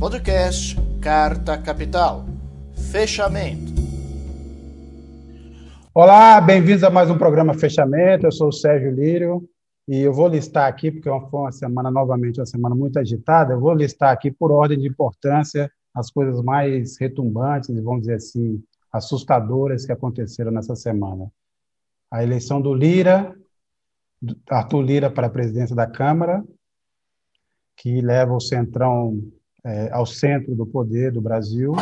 [0.00, 2.24] Podcast Carta Capital.
[2.90, 3.70] Fechamento.
[5.92, 8.26] Olá, bem-vindos a mais um programa Fechamento.
[8.26, 9.46] Eu sou o Sérgio Lírio
[9.86, 13.60] e eu vou listar aqui, porque foi uma semana, novamente, uma semana muito agitada, eu
[13.60, 18.58] vou listar aqui por ordem de importância as coisas mais retumbantes, vamos dizer assim,
[18.90, 21.30] assustadoras que aconteceram nessa semana.
[22.10, 23.36] A eleição do Lira,
[24.48, 26.42] Arthur Lira para a presidência da Câmara,
[27.76, 29.20] que leva o Centrão
[29.64, 31.74] é, ao centro do poder do Brasil.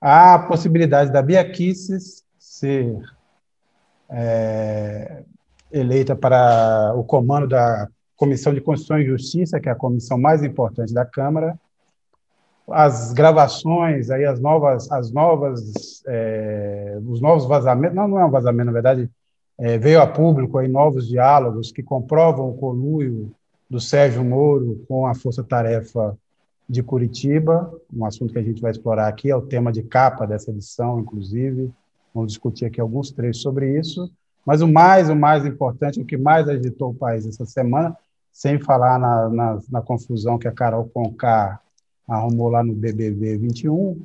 [0.00, 2.98] A possibilidade da Bia Kicis ser
[4.08, 5.22] é,
[5.72, 10.42] eleita para o comando da Comissão de Constituição e Justiça, que é a comissão mais
[10.42, 11.58] importante da Câmara.
[12.70, 18.30] As gravações, aí as novas, as novas, é, os novos vazamentos, não, não é um
[18.30, 19.10] vazamento, na verdade,
[19.58, 23.32] é, veio a público aí novos diálogos que comprovam o conluio
[23.68, 26.16] do Sérgio Moro com a Força Tarefa
[26.68, 30.26] de Curitiba, um assunto que a gente vai explorar aqui, é o tema de capa
[30.26, 31.72] dessa edição, inclusive.
[32.14, 34.10] Vamos discutir aqui alguns trechos sobre isso.
[34.44, 37.96] Mas o mais, o mais importante, o que mais agitou o país essa semana,
[38.32, 41.60] sem falar na, na, na confusão que a Carol Conká
[42.06, 44.00] arrumou lá no BBB 21,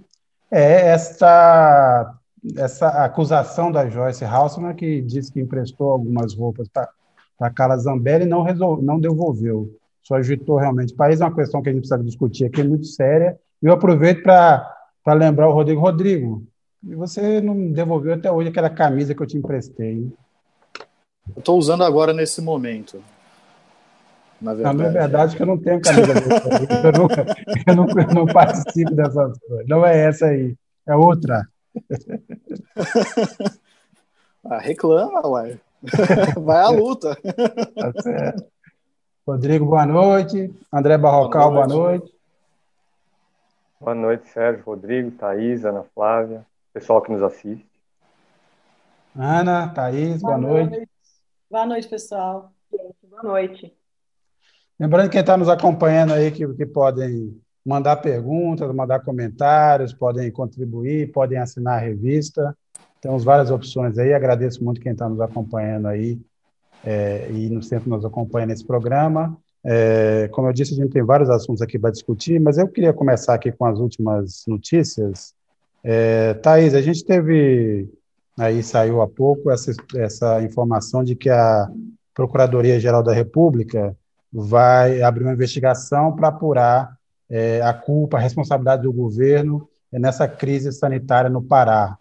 [0.52, 2.16] é essa,
[2.56, 8.28] essa acusação da Joyce Halseman, que disse que emprestou algumas roupas para Carla Zambelli e
[8.28, 9.74] não, resolve, não devolveu.
[10.04, 11.22] Isso agitou realmente o país.
[11.22, 13.40] É uma questão que a gente precisa discutir aqui, muito séria.
[13.62, 15.80] E eu aproveito para lembrar o Rodrigo.
[15.80, 16.46] Rodrigo,
[16.84, 20.12] você não devolveu até hoje aquela camisa que eu te emprestei.
[21.36, 23.02] Eu estou usando agora nesse momento.
[24.42, 27.08] Na verdade, não, é verdade que eu não tenho camisa eu, não,
[27.66, 29.68] eu, não, eu não participo dessas coisas.
[29.70, 30.54] Não é essa aí,
[30.86, 31.48] é outra.
[34.46, 35.58] Ah, reclama, uai.
[36.44, 37.16] Vai à luta.
[37.16, 38.53] Tá certo.
[39.26, 40.54] Rodrigo, boa noite.
[40.72, 41.78] André Barrocal, boa noite.
[41.80, 42.14] Boa noite,
[43.80, 47.66] boa noite Sérgio, Rodrigo, Thaís, Ana Flávia, pessoal que nos assiste.
[49.16, 50.70] Ana, Thaís, boa, boa noite.
[50.72, 50.90] noite.
[51.50, 52.52] Boa noite, pessoal.
[53.09, 53.74] Boa noite.
[54.78, 60.30] Lembrando que quem está nos acompanhando aí que, que podem mandar perguntas, mandar comentários, podem
[60.31, 62.58] contribuir, podem assinar a revista.
[63.00, 64.14] Temos várias opções aí.
[64.14, 66.20] Agradeço muito quem está nos acompanhando aí
[66.84, 69.38] é, e no sempre nos acompanha nesse programa.
[69.66, 72.92] É, como eu disse, a gente tem vários assuntos aqui para discutir, mas eu queria
[72.92, 75.34] começar aqui com as últimas notícias.
[75.84, 77.90] É, Thaís, a gente teve,
[78.38, 81.70] aí saiu há pouco, essa, essa informação de que a
[82.14, 83.96] Procuradoria-Geral da República
[84.32, 86.98] vai abrir uma investigação para apurar
[87.30, 91.98] é, a culpa, a responsabilidade do governo nessa crise sanitária no Pará,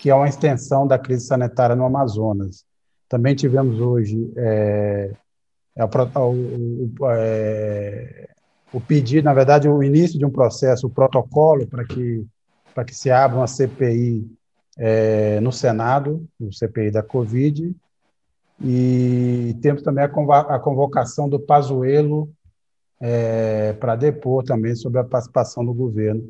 [0.00, 2.64] que é uma extensão da crise sanitária no Amazonas.
[3.10, 5.10] Também tivemos hoje é,
[5.74, 5.88] é o,
[7.12, 8.28] é,
[8.72, 12.24] o, pedido, na verdade, o início de um processo, o protocolo para que,
[12.86, 14.30] que se abra uma CPI
[14.78, 17.74] é, no Senado, o CPI da Covid,
[18.62, 22.30] e temos também a convocação do Pazuello
[23.00, 26.22] é, para depor também sobre a participação do governo.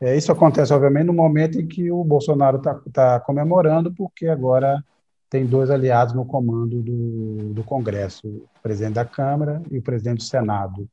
[0.00, 4.84] É, isso acontece, obviamente, no momento em que o Bolsonaro está tá comemorando, porque agora
[5.30, 10.18] tem dois aliados no comando do, do Congresso, o presidente da Câmara e o presidente
[10.18, 10.88] do Senado.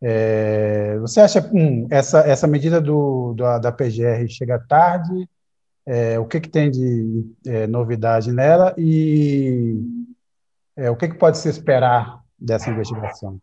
[0.00, 5.28] É, você acha hum, essa, essa medida do, da PGR chega tarde?
[5.86, 9.80] É, o que, que tem de é, novidade nela e
[10.76, 13.40] é, o que, que pode se esperar dessa investigação?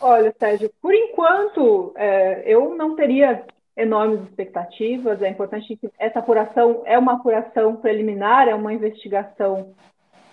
[0.00, 3.44] Olha, Sérgio, por enquanto é, eu não teria
[3.76, 5.20] enormes expectativas.
[5.22, 9.74] É importante que essa apuração é uma apuração preliminar, é uma investigação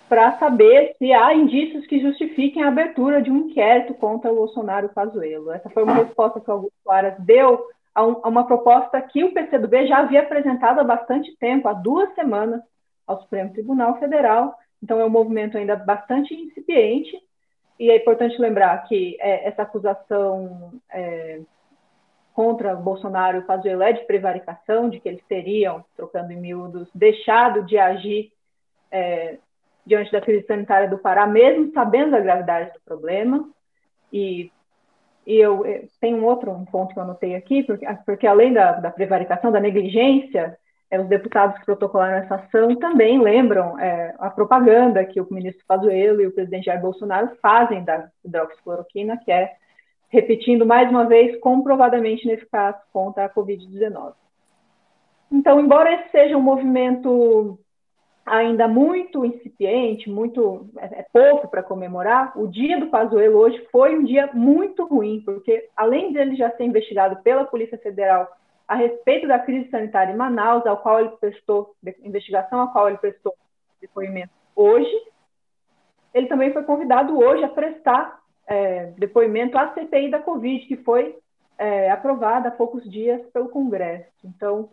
[0.08, 4.90] para saber se há indícios que justifiquem a abertura de um inquérito contra o Bolsonaro
[4.90, 5.50] Pazuello.
[5.50, 7.64] Essa foi uma resposta que o Augusto Aras deu
[7.94, 11.72] a, um, a uma proposta que o PCdoB já havia apresentado há bastante tempo, há
[11.72, 12.60] duas semanas,
[13.06, 14.54] ao Supremo Tribunal Federal.
[14.82, 17.16] Então, é um movimento ainda bastante incipiente,
[17.78, 21.40] e é importante lembrar que é, essa acusação é,
[22.32, 28.32] contra Bolsonaro Pazuello de prevaricação, de que eles teriam, trocando em miúdos, deixado de agir
[28.90, 29.38] é,
[29.84, 33.48] diante da crise sanitária do Pará, mesmo sabendo da gravidade do problema.
[34.12, 34.50] E,
[35.26, 38.90] e eu, eu um outro ponto que eu anotei aqui, porque, porque além da, da
[38.90, 40.56] prevaricação, da negligência,
[40.90, 45.64] é, os deputados que protocolaram essa ação também lembram é, a propaganda que o ministro
[45.66, 49.54] Pazuello e o presidente Jair Bolsonaro fazem da hidroxicloroquina, que é
[50.12, 54.12] repetindo mais uma vez, comprovadamente ineficaz contra a Covid-19.
[55.30, 57.58] Então, embora esse seja um movimento
[58.24, 63.98] ainda muito incipiente, muito é, é pouco para comemorar, o dia do Pazuello hoje foi
[63.98, 68.30] um dia muito ruim, porque além dele já ser investigado pela Polícia Federal
[68.68, 71.74] a respeito da crise sanitária em Manaus, ao qual ele prestou
[72.04, 73.34] investigação, ao qual ele prestou
[73.80, 74.92] depoimento hoje,
[76.12, 81.16] ele também foi convidado hoje a prestar é, depoimento à CPI da Covid, que foi
[81.58, 84.10] é, aprovada há poucos dias pelo Congresso.
[84.24, 84.68] Então,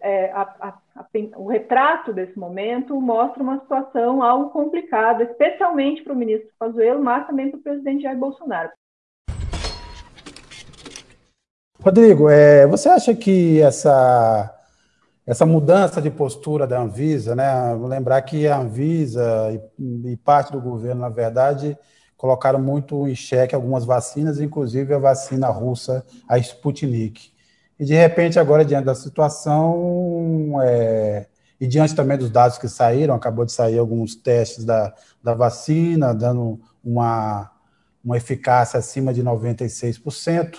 [0.00, 1.06] é, a, a, a,
[1.36, 7.26] o retrato desse momento mostra uma situação algo complicada, especialmente para o ministro Pazuello, mas
[7.26, 8.70] também para o presidente Jair Bolsonaro.
[11.80, 14.54] Rodrigo, é, você acha que essa,
[15.26, 17.74] essa mudança de postura da Anvisa, né?
[17.76, 21.78] Vou lembrar que a Anvisa e, e parte do governo, na verdade,
[22.18, 27.30] colocaram muito em xeque algumas vacinas, inclusive a vacina russa, a Sputnik.
[27.78, 31.26] E, de repente, agora, diante da situação, é,
[31.60, 34.92] e diante também dos dados que saíram, acabou de sair alguns testes da,
[35.22, 37.52] da vacina, dando uma,
[38.04, 40.58] uma eficácia acima de 96%.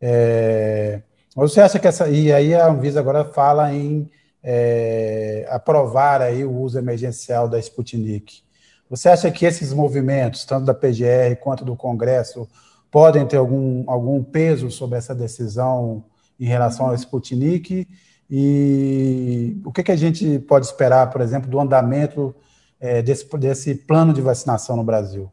[0.00, 1.02] É,
[1.34, 2.08] você acha que essa.
[2.08, 4.08] E aí a Anvisa agora fala em
[4.40, 8.44] é, aprovar aí o uso emergencial da Sputnik.
[8.92, 12.46] Você acha que esses movimentos, tanto da PGR quanto do Congresso,
[12.90, 16.04] podem ter algum, algum peso sobre essa decisão
[16.38, 17.88] em relação ao Sputnik?
[18.30, 22.34] E o que, que a gente pode esperar, por exemplo, do andamento
[22.78, 25.32] é, desse, desse plano de vacinação no Brasil?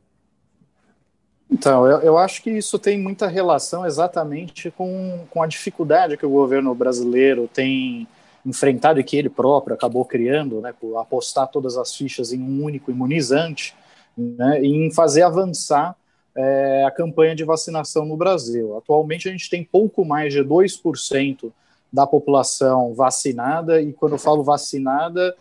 [1.51, 6.25] Então, eu, eu, acho que isso tem muita relação exatamente com, com a dificuldade que
[6.25, 8.07] o governo brasileiro tem
[8.49, 12.63] enfrentado e que ele próprio acabou criando, né, por apostar todas as fichas em um
[12.63, 13.75] único imunizante,
[14.17, 15.95] né, em fazer avançar
[16.35, 18.77] é, a campanha de vacinação no Brasil.
[18.77, 21.51] Atualmente a gente tem pouco mais de 2%
[21.91, 25.35] da população vacinada, e quando eu falo vacinada,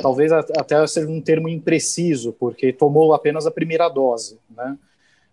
[0.00, 4.78] talvez até seja um termo impreciso, porque tomou apenas a primeira dose, né?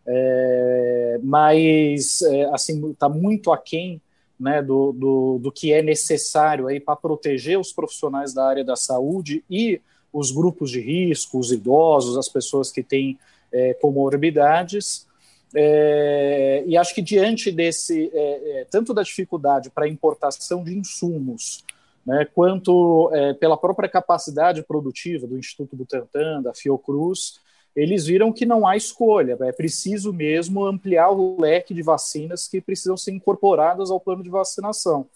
[0.07, 3.99] É, mas é, assim está muito aquém
[4.39, 9.43] né, do, do, do, que é necessário para proteger os profissionais da área da saúde
[9.49, 13.17] e os grupos de risco, os idosos, as pessoas que têm
[13.51, 15.07] é, comorbidades.
[15.53, 21.63] É, e acho que diante desse, é, é tanto da dificuldade para importação de insumos,
[22.05, 27.39] né, quanto é, pela própria capacidade produtiva do Instituto Butantan, da Fiocruz,
[27.75, 32.61] eles viram que não há escolha, é preciso mesmo ampliar o leque de vacinas que
[32.61, 35.07] precisam ser incorporadas ao plano de vacinação.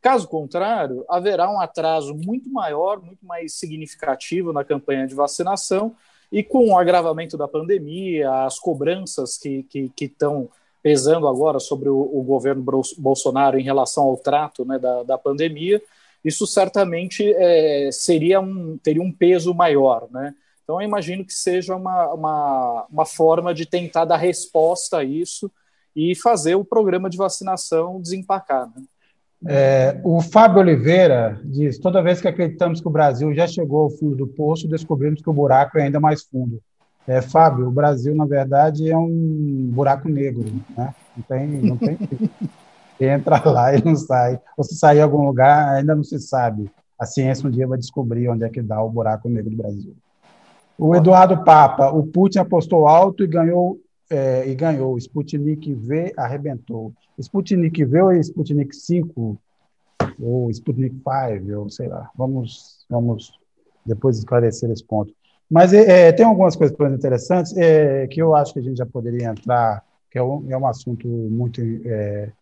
[0.00, 5.94] Caso contrário, haverá um atraso muito maior, muito mais significativo na campanha de vacinação,
[6.30, 9.66] e com o agravamento da pandemia, as cobranças que
[10.00, 10.48] estão
[10.82, 12.64] pesando agora sobre o, o, governo
[12.98, 15.80] Bolsonaro em relação ao trato né, da, da pandemia,
[16.24, 20.08] isso certamente é, seria um, teria um peso maior.
[20.10, 20.34] Né?
[20.72, 25.50] Então, eu imagino que seja uma, uma, uma forma de tentar dar resposta a isso
[25.94, 28.70] e fazer o programa de vacinação desempacar.
[28.74, 28.82] Né?
[29.46, 33.90] É, o Fábio Oliveira diz: toda vez que acreditamos que o Brasil já chegou ao
[33.90, 36.58] fundo do poço, descobrimos que o buraco é ainda mais fundo.
[37.06, 40.94] É, Fábio, o Brasil, na verdade, é um buraco negro, né?
[41.14, 41.98] Não tem, não tem
[42.98, 44.40] entra lá e não sai.
[44.56, 46.70] Ou se sair em algum lugar, ainda não se sabe.
[46.98, 49.94] A ciência um dia vai descobrir onde é que dá o buraco negro do Brasil.
[50.78, 53.78] O Eduardo Papa, o Putin apostou alto e ganhou
[54.10, 54.98] é, e ganhou.
[54.98, 56.92] Sputnik V arrebentou.
[57.18, 59.38] Sputnik V ou Sputnik 5
[60.20, 62.10] ou Sputnik 5, ou sei lá.
[62.16, 63.32] Vamos, vamos
[63.86, 65.14] depois esclarecer esse ponto.
[65.50, 68.86] Mas é, é tem algumas coisas interessantes é, que eu acho que a gente já
[68.86, 72.32] poderia entrar, que é um, é um assunto muito, é,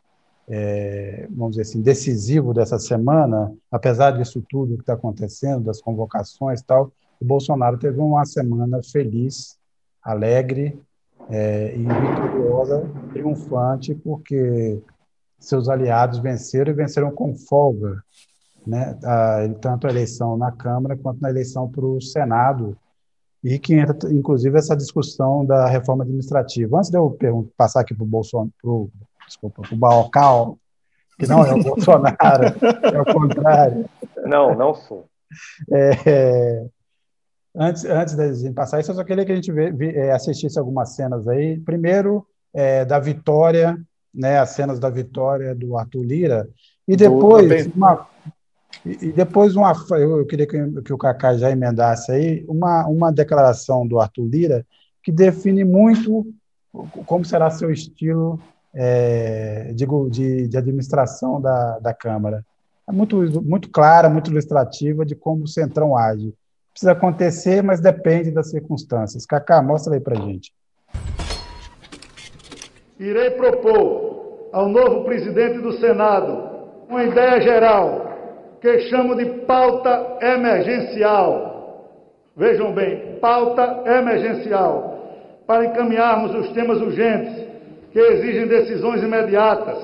[0.49, 6.61] é, vamos dizer assim, decisivo dessa semana, apesar disso tudo que está acontecendo, das convocações
[6.61, 9.59] e tal, o Bolsonaro teve uma semana feliz,
[10.03, 10.81] alegre
[11.29, 14.83] é, e vitoriosa, triunfante, porque
[15.39, 18.03] seus aliados venceram e venceram com folga,
[18.67, 18.99] né?
[19.05, 22.77] A, tanto a eleição na Câmara quanto na eleição para o Senado,
[23.43, 26.79] e que entra, inclusive, essa discussão da reforma administrativa.
[26.79, 27.17] Antes de eu
[27.57, 28.91] passar aqui para o Bolsonaro, pro,
[29.27, 30.59] desculpa, para o Balcal,
[31.19, 32.17] que não é o Bolsonaro,
[32.93, 33.89] é o contrário.
[34.25, 35.07] Não, não sou.
[35.73, 36.67] É,
[37.55, 40.13] Antes, antes da gente passar isso, eu só queria que a gente vê, vê, é,
[40.13, 41.59] assistisse algumas cenas aí.
[41.61, 43.79] Primeiro, é, da vitória,
[44.15, 46.49] né, as cenas da vitória do Arthur Lira,
[46.87, 48.07] e depois uma,
[48.85, 53.87] e depois uma, eu queria que, que o Cacá já emendasse aí, uma, uma declaração
[53.87, 54.67] do Arthur Lira
[55.03, 56.27] que define muito
[57.05, 58.41] como será seu estilo
[58.73, 62.45] é, digo, de, de administração da, da Câmara.
[62.89, 66.35] É muito, muito clara, muito ilustrativa de como o Centrão age
[66.81, 69.27] precisa acontecer, mas depende das circunstâncias.
[69.27, 70.51] Cacá, mostra aí para gente.
[72.99, 76.49] Irei propor ao novo presidente do Senado
[76.89, 81.91] uma ideia geral que chamo de pauta emergencial.
[82.37, 87.47] Vejam bem, pauta emergencial, para encaminharmos os temas urgentes
[87.93, 89.79] que exigem decisões imediatas,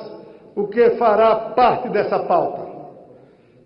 [0.55, 2.67] o que fará parte dessa pauta.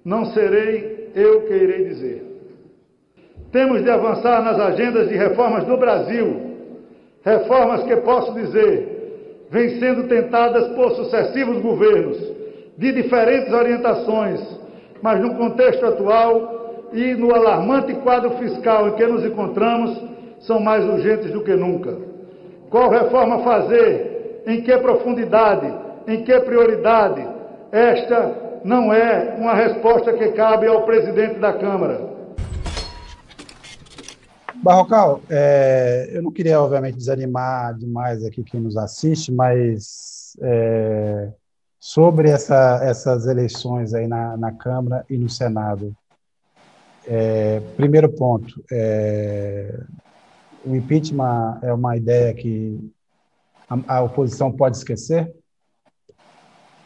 [0.04, 2.29] Não serei eu que irei dizer.
[3.52, 6.40] Temos de avançar nas agendas de reformas do Brasil,
[7.24, 8.98] reformas que posso dizer
[9.50, 12.16] vêm sendo tentadas por sucessivos governos,
[12.78, 14.40] de diferentes orientações,
[15.02, 20.00] mas no contexto atual e no alarmante quadro fiscal em que nos encontramos,
[20.40, 21.98] são mais urgentes do que nunca.
[22.70, 24.42] Qual reforma fazer?
[24.46, 25.72] Em que profundidade?
[26.06, 27.26] Em que prioridade?
[27.72, 32.09] Esta não é uma resposta que cabe ao presidente da Câmara.
[34.62, 41.32] Barrocal, é, eu não queria, obviamente, desanimar demais aqui quem nos assiste, mas é,
[41.78, 45.96] sobre essa, essas eleições aí na, na Câmara e no Senado.
[47.06, 49.80] É, primeiro ponto, é,
[50.64, 52.92] o impeachment é uma ideia que
[53.66, 55.34] a, a oposição pode esquecer?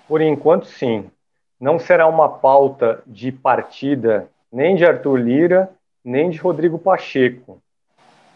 [0.06, 1.10] Por enquanto, sim.
[1.58, 5.70] Não será uma pauta de partida nem de Arthur Lira,
[6.04, 7.60] nem de Rodrigo Pacheco.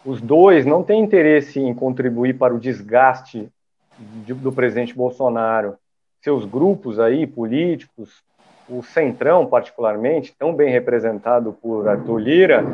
[0.09, 3.47] Os dois não têm interesse em contribuir para o desgaste
[3.95, 5.77] do presidente Bolsonaro
[6.19, 8.23] seus grupos aí políticos,
[8.67, 12.65] o Centrão particularmente, tão bem representado por Arthur Lira,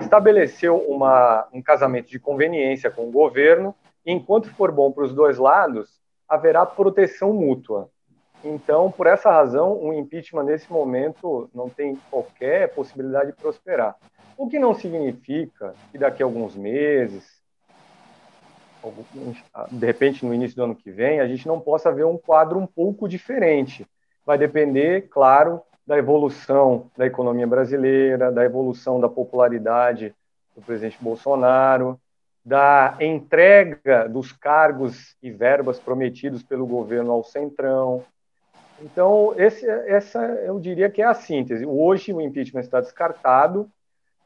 [0.00, 3.74] estabeleceu uma, um casamento de conveniência com o governo,
[4.06, 7.88] e enquanto for bom para os dois lados, haverá proteção mútua.
[8.44, 13.96] Então, por essa razão, o um impeachment nesse momento não tem qualquer possibilidade de prosperar.
[14.36, 17.24] O que não significa que daqui a alguns meses,
[19.70, 22.58] de repente no início do ano que vem, a gente não possa ver um quadro
[22.58, 23.86] um pouco diferente.
[24.24, 30.14] Vai depender, claro, da evolução da economia brasileira, da evolução da popularidade
[30.54, 31.98] do presidente Bolsonaro,
[32.44, 38.04] da entrega dos cargos e verbas prometidos pelo governo ao Centrão.
[38.80, 41.64] Então, esse, essa eu diria que é a síntese.
[41.64, 43.70] Hoje o impeachment está descartado,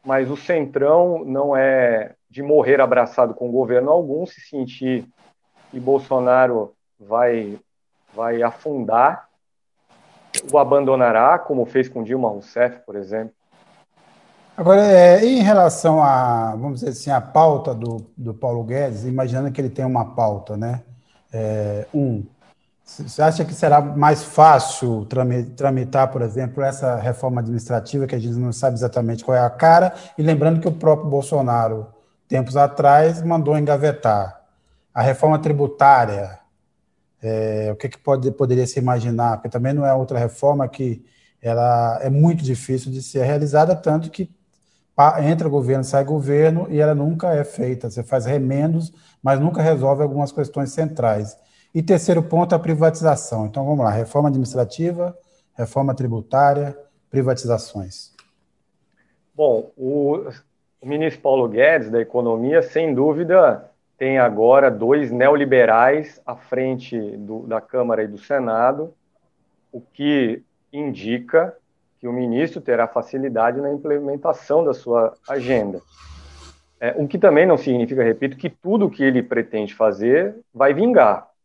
[0.06, 5.04] mas o Centrão não é de morrer abraçado com governo algum, se sentir
[5.70, 7.58] que Bolsonaro vai,
[8.14, 9.26] vai afundar,
[10.52, 13.34] o abandonará, como fez com Dilma Rousseff, por exemplo.
[14.56, 19.50] Agora, é, em relação a, vamos dizer assim, a pauta do, do Paulo Guedes, imaginando
[19.50, 20.82] que ele tem uma pauta, né?
[21.32, 22.24] É, um,
[22.86, 25.06] você acha que será mais fácil
[25.56, 29.50] tramitar, por exemplo, essa reforma administrativa, que a gente não sabe exatamente qual é a
[29.50, 31.88] cara, e lembrando que o próprio Bolsonaro
[32.28, 34.42] tempos atrás, mandou engavetar.
[34.92, 36.38] A reforma tributária,
[37.22, 39.36] é, o que, que pode, poderia se imaginar?
[39.36, 41.04] Porque também não é outra reforma que
[41.40, 44.30] ela é muito difícil de ser realizada, tanto que
[45.22, 47.90] entra governo, sai governo e ela nunca é feita.
[47.90, 51.36] Você faz remendos, mas nunca resolve algumas questões centrais.
[51.76, 53.44] E terceiro ponto, a privatização.
[53.44, 55.14] Então vamos lá: reforma administrativa,
[55.54, 56.74] reforma tributária,
[57.10, 58.14] privatizações.
[59.34, 60.26] Bom, o,
[60.82, 67.60] ministro Paulo Guedes, da Economia, sem dúvida, tem agora dois neoliberais à frente do, da
[67.60, 68.94] Câmara e do Senado,
[69.70, 70.42] o que
[70.72, 71.54] indica
[72.00, 75.82] que o ministro terá facilidade na implementação da sua agenda.
[76.80, 80.72] É, o que também não significa, repito, que tudo o que ele pretende fazer vai
[80.72, 81.35] vingar.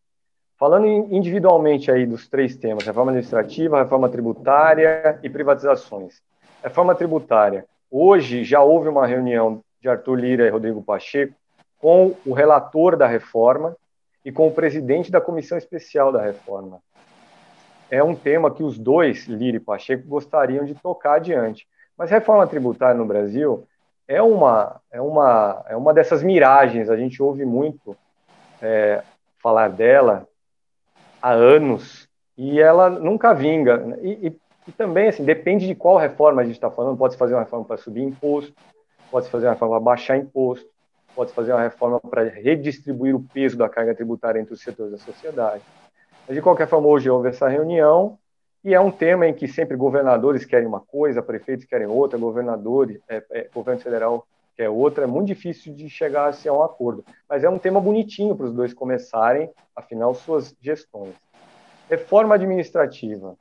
[0.62, 6.22] Falando individualmente aí dos três temas, reforma administrativa, reforma tributária e privatizações.
[6.64, 7.66] Reforma tributária.
[7.90, 11.34] Hoje já houve uma reunião de Arthur Lira e Rodrigo Pacheco
[11.80, 13.76] com o relator da reforma
[14.24, 16.80] e com o presidente da comissão especial da reforma.
[17.90, 21.68] É um tema que os dois, Lira e Pacheco, gostariam de tocar adiante.
[21.98, 23.68] Mas reforma tributária no Brasil
[24.08, 27.98] é uma, é uma, é uma dessas miragens, a gente ouve muito
[28.62, 29.02] é,
[29.40, 30.28] falar dela
[31.22, 33.98] há anos e ela nunca vinga.
[34.02, 36.98] E, e e também, assim, depende de qual reforma a gente está falando.
[36.98, 38.54] Pode-se fazer uma reforma para subir imposto,
[39.10, 40.68] pode-se fazer uma reforma para baixar imposto,
[41.16, 44.98] pode-se fazer uma reforma para redistribuir o peso da carga tributária entre os setores da
[44.98, 45.64] sociedade.
[46.28, 48.18] Mas, de qualquer forma, hoje houve essa reunião
[48.64, 53.00] e é um tema em que sempre governadores querem uma coisa, prefeitos querem outra, governadores,
[53.10, 54.28] é, é, governo federal
[54.62, 55.06] quer outra.
[55.06, 57.04] É muito difícil de chegar -se a um acordo.
[57.28, 61.16] Mas é um tema bonitinho para os dois começarem, afinal, suas gestões.
[61.90, 63.36] Reforma administrativa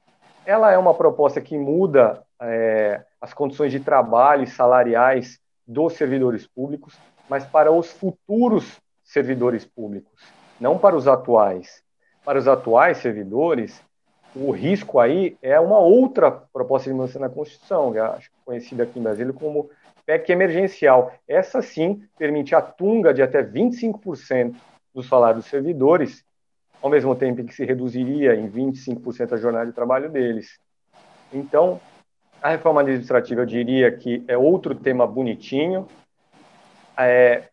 [0.44, 6.46] ela é uma proposta que muda é, as condições de trabalho e salariais dos servidores
[6.46, 6.98] públicos,
[7.28, 10.20] mas para os futuros servidores públicos,
[10.60, 11.82] não para os atuais.
[12.24, 13.80] Para os atuais servidores,
[14.34, 18.98] o risco aí é uma outra proposta de mudança na Constituição, é, acho conhecida aqui
[18.98, 19.70] em Brasília como
[20.10, 21.12] PEC emergencial.
[21.28, 24.56] Essa sim permite a tunga de até 25%
[24.92, 26.24] dos salários dos servidores,
[26.82, 30.58] ao mesmo tempo em que se reduziria em 25% a jornada de trabalho deles.
[31.32, 31.80] Então,
[32.42, 35.86] a reforma administrativa, eu diria que é outro tema bonitinho.
[36.98, 37.44] É,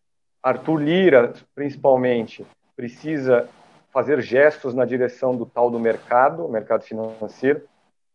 [0.42, 3.48] Arthur Lira, principalmente, precisa
[3.92, 7.62] fazer gestos na direção do tal do mercado, mercado financeiro.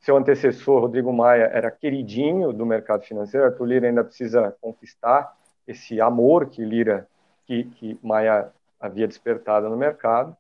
[0.04, 3.46] Seu antecessor, Rodrigo Maia, era queridinho do mercado financeiro.
[3.46, 5.34] Arthur Lira ainda precisa conquistar
[5.66, 7.08] esse amor que Lira,
[7.46, 10.36] que, que Maia havia despertado no mercado.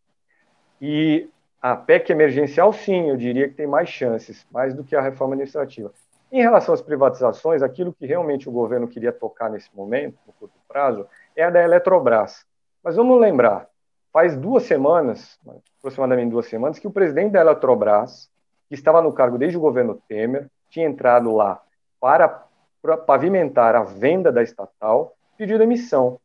[0.81, 1.29] E
[1.61, 5.33] a PEC emergencial, sim, eu diria que tem mais chances, mais do que a reforma
[5.33, 5.93] administrativa.
[6.29, 10.59] Em relação às privatizações, aquilo que realmente o governo queria tocar nesse momento, no curto
[10.67, 12.45] prazo, é a da Eletrobras.
[12.83, 13.69] Mas vamos lembrar,
[14.11, 15.39] faz duas semanas,
[15.79, 18.29] aproximadamente duas semanas, que o presidente da Eletrobras,
[18.73, 21.61] que estava no cargo desde o governo Temer, tinha entrado lá
[21.99, 22.43] para,
[23.05, 26.19] pavimentar a venda da estatal, pediu demissão.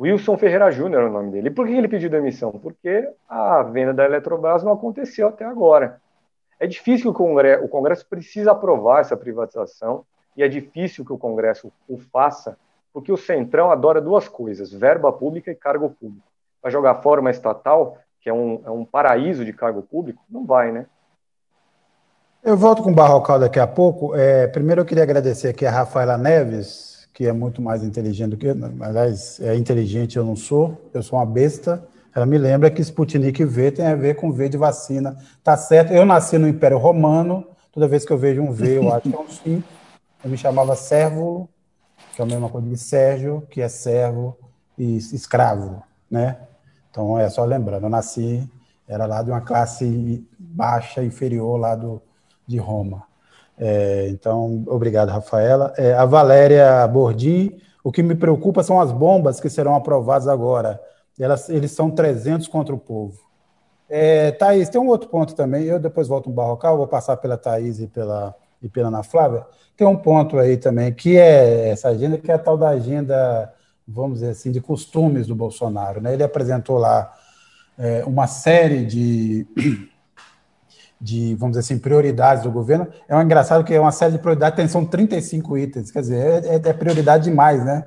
[0.00, 1.48] Wilson Ferreira Júnior é o nome dele.
[1.48, 2.52] E por que ele pediu demissão?
[2.52, 6.00] Porque a venda da Eletrobras não aconteceu até agora.
[6.58, 11.12] É difícil que o Congresso, o Congresso precisa aprovar essa privatização e é difícil que
[11.12, 12.56] o Congresso o faça,
[12.94, 16.26] porque o Centrão adora duas coisas: verba pública e cargo público.
[16.62, 20.24] Vai jogar fora uma estatal, que é um, é um paraíso de cargo público?
[20.30, 20.86] Não vai, né?
[22.44, 24.14] Eu volto com o Barrocal daqui a pouco.
[24.14, 28.36] É, primeiro eu queria agradecer aqui a Rafaela Neves, que é muito mais inteligente do
[28.36, 28.54] que eu.
[28.82, 31.82] Aliás, é inteligente, eu não sou, eu sou uma besta.
[32.14, 35.16] Ela me lembra que Sputnik V tem a ver com V de vacina.
[35.42, 38.92] Tá certo, eu nasci no Império Romano, toda vez que eu vejo um V, eu
[38.92, 39.64] acho que é um sim.
[40.22, 41.48] Eu me chamava Servo,
[42.14, 44.36] que é a mesma coisa de Sérgio, que é servo
[44.76, 46.36] e escravo, né?
[46.90, 48.46] Então, é só lembrando, eu nasci,
[48.86, 52.02] era lá de uma classe baixa, inferior, lá do,
[52.46, 53.04] de Roma.
[53.58, 55.72] É, então, obrigado, Rafaela.
[55.76, 60.80] É, a Valéria Bordi, o que me preocupa são as bombas que serão aprovadas agora
[61.18, 63.18] elas, eles são 300 contra o povo.
[63.88, 67.36] É, Thaís, tem um outro ponto também, eu depois volto no Barrocal, vou passar pela
[67.36, 69.46] Thaís e pela, e pela Ana Flávia.
[69.76, 73.52] Tem um ponto aí também, que é essa agenda, que é a tal da agenda,
[73.86, 76.00] vamos dizer assim, de costumes do Bolsonaro.
[76.00, 76.14] Né?
[76.14, 77.12] Ele apresentou lá
[77.78, 79.46] é, uma série de,
[81.04, 82.88] de, vamos dizer assim, prioridades do governo.
[83.06, 86.44] É um engraçado que é uma série de prioridades, tem, são 35 itens, quer dizer,
[86.44, 87.84] é, é prioridade demais, né?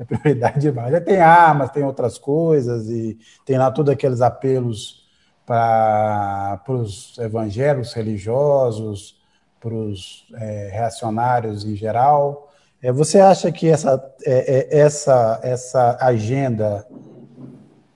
[0.00, 0.90] é prioridade demais.
[0.90, 5.04] Já tem armas, tem outras coisas, e tem lá todos aqueles apelos
[5.46, 9.20] para os evangélicos religiosos,
[9.60, 12.50] para os é, reacionários em geral.
[12.82, 16.86] É, você acha que essa, é, é, essa, essa agenda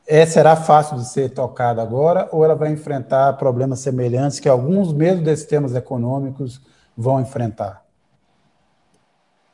[0.06, 4.92] é, será fácil de ser tocada agora, ou ela vai enfrentar problemas semelhantes que alguns,
[4.92, 6.60] mesmo desses temas econômicos,
[6.96, 7.82] vão enfrentar?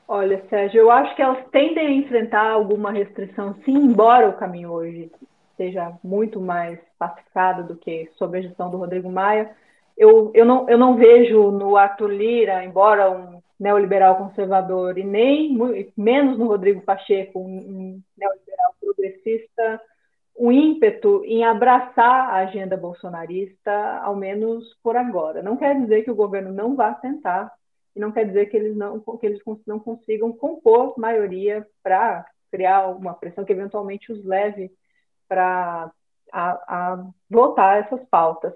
[0.09, 4.73] Olha, Sérgio, eu acho que elas tendem a enfrentar alguma restrição, sim, embora o caminho
[4.73, 5.11] hoje
[5.57, 9.51] seja muito mais pacificado do que sob a gestão do Rodrigo Maia.
[9.97, 15.57] Eu, eu, não, eu não vejo no Arthur Lira, embora um neoliberal conservador, e nem
[15.97, 19.81] menos no Rodrigo Pacheco, um neoliberal progressista,
[20.41, 25.43] um ímpeto em abraçar a agenda bolsonarista, ao menos por agora.
[25.43, 27.53] Não quer dizer que o governo não vá tentar
[27.95, 32.87] e não quer dizer que eles não, que eles não consigam compor maioria para criar
[32.87, 34.73] uma pressão que eventualmente os leve
[35.29, 35.93] para
[36.33, 38.55] a, a votar essas pautas.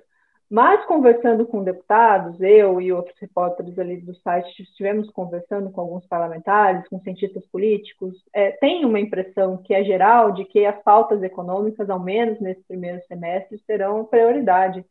[0.50, 6.06] Mas conversando com deputados, eu e outros repórteres ali do site estivemos conversando com alguns
[6.06, 11.22] parlamentares, com cientistas políticos, é, tem uma impressão que é geral de que as pautas
[11.22, 14.84] econômicas, ao menos nesse primeiro semestre, serão prioridade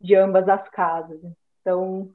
[0.00, 1.20] de ambas as casas.
[1.60, 2.10] Então,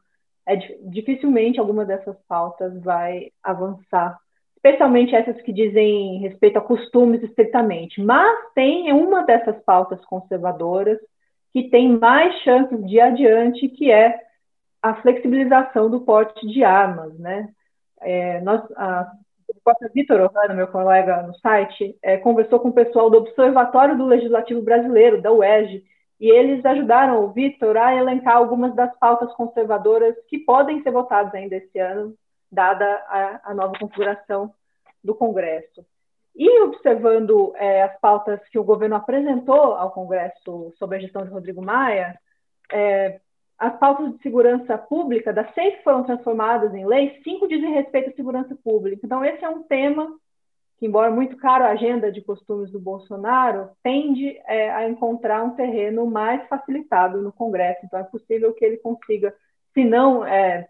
[0.45, 4.17] é, dificilmente alguma dessas pautas vai avançar,
[4.55, 8.01] especialmente essas que dizem respeito a costumes estritamente.
[8.01, 10.99] Mas tem uma dessas pautas conservadoras
[11.53, 14.19] que tem mais chances de adiante, que é
[14.81, 17.47] a flexibilização do porte de armas, né?
[18.01, 19.11] É, nós, a,
[19.93, 24.61] Vitor Ohana, meu colega no site, é, conversou com o pessoal do Observatório do Legislativo
[24.61, 25.83] Brasileiro, da UERJ,
[26.19, 31.33] e eles ajudaram o Vitor a elencar algumas das pautas conservadoras que podem ser votadas
[31.33, 32.15] ainda esse ano,
[32.51, 34.51] dada a, a nova configuração
[35.03, 35.85] do Congresso.
[36.35, 41.29] E observando é, as pautas que o governo apresentou ao Congresso sob a gestão de
[41.29, 42.17] Rodrigo Maia,
[42.71, 43.19] é,
[43.57, 48.09] as pautas de segurança pública, das seis que foram transformadas em lei, cinco dizem respeito
[48.09, 49.05] à segurança pública.
[49.05, 50.07] Então, esse é um tema
[50.77, 55.51] que, embora muito caro a agenda de costumes do Bolsonaro, tende é, a encontrar um
[55.51, 57.85] terreno mais facilitado no Congresso.
[57.85, 59.33] Então, é possível que ele consiga,
[59.73, 60.67] se não é,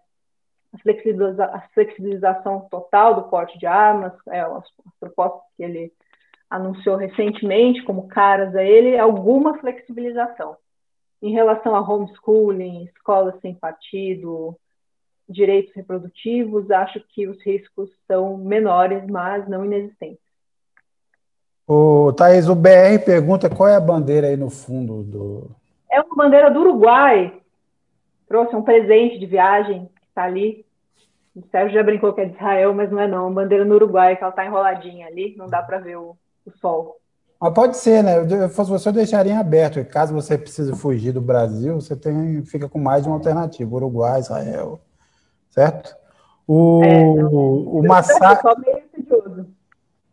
[0.73, 5.93] a, flexibiliza a flexibilização total do porte de armas, é, as, as propostas que ele
[6.49, 10.55] anunciou recentemente como caras a ele, alguma flexibilização.
[11.21, 14.55] Em relação a homeschooling, escolas sem partido,
[15.27, 20.23] direitos reprodutivos, acho que os riscos são menores, mas não inexistentes.
[21.67, 25.49] O Thaís, o BR pergunta qual é a bandeira aí no fundo do.
[25.89, 27.41] É uma bandeira do Uruguai.
[28.27, 30.62] Trouxe um presente de viagem que está ali.
[31.36, 33.34] O Sérgio já brincou que é de Israel, mas não é não.
[33.34, 36.15] Bandeira no Uruguai, que ela está enroladinha ali, não dá para ver o,
[36.46, 36.98] o sol.
[37.41, 38.24] Mas pode ser, né?
[38.48, 39.80] Se fosse você, eu deixaria em aberto.
[39.80, 43.76] E caso você precise fugir do Brasil, você tem, fica com mais de uma alternativa:
[43.76, 44.80] Uruguai, Israel.
[45.50, 45.96] Certo?
[46.48, 48.38] O, é, o Massai.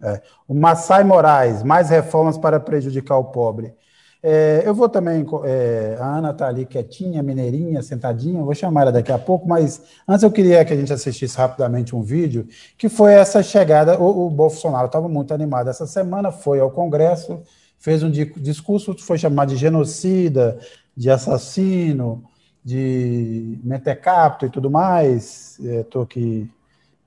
[0.02, 3.74] É, o Massai Moraes, mais reformas para prejudicar o pobre.
[4.22, 5.24] É, eu vou também.
[5.44, 9.82] É, a Ana está ali quietinha, mineirinha, sentadinha, vou chamar ela daqui a pouco, mas
[10.06, 13.98] antes eu queria que a gente assistisse rapidamente um vídeo, que foi essa chegada.
[13.98, 17.40] O, o Bolsonaro estava muito animado essa semana, foi ao Congresso,
[17.78, 20.58] fez um discurso, foi chamado de genocida,
[20.94, 22.22] de assassino,
[22.62, 25.58] de mentecapto e tudo mais.
[25.60, 26.50] Estou é, aqui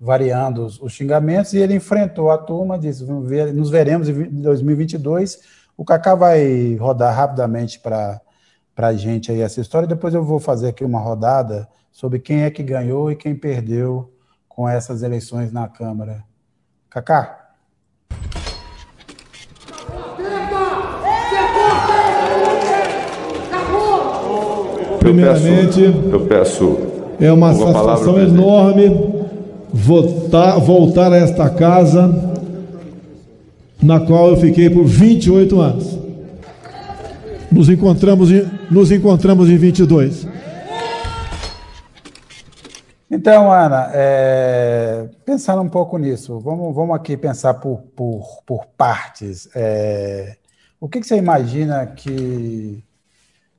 [0.02, 5.83] variando os, os, xingamentos, e ele enfrentou a turma, disse: nos veremos em 2022 o
[5.83, 8.21] Kaká vai rodar rapidamente para
[8.77, 12.51] a gente aí essa história, depois eu vou fazer aqui uma rodada sobre quem é
[12.51, 14.12] que ganhou e quem perdeu
[14.47, 16.23] com essas eleições na Câmara.
[16.89, 17.39] Kaká.
[24.99, 26.77] Primeiramente, eu peço,
[27.19, 28.88] é uma satisfação enorme
[29.73, 32.32] votar, voltar a esta casa
[33.83, 35.99] na qual eu fiquei por 28 anos.
[37.51, 40.25] Nos encontramos em, nos encontramos em 22.
[43.11, 49.47] Então, Ana, é, pensando um pouco nisso, vamos, vamos aqui pensar por, por, por partes.
[49.53, 50.35] É,
[50.79, 52.83] o que, que, você imagina que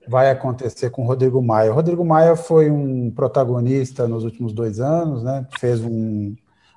[0.08, 1.70] vai acontecer com o Rodrigo Maia?
[1.70, 5.46] O Rodrigo Maia foi um protagonista nos últimos dois anos, né?
[5.60, 6.34] fez um,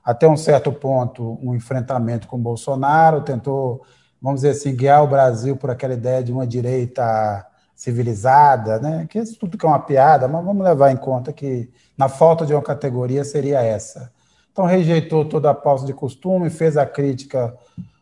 [0.07, 3.81] até um certo ponto, um enfrentamento com Bolsonaro, tentou,
[4.21, 9.05] vamos dizer assim, guiar o Brasil por aquela ideia de uma direita civilizada, né?
[9.09, 12.45] que isso tudo que é uma piada, mas vamos levar em conta que na falta
[12.45, 14.09] de uma categoria seria essa.
[14.49, 17.53] Então rejeitou toda a pausa de costume, fez a crítica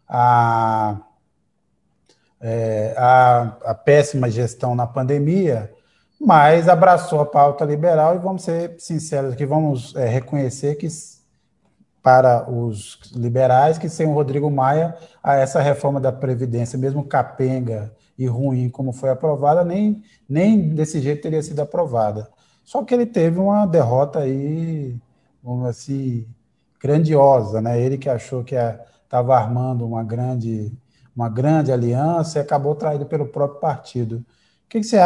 [0.08, 0.98] à,
[2.40, 5.74] é, à, à péssima gestão na pandemia,
[6.22, 10.86] mas abraçou a pauta liberal e vamos ser sinceros aqui, vamos é, reconhecer que
[12.06, 17.92] para os liberais que sem o Rodrigo Maia a essa reforma da Previdência, mesmo capenga
[18.16, 22.30] e ruim como foi aprovada, nem, nem desse jeito teria sido aprovada.
[22.64, 24.96] Só que ele teve uma derrota aí,
[25.42, 26.28] vamos assim,
[26.80, 27.82] grandiosa, né?
[27.82, 28.54] Ele que achou que
[29.04, 30.72] estava armando uma grande,
[31.16, 34.24] uma grande aliança e acabou traído pelo próprio partido.
[34.70, 35.00] Que que você,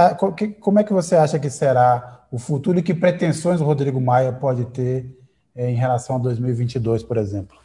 [0.60, 4.34] como é que você acha que será o futuro e que pretensões o Rodrigo Maia
[4.34, 5.18] pode ter
[5.68, 7.58] em relação a 2022, por exemplo?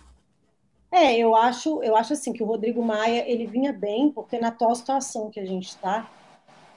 [0.91, 4.49] É, eu acho, eu acho assim que o Rodrigo Maia ele vinha bem, porque na
[4.49, 6.09] atual situação que a gente está,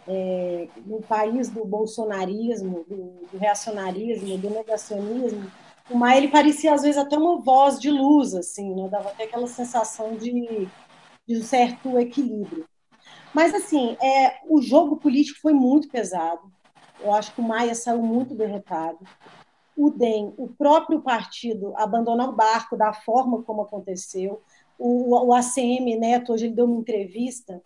[0.08, 5.52] é, no país do bolsonarismo, do, do, reacionarismo, do negacionismo,
[5.90, 8.88] o Maia ele parecia às vezes até uma voz de luz, assim, né?
[8.90, 10.68] dava até aquela sensação de,
[11.28, 12.66] de um certo equilíbrio.
[13.34, 16.52] Mas assim, é, o jogo político foi muito pesado.
[17.00, 18.98] Eu acho que o Maia saiu muito derrotado
[19.78, 24.42] o DEM, o próprio partido, abandonar o barco da forma como aconteceu.
[24.78, 27.62] O, o ACM Neto, hoje ele deu uma entrevista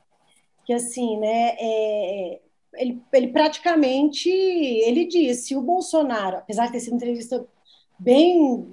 [0.66, 2.42] que, assim, né, é,
[2.74, 7.48] ele, ele praticamente, ele disse, o Bolsonaro, apesar de ter sido uma entrevista
[7.98, 8.68] bem,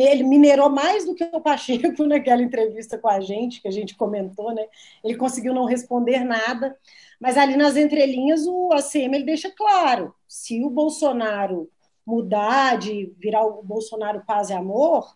[0.00, 3.96] ele minerou mais do que o Pacheco naquela entrevista com a gente, que a gente
[3.96, 4.66] comentou, né,
[5.02, 6.76] ele conseguiu não responder nada,
[7.18, 11.70] mas ali nas entrelinhas o ACM ele deixa claro, se o Bolsonaro
[12.08, 15.14] mudar, de virar o Bolsonaro paz e amor,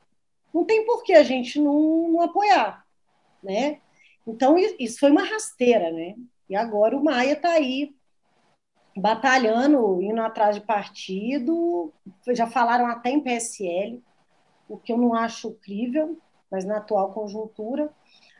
[0.52, 2.84] não tem por que a gente não, não apoiar,
[3.42, 3.80] né?
[4.26, 6.14] Então, isso foi uma rasteira, né?
[6.50, 7.94] E agora o Maia está aí
[8.94, 11.90] batalhando, indo atrás de partido,
[12.28, 14.02] já falaram até em PSL,
[14.68, 16.18] o que eu não acho crível,
[16.50, 17.90] mas na atual conjuntura.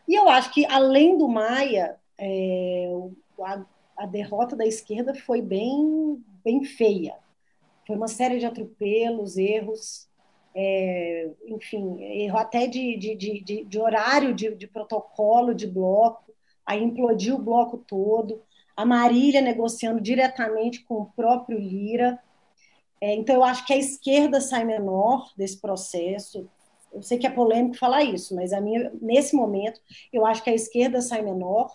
[0.06, 2.92] E eu acho que, além do Maia, é,
[3.40, 3.64] a,
[3.96, 7.21] a derrota da esquerda foi bem bem feia.
[7.86, 10.08] Foi uma série de atropelos, erros,
[10.54, 16.32] é, enfim, erro até de, de, de, de horário de, de, protocolo de bloco,
[16.64, 18.42] aí implodiu o bloco todo,
[18.76, 22.18] a Marília negociando diretamente com o próprio Lira.
[23.00, 26.48] É, então, eu acho que a esquerda sai menor desse processo.
[26.92, 29.80] Eu sei que é polêmico falar isso, mas a minha, nesse momento,
[30.12, 31.70] eu acho que a esquerda sai menor,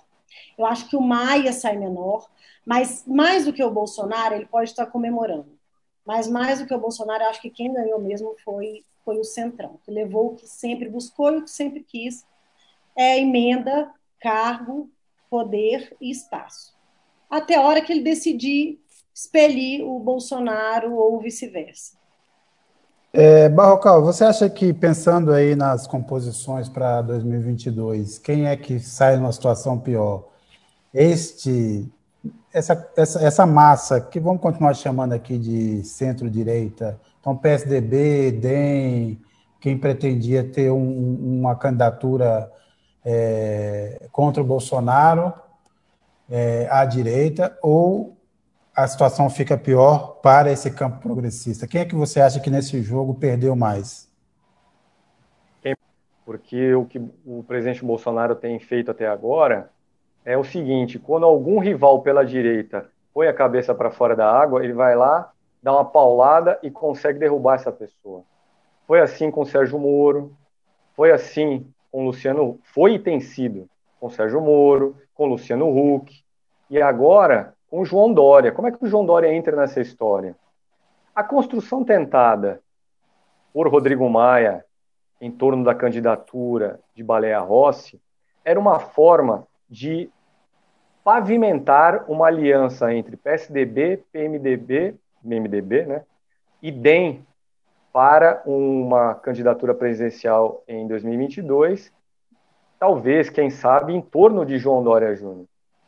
[0.57, 2.29] eu acho que o Maia sai menor,
[2.65, 5.56] mas mais do que o Bolsonaro, ele pode estar comemorando.
[6.07, 9.77] Mas mais do que o Bolsonaro, acho que quem ganhou mesmo foi, foi o Centrão,
[9.83, 12.25] que levou o que sempre buscou e o que sempre quis,
[12.95, 13.91] é emenda,
[14.21, 14.89] cargo,
[15.29, 16.73] poder e espaço.
[17.29, 18.79] Até a hora que ele decidir
[19.13, 21.97] expelir o Bolsonaro ou vice-versa.
[23.11, 29.17] É, Barrocal, você acha que, pensando aí nas composições para 2022, quem é que sai
[29.17, 30.29] numa situação pior?
[30.93, 31.91] Este
[32.57, 39.21] essa, essa, essa massa, que vamos continuar chamando aqui de centro-direita, então PSDB, DEM,
[39.59, 42.51] quem pretendia ter um, uma candidatura
[43.05, 45.33] é, contra o Bolsonaro
[46.29, 48.17] é, à direita, ou
[48.75, 51.67] a situação fica pior para esse campo progressista?
[51.67, 54.07] Quem é que você acha que nesse jogo perdeu mais?
[56.25, 59.69] Porque o que o presidente Bolsonaro tem feito até agora
[60.27, 64.63] é o seguinte: quando algum rival pela direita põe a cabeça para fora da água,
[64.63, 65.31] ele vai lá,
[65.63, 68.23] dá uma paulada e consegue derrubar essa pessoa.
[68.85, 70.35] Foi assim com Sérgio Moro,
[70.95, 73.69] foi assim com Luciano, foi e tem sido
[74.01, 76.13] com Sérgio Moro, com Luciano Huck,
[76.69, 78.51] e agora com João Dória.
[78.51, 80.35] Como é que o João Dória entra nessa história?
[81.15, 82.61] A construção tentada
[83.53, 84.65] por Rodrigo Maia
[85.21, 87.99] em torno da candidatura de Baleia Rossi
[88.43, 90.11] era uma forma de
[91.07, 94.93] pavimentar uma aliança entre PSDB, PMDB,
[95.23, 96.03] MDB, né,
[96.61, 97.25] e DEM
[97.93, 101.93] para uma candidatura presidencial em 2022,
[102.77, 105.45] talvez, quem sabe, em torno de João Dória Júnior.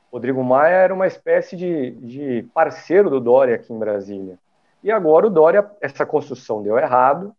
[0.10, 4.40] Rodrigo Maia era uma espécie de, de parceiro do Dória aqui em Brasília.
[4.82, 7.36] E agora o Dória, essa construção deu errado,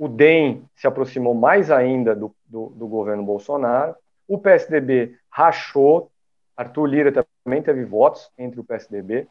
[0.00, 3.94] o DEM se aproximou mais ainda do, do, do governo Bolsonaro,
[4.26, 6.10] o PSDB rachou,
[6.58, 7.12] Arthur Lira
[7.44, 9.28] também teve votos entre o PSDB,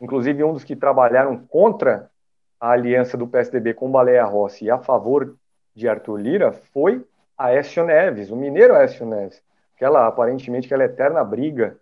[0.00, 2.10] inclusive um dos que trabalharam contra
[2.58, 5.36] a aliança do PSDB com Baleia Rossi e a favor
[5.72, 9.40] de Arthur Lira foi Aécio Neves, o mineiro Aécio Neves.
[9.76, 11.78] Aquela, aparentemente, aquela eterna briga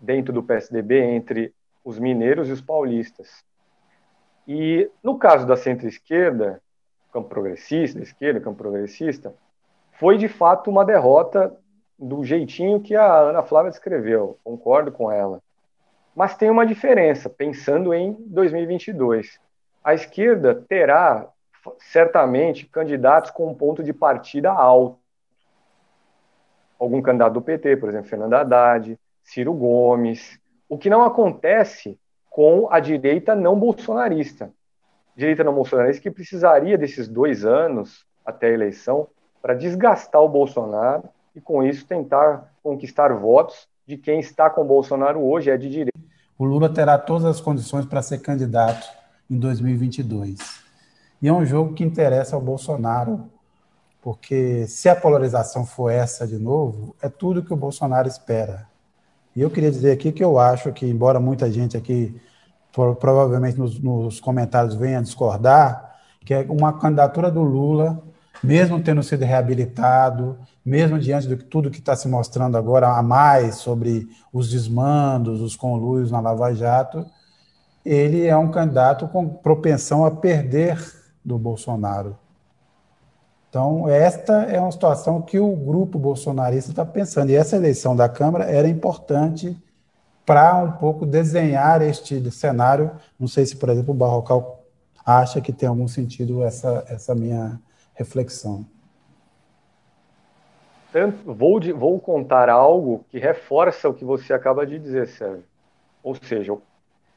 [0.00, 3.44] dentro do PSDB entre os mineiros e os paulistas.
[4.48, 6.60] E no caso da centro-esquerda,
[7.12, 9.32] campo progressista, esquerda, campo progressista,
[9.92, 11.56] foi de fato uma derrota
[12.02, 15.40] do jeitinho que a Ana Flávia descreveu, concordo com ela.
[16.14, 19.38] Mas tem uma diferença, pensando em 2022.
[19.84, 21.28] A esquerda terá
[21.78, 24.98] certamente candidatos com um ponto de partida alto.
[26.76, 31.96] Algum candidato do PT, por exemplo, Fernando Haddad, Ciro Gomes, o que não acontece
[32.28, 34.52] com a direita não bolsonarista.
[35.14, 39.06] Direita não bolsonarista que precisaria desses dois anos até a eleição
[39.40, 45.20] para desgastar o Bolsonaro e, com isso, tentar conquistar votos de quem está com Bolsonaro
[45.20, 45.98] hoje, é de direita.
[46.38, 48.88] O Lula terá todas as condições para ser candidato
[49.30, 50.38] em 2022.
[51.20, 53.30] E é um jogo que interessa ao Bolsonaro,
[54.00, 58.66] porque se a polarização for essa de novo, é tudo que o Bolsonaro espera.
[59.34, 62.20] E eu queria dizer aqui que eu acho que, embora muita gente aqui
[62.72, 68.02] provavelmente nos, nos comentários venha discordar, que é uma candidatura do Lula
[68.42, 73.56] mesmo tendo sido reabilitado, mesmo diante de tudo que está se mostrando agora a mais
[73.56, 77.04] sobre os desmandos, os conluios na Lava Jato,
[77.84, 80.78] ele é um candidato com propensão a perder
[81.24, 82.16] do Bolsonaro.
[83.52, 87.28] Então, esta é uma situação que o grupo bolsonarista está pensando.
[87.28, 89.54] E essa eleição da Câmara era importante
[90.24, 92.92] para um pouco desenhar este cenário.
[93.20, 94.64] Não sei se, por exemplo, o Barrocal
[95.04, 97.60] acha que tem algum sentido essa, essa minha
[97.94, 98.66] reflexão.
[100.92, 105.44] Tanto, vou, vou contar algo que reforça o que você acaba de dizer, Sérgio.
[106.02, 106.56] Ou seja,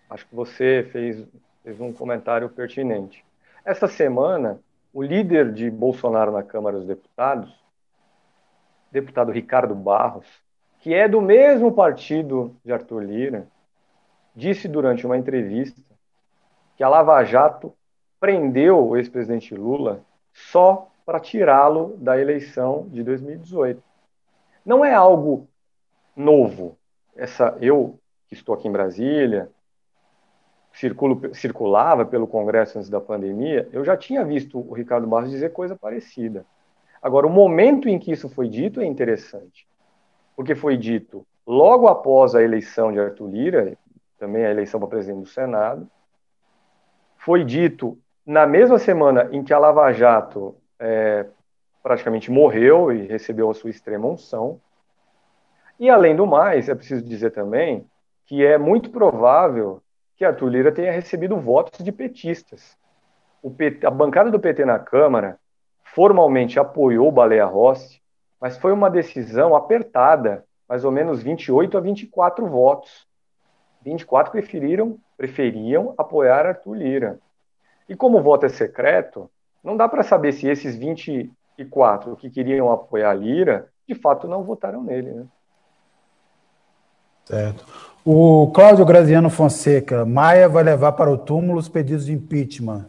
[0.10, 1.28] acho que você fez,
[1.64, 3.26] fez um comentário pertinente.
[3.66, 4.60] Essa semana,
[4.94, 7.54] o líder de Bolsonaro na Câmara dos Deputados,
[8.92, 10.28] deputado Ricardo Barros,
[10.80, 13.48] que é do mesmo partido de Arthur Lira,
[14.34, 15.82] disse durante uma entrevista
[16.78, 17.74] que a Lava Jato
[18.20, 20.02] prendeu o ex-presidente Lula
[20.36, 23.82] só para tirá-lo da eleição de 2018.
[24.66, 25.48] Não é algo
[26.16, 26.78] novo.
[27.16, 29.50] Essa eu que estou aqui em Brasília
[30.74, 35.54] circulo, circulava pelo Congresso antes da pandemia, eu já tinha visto o Ricardo Barros dizer
[35.54, 36.46] coisa parecida.
[37.02, 39.66] Agora, o momento em que isso foi dito é interessante,
[40.36, 43.78] porque foi dito logo após a eleição de Arthur Lira,
[44.18, 45.90] também a eleição para presidente do Senado,
[47.18, 51.28] foi dito na mesma semana em que a Lava Jato é,
[51.84, 54.60] praticamente morreu e recebeu a sua extrema unção.
[55.80, 57.86] E, além do mais, é preciso dizer também
[58.26, 59.82] que é muito provável
[60.16, 62.76] que Arthur Lira tenha recebido votos de petistas.
[63.58, 65.38] PT, a bancada do PT na Câmara
[65.84, 68.02] formalmente apoiou Baleia Rossi,
[68.42, 73.08] mas foi uma decisão apertada, mais ou menos 28 a 24 votos.
[73.84, 77.20] 24 preferiram, preferiam apoiar Arthur Lira.
[77.88, 79.30] E como o voto é secreto,
[79.64, 84.84] não dá para saber se esses 24 que queriam apoiar Lira, de fato não votaram
[84.84, 85.12] nele.
[85.12, 85.26] Né?
[87.26, 87.66] Certo.
[88.04, 92.88] O Cláudio Graziano Fonseca, Maia vai levar para o túmulo os pedidos de impeachment.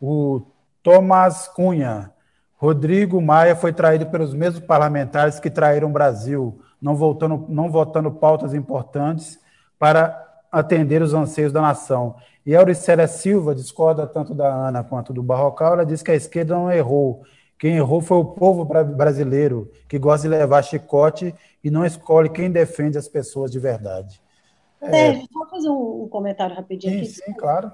[0.00, 0.40] O
[0.82, 2.10] Tomás Cunha,
[2.56, 8.10] Rodrigo Maia foi traído pelos mesmos parlamentares que traíram o Brasil, não, voltando, não votando
[8.10, 9.38] pautas importantes
[9.78, 12.16] para atender os anseios da nação.
[12.46, 16.54] E Auricélia Silva discorda tanto da Ana quanto do Barrocal, ela diz que a esquerda
[16.54, 17.22] não errou.
[17.58, 22.50] Quem errou foi o povo brasileiro, que gosta de levar chicote e não escolhe quem
[22.50, 24.20] defende as pessoas de verdade.
[24.78, 25.26] Sérgio, é...
[25.32, 27.08] só fazer um, comentário rapidinho sim, aqui.
[27.08, 27.72] Sim, claro.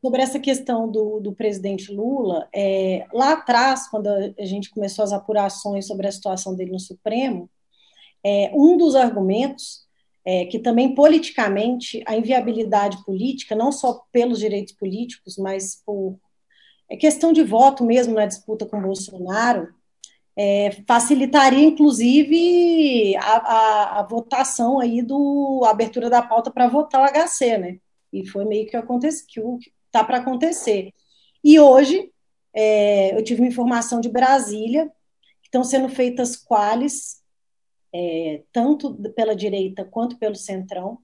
[0.00, 5.12] Sobre essa questão do, do presidente Lula, é, lá atrás, quando a gente começou as
[5.12, 7.48] apurações sobre a situação dele no Supremo,
[8.24, 9.81] é, um dos argumentos
[10.24, 16.18] é, que também politicamente a inviabilidade política, não só pelos direitos políticos, mas por
[16.90, 19.74] é questão de voto mesmo na disputa com Bolsonaro,
[20.36, 27.06] é, facilitaria, inclusive, a, a, a, votação aí do abertura da pauta para votar o
[27.06, 27.78] HC, né?
[28.12, 30.92] E foi meio que aconteceu, que está para acontecer.
[31.42, 32.10] E hoje
[32.54, 34.86] é, eu tive uma informação de Brasília
[35.40, 37.21] que estão sendo feitas quales,
[37.94, 40.98] é, tanto pela direita quanto pelo centrão,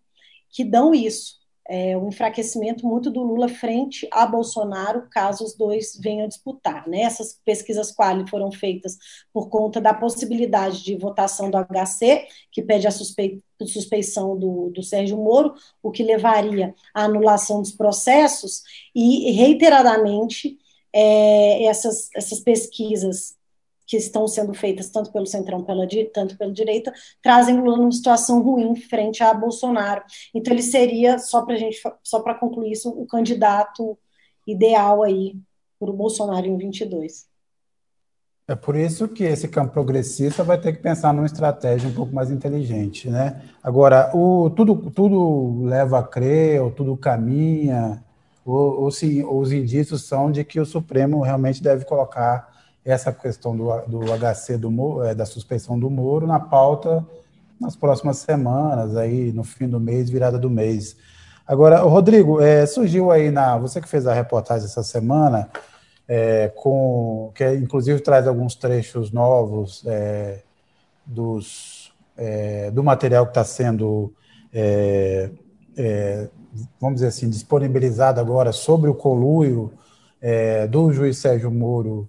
[0.51, 5.99] que dão isso é, o enfraquecimento muito do Lula frente a Bolsonaro, caso os dois
[6.03, 6.89] venham disputar.
[6.89, 7.03] Né?
[7.03, 8.97] Essas pesquisas quali foram feitas
[9.33, 13.43] por conta da possibilidade de votação do HC, que pede a suspe...
[13.67, 18.63] suspeição do, do Sérgio Moro, o que levaria à anulação dos processos,
[18.95, 20.57] e reiteradamente
[20.91, 23.37] é, essas, essas pesquisas
[23.89, 28.43] que estão sendo feitas tanto pelo centrão pela, tanto pela direita trazem Lula numa situação
[28.43, 30.03] ruim frente a Bolsonaro.
[30.35, 33.99] Então ele seria só para gente só para concluir isso o candidato
[34.47, 35.35] ideal aí
[35.81, 37.27] para o Bolsonaro em 22.
[38.47, 42.15] É por isso que esse campo progressista vai ter que pensar numa estratégia um pouco
[42.15, 43.43] mais inteligente, né?
[43.63, 48.03] Agora, o, tudo, tudo leva a crer, ou tudo caminha,
[48.47, 53.69] ou, ou os indícios são de que o Supremo realmente deve colocar essa questão do,
[53.87, 57.05] do HC do é, da suspensão do Moro na pauta
[57.61, 60.97] nas próximas semanas, aí no fim do mês, virada do mês.
[61.47, 63.57] Agora, Rodrigo, é, surgiu aí na.
[63.59, 65.51] Você que fez a reportagem essa semana,
[66.07, 70.43] é, com que inclusive traz alguns trechos novos é,
[71.05, 74.13] dos, é, do material que está sendo,
[74.53, 75.31] é,
[75.77, 76.29] é,
[76.81, 79.73] vamos dizer assim, disponibilizado agora sobre o coluio
[80.69, 82.09] do juiz Sérgio Moro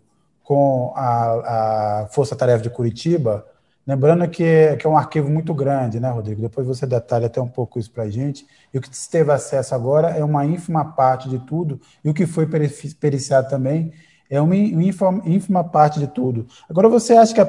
[0.49, 3.45] com a, a Força Tarefa de Curitiba,
[3.85, 6.41] lembrando que é, que é um arquivo muito grande, né, Rodrigo?
[6.41, 8.47] Depois você detalha até um pouco isso para a gente.
[8.73, 12.15] E o que se teve acesso agora é uma ínfima parte de tudo, e o
[12.15, 13.93] que foi periciado também
[14.27, 16.47] é uma ínfima, parte de tudo.
[16.67, 17.41] Agora, você acha que,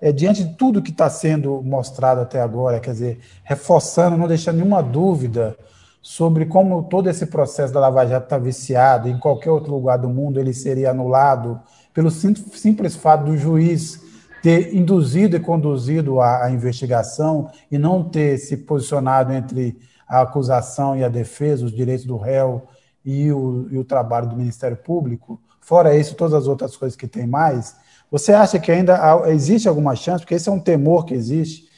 [0.00, 4.56] é, diante de tudo que está sendo mostrado até agora, quer dizer, reforçando, não deixando
[4.56, 5.58] nenhuma dúvida
[6.02, 10.08] sobre como todo esse processo da Lava Jato está viciado, em qualquer outro lugar do
[10.08, 11.60] mundo ele seria anulado,
[11.92, 14.00] pelo simples fato do juiz
[14.42, 20.96] ter induzido e conduzido a, a, investigação e não ter se posicionado entre a acusação
[20.96, 22.62] e a defesa, os direitos do réu
[23.04, 27.06] e o, e o trabalho do Ministério Público, fora isso, todas as outras coisas que
[27.06, 27.76] tem mais,
[28.10, 31.69] você acha que ainda existe alguma chance, porque esse é um temor que existe,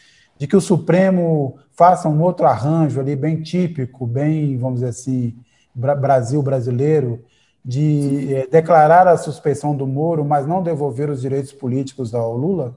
[0.43, 5.37] de que o Supremo faça um outro arranjo ali, bem típico, bem, vamos dizer assim,
[5.73, 7.25] Brasil brasileiro,
[7.65, 12.77] de é, declarar a suspeição do Moro, mas não devolver os direitos políticos ao Lula?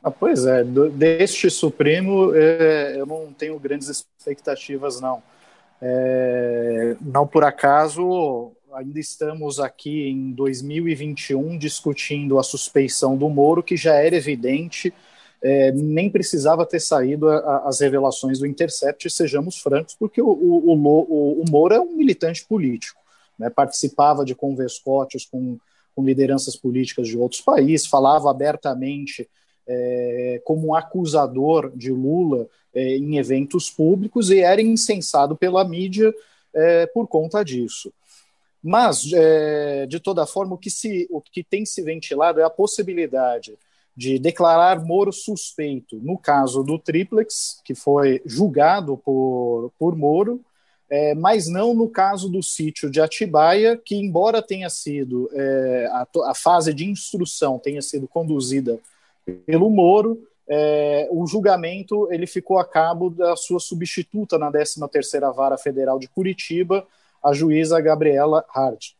[0.00, 5.20] Ah, pois é, do, deste Supremo é, eu não tenho grandes expectativas, não.
[5.82, 13.76] É, não por acaso, ainda estamos aqui em 2021 discutindo a suspeição do Moro, que
[13.76, 14.94] já era evidente
[15.42, 20.28] é, nem precisava ter saído a, a, as revelações do Intercept, sejamos francos, porque o,
[20.28, 23.00] o, o, o Moura é um militante político,
[23.38, 25.58] né, participava de converscotes com,
[25.94, 29.28] com lideranças políticas de outros países, falava abertamente
[29.66, 36.12] é, como acusador de Lula é, em eventos públicos e era incensado pela mídia
[36.52, 37.92] é, por conta disso.
[38.62, 42.50] Mas, é, de toda forma, o que, se, o que tem se ventilado é a
[42.50, 43.56] possibilidade
[44.00, 50.40] de declarar Moro suspeito no caso do Triplex, que foi julgado por, por Moro,
[50.88, 56.06] é, mas não no caso do sítio de Atibaia, que, embora tenha sido é, a,
[56.30, 58.80] a, fase de instrução tenha sido conduzida
[59.44, 65.58] pelo Moro, é, o julgamento ele ficou a cabo da sua substituta na 13ª Vara
[65.58, 66.86] Federal de Curitiba,
[67.22, 68.92] a juíza Gabriela Hart.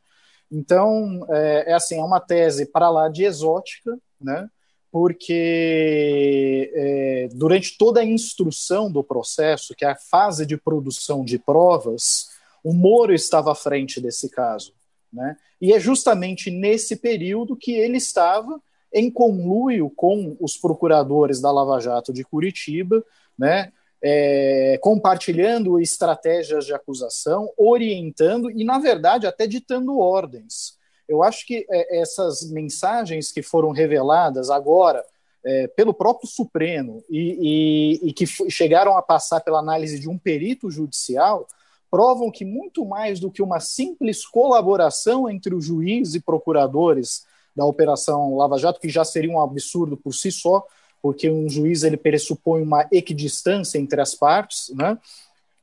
[0.53, 4.47] Então, é, é assim, é uma tese para lá de exótica, né?
[4.91, 11.39] Porque é, durante toda a instrução do processo, que é a fase de produção de
[11.39, 12.29] provas,
[12.65, 14.73] o Moro estava à frente desse caso.
[15.13, 15.37] Né?
[15.61, 18.61] E é justamente nesse período que ele estava
[18.93, 23.05] em conluio com os procuradores da Lava Jato de Curitiba,
[23.39, 23.73] né?
[24.03, 30.79] É, compartilhando estratégias de acusação, orientando e, na verdade, até ditando ordens.
[31.11, 35.05] Eu acho que é, essas mensagens que foram reveladas agora
[35.45, 40.17] é, pelo próprio Supremo e, e, e que chegaram a passar pela análise de um
[40.17, 41.49] perito judicial
[41.91, 47.25] provam que muito mais do que uma simples colaboração entre o juiz e procuradores
[47.57, 50.65] da Operação Lava Jato, que já seria um absurdo por si só,
[51.03, 54.97] porque um juiz ele pressupõe uma equidistância entre as partes, né?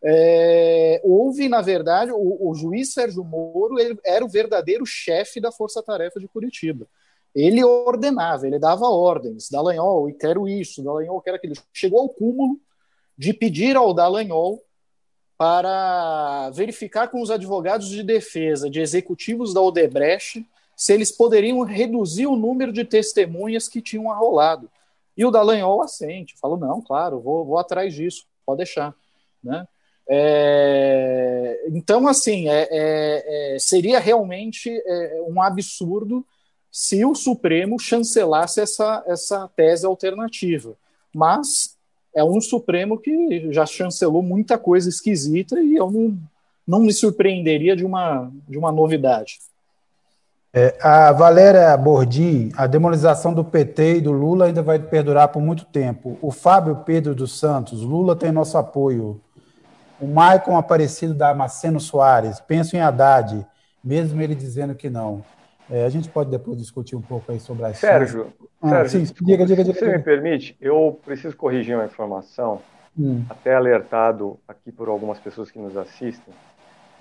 [0.04, 5.52] É, houve, na verdade, o, o, juiz Sérgio Moro ele era o verdadeiro chefe da
[5.52, 6.88] Força Tarefa de Curitiba.
[7.34, 9.50] Ele ordenava, ele dava ordens.
[9.50, 11.56] Dallagnol, quero isso, Dallagnol, quero aquilo.
[11.74, 12.60] Chegou ao cúmulo
[13.18, 14.64] de pedir ao Dallagnol
[15.38, 20.46] para verificar com os advogados de defesa de executivos da Odebrecht
[20.76, 24.70] se eles poderiam reduzir o número de testemunhas que tinham arrolado.
[25.16, 28.96] E o Dallagnol assente, falou, não, claro, vou, vou atrás disso, pode deixar.
[29.44, 29.68] Né?
[30.10, 36.26] É, então, assim, é, é, é seria realmente é, um absurdo
[36.72, 40.76] se o Supremo chancelasse essa, essa tese alternativa.
[41.14, 41.76] Mas
[42.16, 46.18] é um Supremo que já chancelou muita coisa esquisita e eu não,
[46.68, 49.40] não me surpreenderia de uma, de uma novidade.
[50.54, 55.42] É, a Valéria Bordim, a demonização do PT e do Lula ainda vai perdurar por
[55.42, 56.18] muito tempo.
[56.22, 59.22] O Fábio Pedro dos Santos, Lula tem nosso apoio.
[60.00, 63.46] O Maicon Aparecido da Maceno Soares, penso em Haddad,
[63.84, 65.24] mesmo ele dizendo que não.
[65.70, 67.78] É, a gente pode depois discutir um pouco aí sobre as.
[67.78, 68.32] Sérgio,
[68.62, 72.62] ah, Sérgio sim, diga, diga, diga, se você me permite, eu preciso corrigir uma informação,
[72.98, 73.24] hum.
[73.30, 76.34] até alertado aqui por algumas pessoas que nos assistem,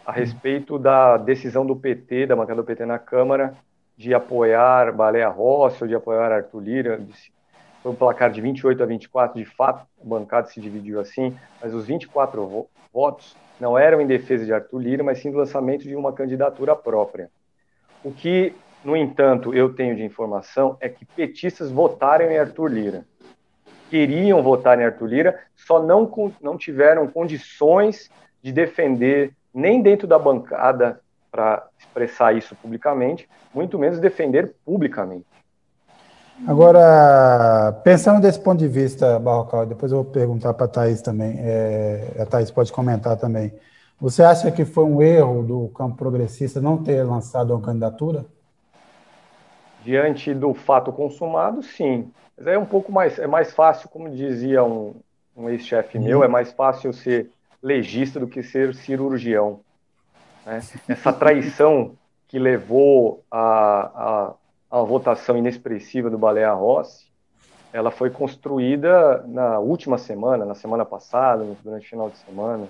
[0.05, 0.15] a hum.
[0.15, 3.55] respeito da decisão do PT, da bancada do PT na Câmara,
[3.97, 7.01] de apoiar Baleia Rossi ou de apoiar Arthur Lira,
[7.87, 11.73] foi um placar de 28 a 24, de fato, a bancada se dividiu assim, mas
[11.73, 15.95] os 24 votos não eram em defesa de Arthur Lira, mas sim do lançamento de
[15.95, 17.31] uma candidatura própria.
[18.03, 18.53] O que,
[18.85, 23.07] no entanto, eu tenho de informação é que petistas votaram em Arthur Lira.
[23.89, 26.11] Queriam votar em Arthur Lira, só não,
[26.43, 28.11] não tiveram condições
[28.43, 35.36] de defender, nem dentro da bancada, para expressar isso publicamente, muito menos defender publicamente.
[36.45, 41.37] Agora, pensando desse ponto de vista, Barrocal, depois eu vou perguntar para a Thaís também,
[41.39, 43.53] é, a Thaís pode comentar também.
[43.99, 48.27] Você acha que foi um erro do campo progressista não ter lançado uma candidatura?
[49.83, 52.11] Diante do fato consumado, sim.
[52.37, 54.95] Mas é um pouco mais, é mais fácil, como dizia um,
[55.35, 57.31] um ex-chefe meu, é mais fácil ser
[57.63, 59.61] legista do que ser cirurgião.
[60.45, 60.61] Né?
[60.87, 61.93] Essa traição
[62.29, 63.41] que levou a,
[63.95, 64.35] a
[64.71, 67.07] a votação inexpressiva do Baleia Rossi,
[67.73, 72.67] ela foi construída na última semana, na semana passada, durante o final de semana.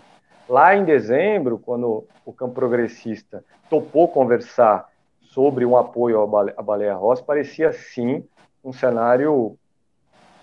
[0.49, 4.89] Lá em dezembro, quando o campo progressista topou conversar
[5.23, 6.23] sobre um apoio
[6.57, 8.25] à Baleia Rossi, parecia sim
[8.65, 9.57] um cenário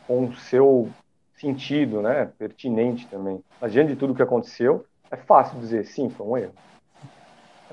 [0.07, 0.89] com seu
[1.35, 3.43] sentido, né, pertinente também.
[3.59, 6.53] Mas diante de tudo o que aconteceu, é fácil dizer sim, foi um erro.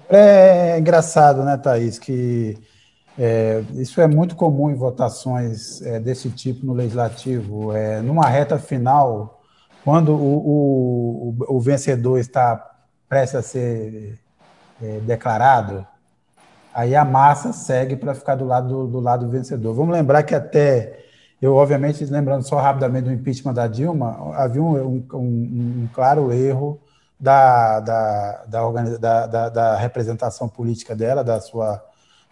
[0.08, 2.58] É engraçado, né, Thaís, que
[3.18, 7.72] é, isso é muito comum em votações é, desse tipo no legislativo.
[7.74, 9.42] É, numa reta final,
[9.84, 12.70] quando o, o, o vencedor está
[13.08, 14.18] prestes a ser
[14.82, 15.86] é, declarado,
[16.72, 19.74] aí a massa segue para ficar do lado do, do lado vencedor.
[19.74, 21.00] Vamos lembrar que até
[21.40, 25.18] Eu, obviamente, lembrando só rapidamente do impeachment da Dilma, havia um, um,
[25.84, 26.78] um claro erro
[27.18, 31.82] da, da, da, da, da representação política dela, da sua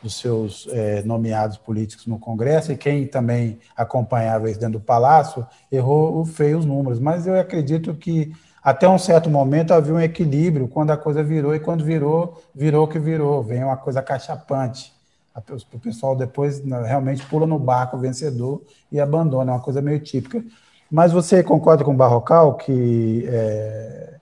[0.03, 5.47] dos seus é, nomeados políticos no Congresso, e quem também acompanhava isso dentro do Palácio
[5.71, 7.01] errou feio os números.
[7.01, 8.33] Mas eu acredito que
[8.63, 12.85] até um certo momento havia um equilíbrio quando a coisa virou, e quando virou, virou
[12.85, 14.93] o que virou, vem uma coisa cachapante.
[15.73, 20.43] O pessoal depois realmente pula no barco vencedor e abandona, é uma coisa meio típica.
[20.91, 24.15] Mas você concorda com o Barrocal que, é,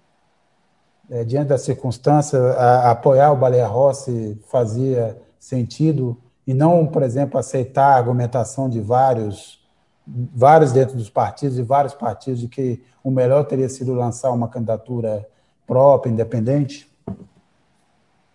[1.10, 5.16] é, diante da circunstância, a, a apoiar o Baleia Rossi fazia
[5.46, 9.64] sentido e não, por exemplo, aceitar a argumentação de vários,
[10.06, 14.48] vários dentro dos partidos e vários partidos de que o melhor teria sido lançar uma
[14.48, 15.26] candidatura
[15.66, 16.88] própria, independente?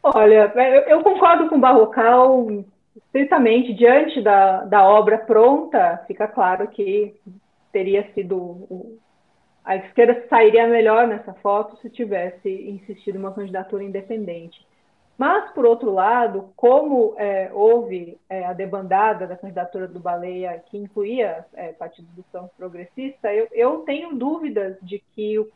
[0.02, 0.52] Olha,
[0.88, 2.48] eu concordo com o Barrocal
[2.96, 3.74] estritamente.
[3.74, 7.14] Diante da, da obra pronta, fica claro que
[7.74, 8.98] teria sido.
[9.64, 14.66] A esquerda sairia melhor nessa foto se tivesse insistido em uma candidatura independente.
[15.22, 20.76] Mas, por outro lado, como é, houve é, a debandada da candidatura do Baleia, que
[20.76, 25.48] incluía é, partido do campo progressista, eu, eu, tenho dúvidas de que, o,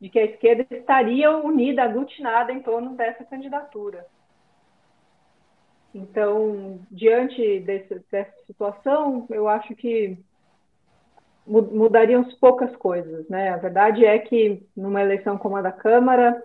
[0.00, 4.06] de que a esquerda estaria unida, aglutinada em torno dessa candidatura.
[5.94, 10.16] Então, diante desse, dessa situação, eu acho que
[11.46, 13.28] mudariam poucas coisas.
[13.28, 13.50] Né?
[13.50, 16.42] A verdade é que, numa eleição como a da Câmara,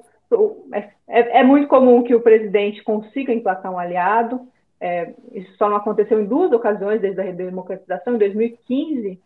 [1.07, 4.47] é, é, muito comum que o presidente consiga emplacar um aliado.
[4.79, 9.19] É, isso só não aconteceu em duas ocasiões desde a redemocratização, em 2015,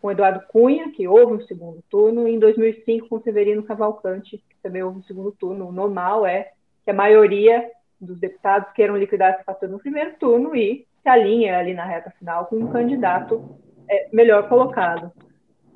[0.00, 4.56] com Eduardo Cunha, que houve um segundo turno, e em 2005 com Severino Cavalcante, que
[4.62, 5.68] também houve um segundo turno.
[5.68, 6.50] O normal é
[6.84, 11.48] que a maioria dos deputados queiram liquidar esse fator no primeiro turno e se alinhe
[11.48, 13.56] ali na reta final com um candidato
[13.88, 15.10] é, melhor colocado.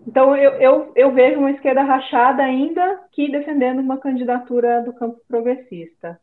[0.06, 5.20] Então, eu, eu, eu, vejo uma esquerda rachada ainda que defendendo uma candidatura do campo
[5.28, 6.18] progressista.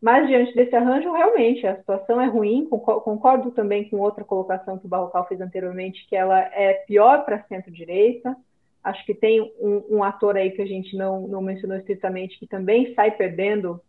[0.00, 2.66] Mas, diante desse arranjo, realmente, a situação é ruim.
[2.66, 7.42] Concordo também com outra colocação que o Barrocal fez anteriormente, que ela é pior para
[7.44, 8.36] centro-direita.
[8.82, 12.46] Acho que tem um, um, ator aí que a gente não, não mencionou estritamente, que
[12.46, 13.80] também sai perdendo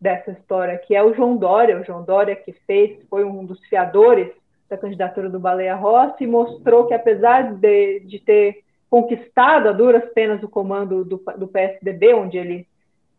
[0.00, 1.80] dessa história, que é o João Dória.
[1.80, 4.30] O João Dória que fez, foi um dos fiadores
[4.68, 10.42] da candidatura do Baleia Rossi mostrou que, apesar de, de ter conquistado a duras penas
[10.42, 12.66] o comando do, do PSDB, onde ele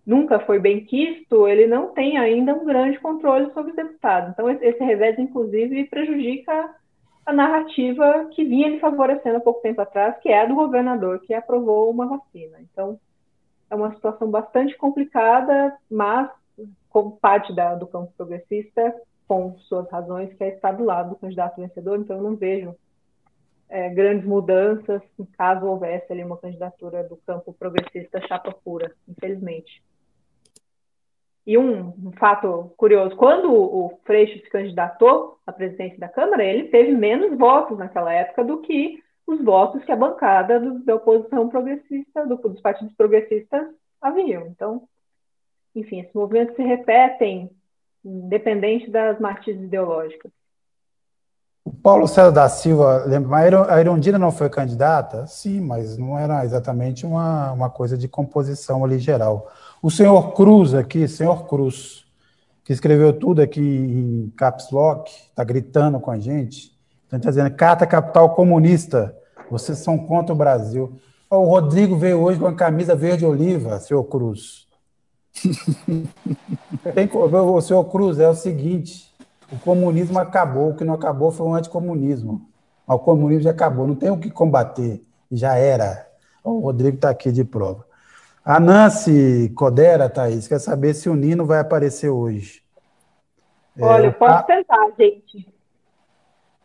[0.05, 4.31] nunca foi bem quisto, ele não tem ainda um grande controle sobre os deputados.
[4.31, 6.73] Então, esse revés, inclusive, prejudica
[7.25, 11.19] a narrativa que vinha lhe favorecendo há pouco tempo atrás, que é a do governador
[11.19, 12.57] que aprovou uma vacina.
[12.61, 12.97] Então,
[13.69, 16.29] é uma situação bastante complicada, mas
[16.89, 18.95] como parte da, do campo progressista,
[19.27, 22.73] com suas razões, que é estar do lado do candidato vencedor, então eu não vejo
[23.69, 25.01] é, grandes mudanças
[25.37, 29.83] caso houvesse ali uma candidatura do campo progressista chapa pura, infelizmente.
[31.45, 36.65] E um, um, fato curioso, quando o Freixo se candidatou à presidência da Câmara, ele
[36.65, 41.47] teve menos votos naquela época do que os votos que a bancada do, da oposição
[41.47, 43.67] progressista, do, dos partidos progressistas,
[44.01, 44.47] haviam.
[44.47, 44.87] Então,
[45.73, 47.49] enfim, esses movimentos se repetem,
[48.03, 50.31] independente das matizes ideológicas.
[51.67, 55.27] O Paulo César da Silva, lembra, a Irondina não foi candidata?
[55.27, 59.51] Sim, mas não era exatamente uma, uma coisa de composição ali geral.
[59.81, 62.05] O senhor Cruz aqui, senhor Cruz,
[62.63, 66.71] que escreveu tudo aqui em caps lock, está gritando com a gente,
[67.03, 69.13] está dizendo, Carta Capital Comunista,
[69.51, 70.97] vocês são contra o Brasil.
[71.29, 74.67] O Rodrigo veio hoje com a camisa verde-oliva, senhor Cruz.
[76.95, 79.06] Tem, o senhor Cruz, é o seguinte,
[79.51, 82.49] o comunismo acabou, o que não acabou foi o anticomunismo.
[82.87, 86.07] O comunismo já acabou, não tem o que combater, já era.
[86.43, 87.85] O Rodrigo está aqui de prova.
[88.43, 92.61] A Nancy Codera, Thaís, quer saber se o Nino vai aparecer hoje.
[93.77, 94.43] É, Olha, é, pode tá...
[94.43, 95.53] tentar, gente.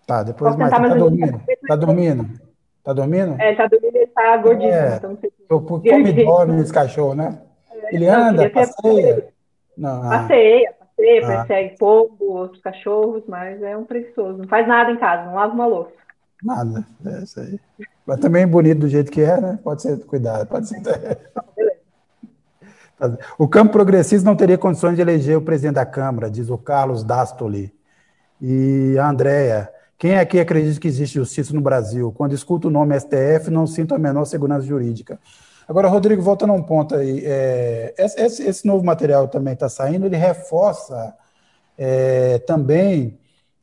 [0.06, 0.72] Tá, depois mais.
[0.72, 1.40] Está dormindo?
[1.48, 2.40] Está dormindo?
[2.78, 3.40] Está dormindo?
[3.40, 4.72] É, está dormindo e está gordinho.
[4.72, 5.18] É, então,
[5.50, 7.40] eu, come dorme esse cachorro, né?
[7.70, 9.28] É, Ele anda, passeia.
[9.76, 10.10] Não, ah.
[10.10, 11.44] passeia, passeia, ah.
[11.44, 14.38] persegue pombo, outros cachorros, mas é um preguiçoso.
[14.38, 15.92] Não faz nada em casa, não lava uma louça.
[16.42, 17.60] Nada, é isso aí.
[18.06, 19.58] Mas também bonito do jeito que é, né?
[19.62, 20.82] Pode ser cuidado, pode ser.
[23.36, 27.02] O campo progressista não teria condições de eleger o presidente da Câmara, diz o Carlos
[27.02, 27.74] Dastoli.
[28.40, 29.68] E a Andréia,
[29.98, 32.12] quem aqui acredita que existe justiça no Brasil?
[32.12, 35.18] Quando escuto o nome STF, não sinto a menor segurança jurídica.
[35.68, 40.06] Agora, Rodrigo, voltando a um ponto aí, é, esse, esse, novo material também está saindo,
[40.06, 41.14] ele reforça
[41.78, 43.18] é, também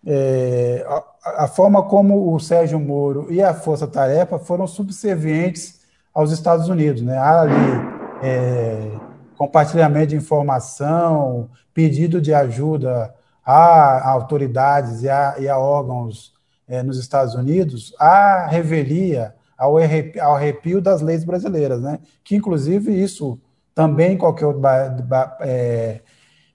[0.06, 5.82] é, a, a, forma como o Sérgio Moro e a Força Tarefa foram subservientes
[6.14, 7.02] aos Estados Unidos.
[7.02, 7.18] Né?
[7.18, 8.92] Há ali é,
[9.38, 13.14] compartilhamento de informação, pedido de ajuda
[13.46, 16.34] a autoridades e a, e a órgãos
[16.68, 22.00] é, nos Estados Unidos, a revelia, ao arrepio, das leis brasileiras, né?
[22.24, 23.38] que inclusive isso
[23.76, 24.62] também qualquer outro
[25.42, 26.00] é,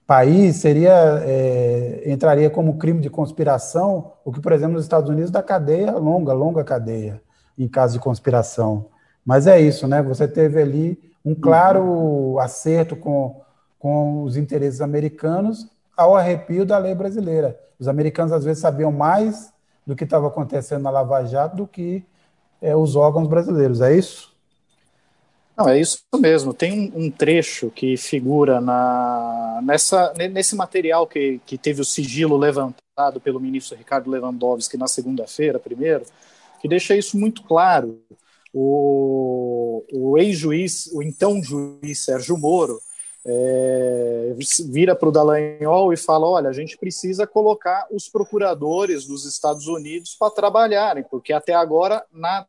[0.07, 5.31] país seria é, entraria como crime de conspiração, o que, por exemplo, nos Estados Unidos
[5.31, 7.21] dá cadeia longa, longa cadeia,
[7.57, 8.87] em caso de conspiração.
[9.25, 10.01] Mas é isso, né?
[10.03, 13.41] Você teve ali um claro acerto com,
[13.79, 17.59] com os interesses americanos ao arrepio da lei brasileira.
[17.79, 19.51] Os americanos, às vezes, sabiam mais
[19.85, 22.05] do que estava acontecendo na Lava Jato do que
[22.61, 24.35] é, os órgãos brasileiros, é isso?
[25.57, 26.53] Não, é isso mesmo.
[26.53, 32.35] Tem um, um, trecho que figura na, nessa, nesse material que, que teve o sigilo
[32.35, 36.05] levantado pelo ministro Ricardo Lewandowski na segunda-feira, primeiro,
[36.61, 38.01] que deixa isso muito claro.
[38.53, 42.79] O, o ex-juiz, o então juiz Sérgio Moro,
[43.25, 44.35] é,
[44.69, 49.67] vira para o Dallagnol e fala: olha, a gente precisa colocar os procuradores dos Estados
[49.67, 52.47] Unidos para trabalharem, porque até agora nada.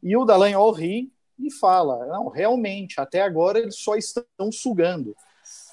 [0.00, 5.16] E o Dallagnol ri e fala: não, realmente, até agora eles só estão sugando.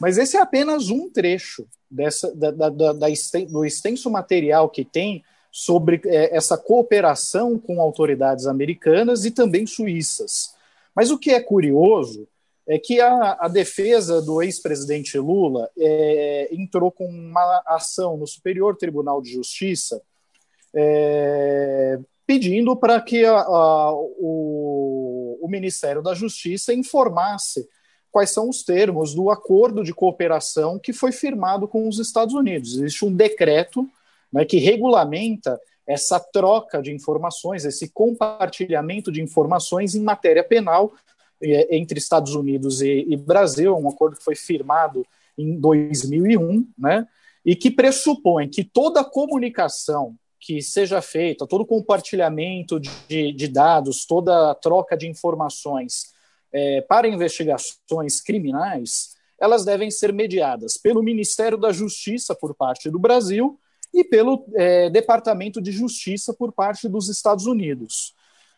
[0.01, 5.23] Mas esse é apenas um trecho dessa, da, da, da, do extenso material que tem
[5.51, 10.55] sobre é, essa cooperação com autoridades americanas e também suíças.
[10.95, 12.27] Mas o que é curioso
[12.67, 18.75] é que a, a defesa do ex-presidente Lula é, entrou com uma ação no Superior
[18.75, 20.01] Tribunal de Justiça
[20.73, 27.67] é, pedindo para que a, a, o, o Ministério da Justiça informasse
[28.11, 32.77] quais são os termos do acordo de cooperação que foi firmado com os Estados Unidos.
[32.77, 33.87] Existe um decreto
[34.31, 40.93] né, que regulamenta essa troca de informações, esse compartilhamento de informações em matéria penal
[41.41, 45.05] entre Estados Unidos e, e Brasil, um acordo que foi firmado
[45.37, 47.07] em 2001, né,
[47.45, 54.53] e que pressupõe que toda comunicação que seja feita, todo compartilhamento de, de dados, toda
[54.55, 56.13] troca de informações
[56.53, 62.99] é, para investigações criminais, elas devem ser mediadas pelo Ministério da Justiça por parte do
[62.99, 63.59] Brasil
[63.93, 68.13] e pelo é, Departamento de Justiça por parte dos Estados Unidos.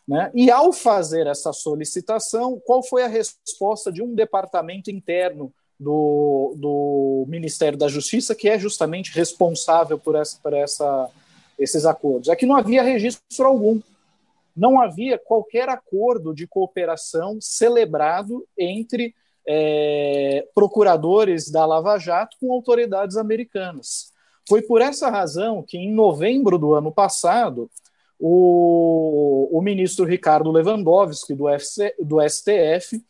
[0.07, 0.31] Né?
[0.33, 7.25] E ao fazer essa solicitação, qual foi a resposta de um departamento interno do, do
[7.27, 11.09] Ministério da Justiça, que é justamente responsável por essa, por essa
[11.57, 12.29] esses acordos.
[12.29, 13.79] É que não havia registro algum.
[14.55, 19.13] Não havia qualquer acordo de cooperação celebrado entre
[19.47, 24.11] é, procuradores da Lava Jato com autoridades americanas.
[24.47, 27.69] Foi por essa razão que, em novembro do ano passado,
[28.19, 33.01] o, o ministro Ricardo Lewandowski, do, FC, do STF,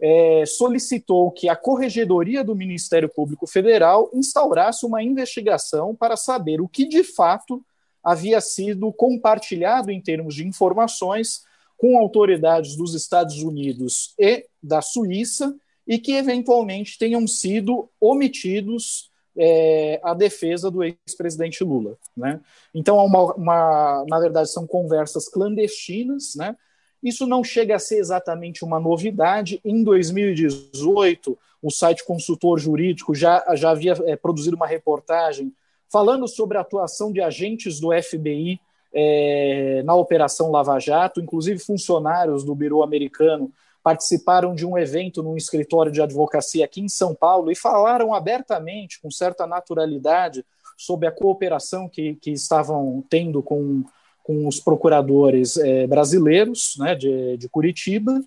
[0.00, 6.68] é, solicitou que a Corregedoria do Ministério Público Federal instaurasse uma investigação para saber o
[6.68, 7.62] que de fato
[8.02, 11.42] havia sido compartilhado em termos de informações
[11.76, 15.54] com autoridades dos Estados Unidos e da Suíça
[15.86, 21.96] e que eventualmente tenham sido omitidos é, a defesa do ex-presidente Lula.
[22.16, 22.40] Né?
[22.74, 26.34] Então, uma, uma, na verdade, são conversas clandestinas.
[26.36, 26.56] Né?
[27.02, 29.60] Isso não chega a ser exatamente uma novidade.
[29.64, 35.52] Em 2018, o site consultor jurídico já, já havia é, produzido uma reportagem
[35.90, 38.60] falando sobre a atuação de agentes do FBI
[38.92, 43.52] é, na Operação Lava Jato, inclusive funcionários do Bureau Americano
[43.82, 49.00] participaram de um evento num escritório de advocacia aqui em São Paulo e falaram abertamente,
[49.00, 50.44] com certa naturalidade,
[50.76, 53.84] sobre a cooperação que, que estavam tendo com,
[54.22, 58.20] com os procuradores é, brasileiros né, de, de Curitiba.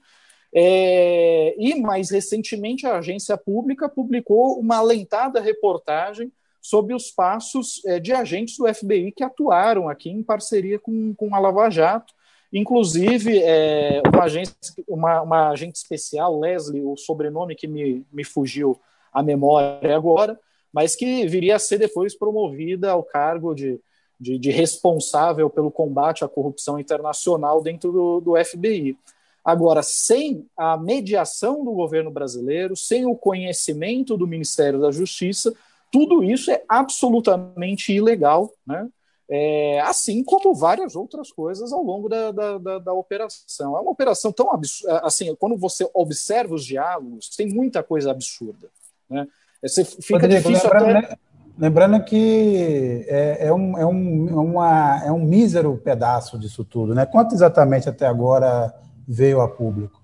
[0.56, 6.32] É, e, mais recentemente, a agência pública publicou uma alentada reportagem
[6.62, 11.36] sob os passos é, de agentes do FBI que atuaram aqui em parceria com, com
[11.36, 12.14] a Lava Jato.
[12.54, 14.54] Inclusive, é, uma, agente,
[14.88, 18.80] uma, uma agente especial, Leslie, o sobrenome que me, me fugiu
[19.12, 20.40] a memória agora,
[20.72, 23.80] mas que viria a ser depois promovida ao cargo de,
[24.20, 28.96] de, de responsável pelo combate à corrupção internacional dentro do, do FBI.
[29.44, 35.54] Agora, sem a mediação do governo brasileiro, sem o conhecimento do Ministério da Justiça,
[35.92, 38.88] tudo isso é absolutamente ilegal, né?
[39.30, 43.78] É, assim como várias outras coisas ao longo da, da, da, da operação.
[43.78, 48.68] É uma operação tão absurda, assim, quando você observa os diálogos, tem muita coisa absurda.
[49.10, 49.26] Né?
[49.62, 51.18] Você fica Rodrigo, difícil lembrando, até...
[51.58, 56.96] Lembrando que é, é, um, é, um, é uma, é um mísero pedaço disso tudo,
[56.96, 57.06] né?
[57.06, 58.74] Quanto exatamente até agora
[59.08, 60.02] veio a público?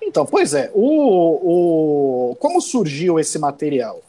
[0.00, 4.00] Então, pois é, o, o, como surgiu esse material?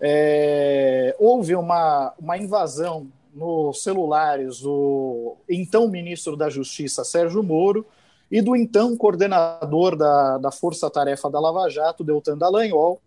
[0.00, 7.86] É, houve uma, uma invasão nos celulares do então ministro da Justiça, Sérgio Moro,
[8.30, 13.00] e do então coordenador da, da Força Tarefa da Lava Jato, Deltan Dallagnol,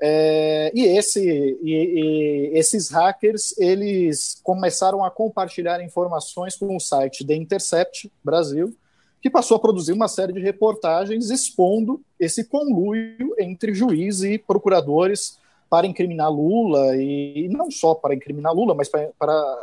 [0.00, 7.26] é, e, esse, e, e, esses hackers eles começaram a compartilhar informações com o site
[7.26, 8.76] The Intercept Brasil,
[9.20, 15.38] que passou a produzir uma série de reportagens expondo esse conluio entre juiz e procuradores
[15.68, 19.56] para incriminar Lula, e não só para incriminar Lula, mas para, para,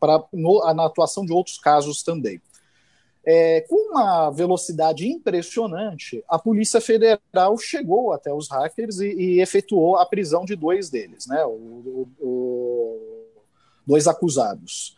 [0.00, 2.40] para no, na atuação de outros casos também.
[3.24, 9.96] É, com uma velocidade impressionante, a Polícia Federal chegou até os hackers e, e efetuou
[9.96, 13.26] a prisão de dois deles, né, o, o, o,
[13.86, 14.96] dois acusados.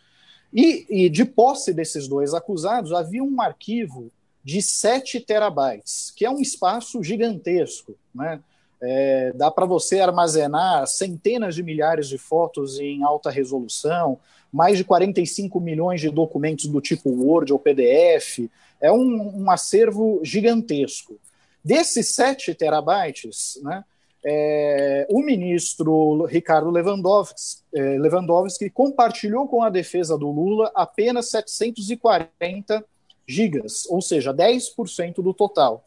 [0.50, 4.10] E, e, de posse desses dois acusados, havia um arquivo
[4.42, 7.94] de 7 terabytes, que é um espaço gigantesco.
[8.14, 8.40] Né?
[8.86, 14.18] É, dá para você armazenar centenas de milhares de fotos em alta resolução,
[14.52, 18.50] mais de 45 milhões de documentos do tipo Word ou PDF.
[18.80, 21.18] É um, um acervo gigantesco.
[21.64, 23.82] Desses 7 terabytes, né,
[24.22, 32.84] é, o ministro Ricardo Lewandowski, é, Lewandowski compartilhou com a defesa do Lula apenas 740
[33.26, 35.84] gigas, ou seja, 10% do total.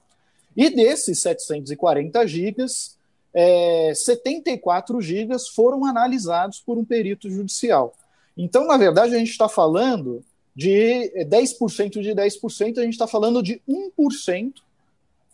[0.57, 2.97] E desses 740 gigas,
[3.31, 7.93] é, 74 gigas foram analisados por um perito judicial.
[8.35, 13.43] Então, na verdade, a gente está falando de 10% de 10%, a gente está falando
[13.43, 14.53] de 1%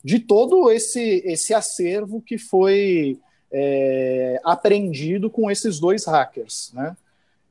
[0.04, 3.18] de todo esse, esse acervo que foi
[3.50, 6.98] é, apreendido com esses dois hackers, né?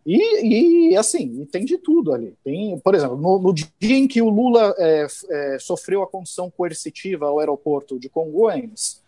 [0.05, 2.34] E, e, assim, tem de tudo ali.
[2.44, 6.50] Tem, por exemplo, no, no dia em que o Lula é, é, sofreu a condição
[6.50, 9.00] coercitiva ao aeroporto de Congonhas,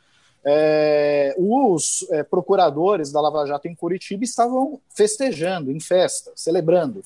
[0.47, 7.03] é, os é, procuradores da Lava Jato em Curitiba estavam festejando, em festa, celebrando.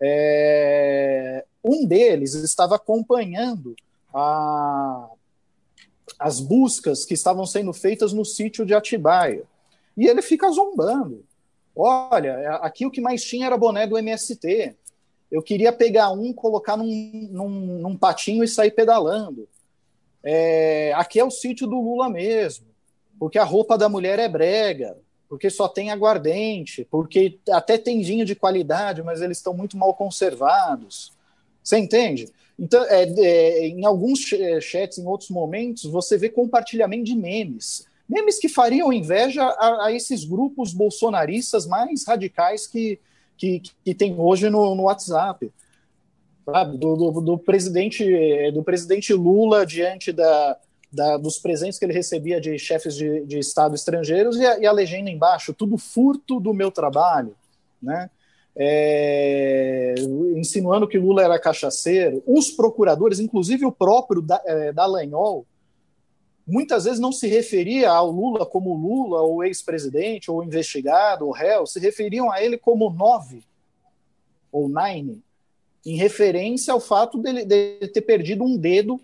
[0.00, 3.74] É, um deles estava acompanhando
[4.14, 5.08] a,
[6.18, 9.42] as buscas que estavam sendo feitas no sítio de Atibaia.
[9.96, 11.24] E ele fica zombando.
[11.80, 14.74] Olha, aqui o que mais tinha era boné do MST.
[15.30, 17.48] Eu queria pegar um, colocar num, num,
[17.78, 19.48] num patinho e sair pedalando.
[20.22, 22.68] É, aqui é o sítio do Lula mesmo
[23.18, 24.96] porque a roupa da mulher é brega,
[25.28, 29.92] porque só tem aguardente, porque até tem vinho de qualidade, mas eles estão muito mal
[29.94, 31.12] conservados.
[31.62, 32.28] Você entende?
[32.58, 34.20] Então, é, é, em alguns
[34.60, 37.86] chats, em outros momentos, você vê compartilhamento de memes.
[38.08, 42.98] Memes que fariam inveja a, a esses grupos bolsonaristas mais radicais que,
[43.36, 45.52] que, que tem hoje no, no WhatsApp.
[46.78, 48.02] Do, do, do, presidente,
[48.52, 50.56] do presidente Lula diante da,
[50.90, 54.66] da, dos presentes que ele recebia de chefes de, de Estado estrangeiros e a, e
[54.66, 57.34] a, legenda embaixo, tudo furto do meu trabalho,
[57.82, 58.10] né?
[58.60, 59.94] É,
[60.34, 62.22] insinuando que Lula era cachaceiro.
[62.26, 65.46] Os procuradores, inclusive o próprio da, é, Dallagnol,
[66.48, 71.66] muitas vezes não se referia ao Lula como Lula, ou ex-presidente, ou investigado, ou réu,
[71.66, 73.44] se referiam a ele como nove,
[74.50, 75.22] ou nine,
[75.84, 78.98] em referência ao fato dele, de ter perdido um dedo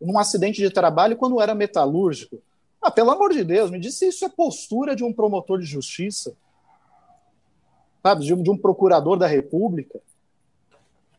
[0.00, 2.40] num acidente de trabalho quando era metalúrgico.
[2.80, 6.34] Ah, pelo amor de Deus, me disse isso é postura de um promotor de justiça,
[8.02, 10.00] sabe, de um, de um procurador da República.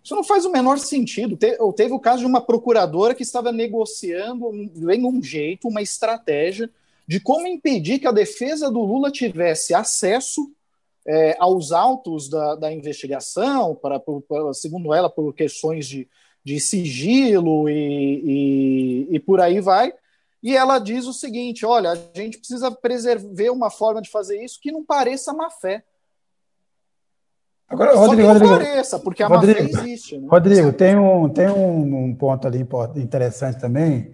[0.03, 1.37] Isso não faz o menor sentido.
[1.37, 4.51] Te, teve o caso de uma procuradora que estava negociando
[4.91, 6.69] em um jeito, uma estratégia
[7.07, 10.51] de como impedir que a defesa do Lula tivesse acesso
[11.05, 16.07] é, aos autos da, da investigação, para, para, segundo ela, por questões de,
[16.43, 19.93] de sigilo e, e, e por aí vai.
[20.41, 24.59] E ela diz o seguinte: olha, a gente precisa preservar uma forma de fazer isso
[24.61, 25.83] que não pareça má fé.
[27.73, 30.17] Agora, Rodrigo, Só que não Rodrigo, pareça, porque a Rodrigo, má fé existe.
[30.17, 30.27] Né?
[30.29, 32.65] Rodrigo, tem, um, tem um, um, ponto ali
[32.95, 34.11] interessante também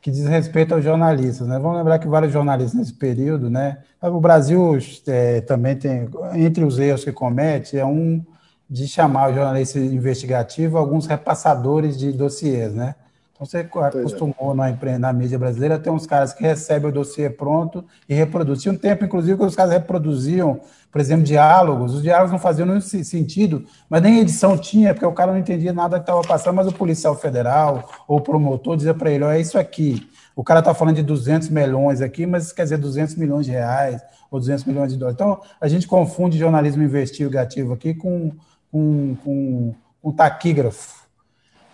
[0.00, 1.48] que diz respeito aos jornalistas.
[1.48, 1.58] Né?
[1.58, 3.78] Vamos lembrar que vários jornalistas nesse período, né?
[4.02, 4.76] O Brasil
[5.06, 8.22] é, também tem, entre os erros que comete, é um
[8.68, 12.94] de chamar o jornalista investigativo alguns repassadores de dossiês, né?
[13.34, 13.60] Então, você é.
[13.62, 14.54] acostumou é.
[14.54, 18.62] na, na mídia brasileira ter uns caras que recebem o dossiê pronto e reproduzem.
[18.62, 20.60] Tinha um tempo, inclusive, que os caras reproduziam,
[20.90, 21.94] por exemplo, diálogos.
[21.94, 25.72] Os diálogos não faziam nenhum sentido, mas nem edição tinha, porque o cara não entendia
[25.72, 29.40] nada que estava passando, mas o policial federal ou o promotor dizia para ele, é
[29.40, 30.08] isso aqui.
[30.36, 34.00] O cara está falando de 200 milhões aqui, mas quer dizer 200 milhões de reais
[34.30, 35.16] ou 200 milhões de dólares.
[35.16, 38.32] Então, a gente confunde jornalismo investigativo aqui com,
[38.70, 41.03] com, com, com taquígrafo.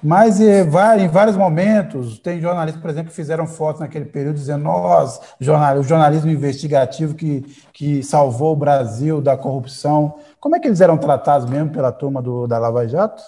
[0.02, 0.62] Mas eh,
[0.98, 5.78] em vários momentos, tem jornalistas, por exemplo, que fizeram fotos naquele período dizendo nós, jornal,
[5.78, 10.14] o jornalismo investigativo que, que salvou o Brasil da corrupção.
[10.38, 13.22] Como é que eles eram tratados mesmo pela turma do, da Lava Jato?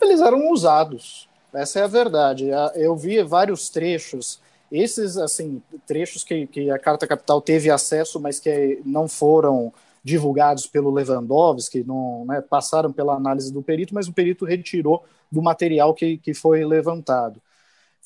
[0.00, 1.28] Eles eram usados.
[1.52, 2.48] Essa é a verdade.
[2.74, 4.40] Eu vi vários trechos
[4.70, 9.72] esses, assim, trechos que, que a Carta Capital teve acesso, mas que não foram
[10.02, 15.42] divulgados pelo Lewandowski, não né, passaram pela análise do perito, mas o perito retirou do
[15.42, 17.40] material que, que foi levantado.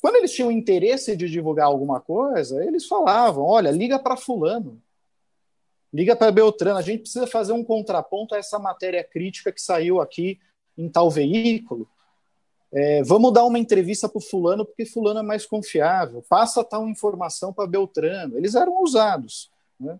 [0.01, 4.81] Quando eles tinham interesse de divulgar alguma coisa, eles falavam: olha, liga para Fulano,
[5.93, 10.01] liga para Beltrano, a gente precisa fazer um contraponto a essa matéria crítica que saiu
[10.01, 10.39] aqui
[10.77, 11.87] em tal veículo.
[12.73, 16.21] É, vamos dar uma entrevista para fulano porque fulano é mais confiável.
[16.27, 18.37] Passa tal informação para Beltrano.
[18.37, 19.49] Eles eram usados.
[19.79, 19.97] Né?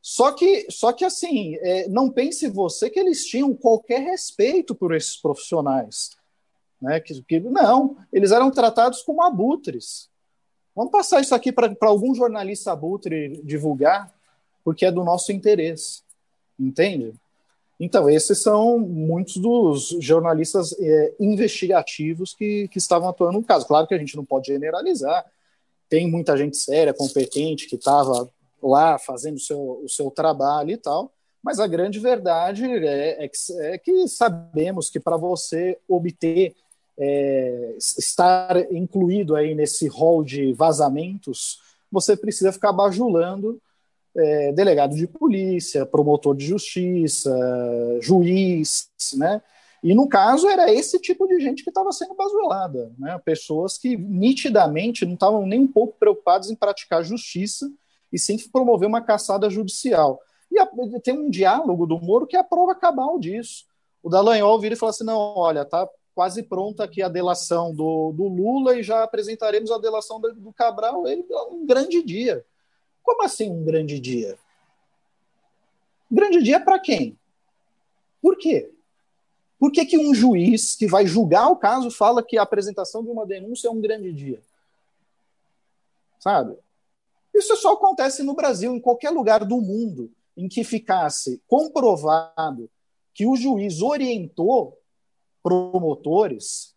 [0.00, 4.94] Só que, só que assim, é, não pense você que eles tinham qualquer respeito por
[4.94, 6.16] esses profissionais.
[6.80, 7.00] Né?
[7.00, 10.08] Que, que, não, eles eram tratados como abutres.
[10.74, 14.12] Vamos passar isso aqui para algum jornalista abutre divulgar,
[14.64, 16.02] porque é do nosso interesse.
[16.58, 17.14] Entende?
[17.80, 23.66] Então, esses são muitos dos jornalistas é, investigativos que, que estavam atuando no caso.
[23.66, 25.24] Claro que a gente não pode generalizar,
[25.88, 28.28] tem muita gente séria, competente, que estava
[28.62, 33.28] lá fazendo o seu, o seu trabalho e tal, mas a grande verdade é, é,
[33.28, 36.54] que, é que, sabemos que para você obter,
[36.98, 43.60] é, estar incluído aí nesse rol de vazamentos, você precisa ficar bajulando
[44.16, 47.30] é, delegado de polícia, promotor de justiça,
[48.00, 49.40] juiz, né?
[49.80, 53.18] E no caso era esse tipo de gente que estava sendo basulada, né?
[53.24, 57.70] Pessoas que nitidamente não estavam nem um pouco preocupadas em praticar justiça
[58.12, 60.20] e sim promover uma caçada judicial.
[60.50, 60.68] E a,
[61.02, 63.66] tem um diálogo do Moro que é a prova cabal disso.
[64.02, 68.12] O Dallagnol vira e fala assim: não, olha, tá quase pronta aqui a delação do,
[68.12, 71.06] do Lula e já apresentaremos a delação do, do Cabral.
[71.06, 72.44] Ele um grande dia.
[73.02, 74.38] Como assim um grande dia?
[76.10, 77.18] Grande dia para quem?
[78.20, 78.72] Por quê?
[79.58, 83.10] Por que, que um juiz que vai julgar o caso fala que a apresentação de
[83.10, 84.40] uma denúncia é um grande dia?
[86.18, 86.56] Sabe?
[87.38, 92.68] Isso só acontece no Brasil, em qualquer lugar do mundo em que ficasse comprovado
[93.14, 94.76] que o juiz orientou
[95.42, 96.74] promotores,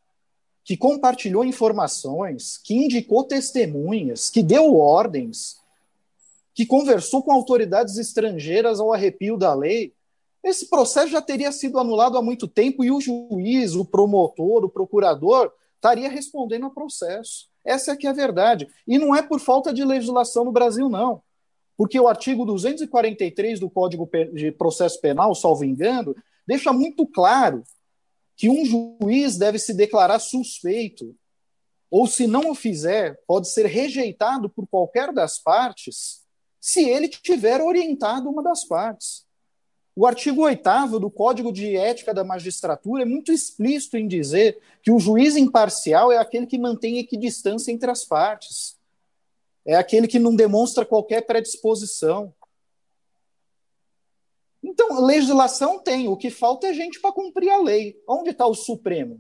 [0.63, 5.59] que compartilhou informações, que indicou testemunhas, que deu ordens,
[6.53, 9.93] que conversou com autoridades estrangeiras ao arrepio da lei,
[10.43, 14.69] esse processo já teria sido anulado há muito tempo e o juiz, o promotor, o
[14.69, 17.50] procurador estaria respondendo ao processo.
[17.63, 18.67] Essa é que é a verdade.
[18.87, 21.21] E não é por falta de legislação no Brasil, não.
[21.77, 27.63] Porque o artigo 243 do Código de Processo Penal, salvo engano, deixa muito claro
[28.35, 31.15] que um juiz deve se declarar suspeito,
[31.89, 36.21] ou se não o fizer, pode ser rejeitado por qualquer das partes
[36.59, 39.25] se ele tiver orientado uma das partes.
[39.95, 44.89] O artigo 8 do Código de Ética da Magistratura é muito explícito em dizer que
[44.89, 48.79] o juiz imparcial é aquele que mantém equidistância entre as partes.
[49.65, 52.33] É aquele que não demonstra qualquer predisposição.
[54.63, 57.99] Então, legislação tem, o que falta é gente para cumprir a lei.
[58.07, 59.19] Onde está o Supremo?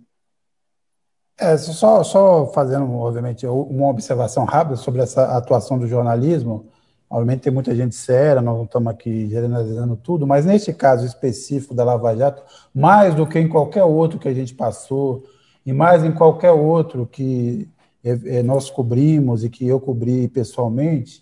[1.37, 6.70] É, só, só fazendo, obviamente, uma observação rápida sobre essa atuação do jornalismo.
[7.11, 11.73] Obviamente tem muita gente séria, nós não estamos aqui generalizando tudo, mas neste caso específico
[11.73, 12.41] da Lava Jato,
[12.73, 15.21] mais do que em qualquer outro que a gente passou,
[15.65, 17.67] e mais em qualquer outro que
[18.01, 21.21] é, é, nós cobrimos e que eu cobri pessoalmente,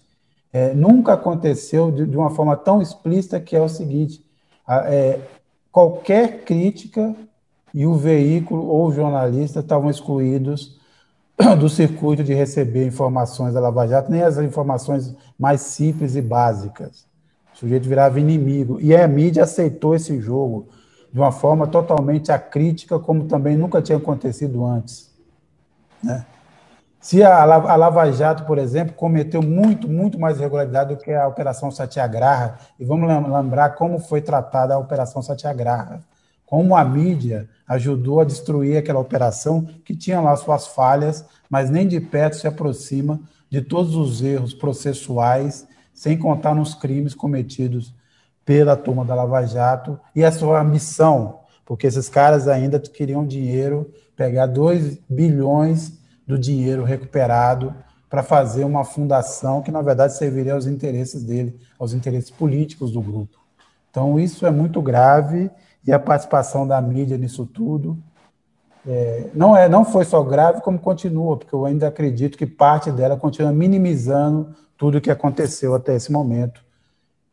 [0.54, 4.24] é, nunca aconteceu de, de, uma forma tão explícita que é o seguinte:
[4.68, 5.20] a, é,
[5.72, 7.16] qualquer crítica
[7.74, 10.79] e o veículo ou o jornalista estavam excluídos
[11.58, 17.08] do circuito de receber informações da Lava Jato, nem as informações mais simples e básicas.
[17.54, 18.80] O sujeito virava inimigo.
[18.82, 20.68] E a mídia aceitou esse jogo
[21.12, 25.10] de uma forma totalmente acrítica, como também nunca tinha acontecido antes.
[26.04, 26.26] Né?
[27.00, 31.28] Se a, a Lava Jato, por exemplo, cometeu muito, muito mais irregularidade do que a
[31.28, 36.02] Operação Satyagraha, e vamos lembrar como foi tratada a Operação Satyagraha,
[36.50, 41.88] como a mídia ajudou a destruir aquela operação que tinha lá suas falhas, mas nem
[41.88, 43.20] de perto se aproxima
[43.52, 47.94] de todos os erros processuais, sem contar nos crimes cometidos
[48.44, 53.94] pela turma da Lava Jato e a sua missão, porque esses caras ainda queriam dinheiro,
[54.16, 57.76] pegar 2 bilhões do dinheiro recuperado
[58.10, 63.02] para fazer uma fundação que, na verdade, serviria aos interesses dele, aos interesses políticos do
[63.02, 63.38] grupo.
[63.92, 65.52] Então, isso é muito grave
[65.86, 67.98] e a participação da mídia nisso tudo
[68.88, 72.92] é, não, é, não foi só grave, como continua, porque eu ainda acredito que parte
[72.92, 76.64] dela continua minimizando tudo o que aconteceu até esse momento.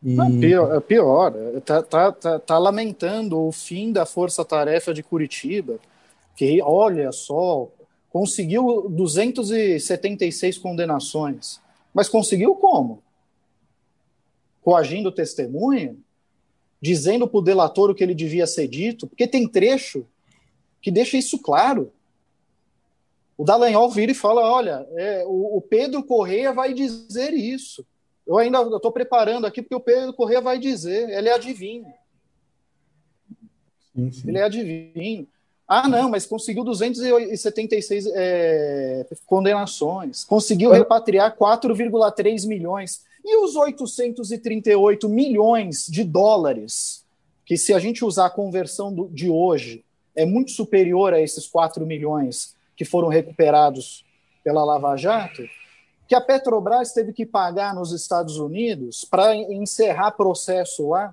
[0.03, 0.14] E...
[0.14, 1.32] Não, pior, pior
[1.64, 5.78] tá, tá, tá, tá, lamentando o fim da força-tarefa de Curitiba,
[6.34, 7.68] que, olha só,
[8.11, 11.61] conseguiu 276 condenações.
[11.94, 13.03] Mas conseguiu como?
[14.62, 15.97] Coagindo testemunha?
[16.81, 19.07] Dizendo para o delator o que ele devia ser dito?
[19.07, 20.07] Porque tem trecho
[20.81, 21.93] que deixa isso claro.
[23.37, 27.85] O Dallagnol vira e fala: olha, é, o, o, Pedro Correia vai dizer isso.
[28.27, 31.09] Eu ainda estou preparando aqui porque o Pedro Correia vai dizer.
[31.11, 31.87] Ele é adivinho.
[33.95, 34.29] Sim, sim.
[34.29, 35.27] Ele é adivinho.
[35.68, 43.05] Ah, não, mas conseguiu 276 é, condenações, conseguiu repatriar 4,3 milhões.
[43.29, 47.05] E os 838 milhões de dólares,
[47.45, 51.49] que se a gente usar a conversão do, de hoje, é muito superior a esses
[51.49, 54.05] 4 milhões que foram recuperados
[54.45, 55.43] pela Lava Jato,
[56.07, 61.12] que a Petrobras teve que pagar nos Estados Unidos para encerrar processo lá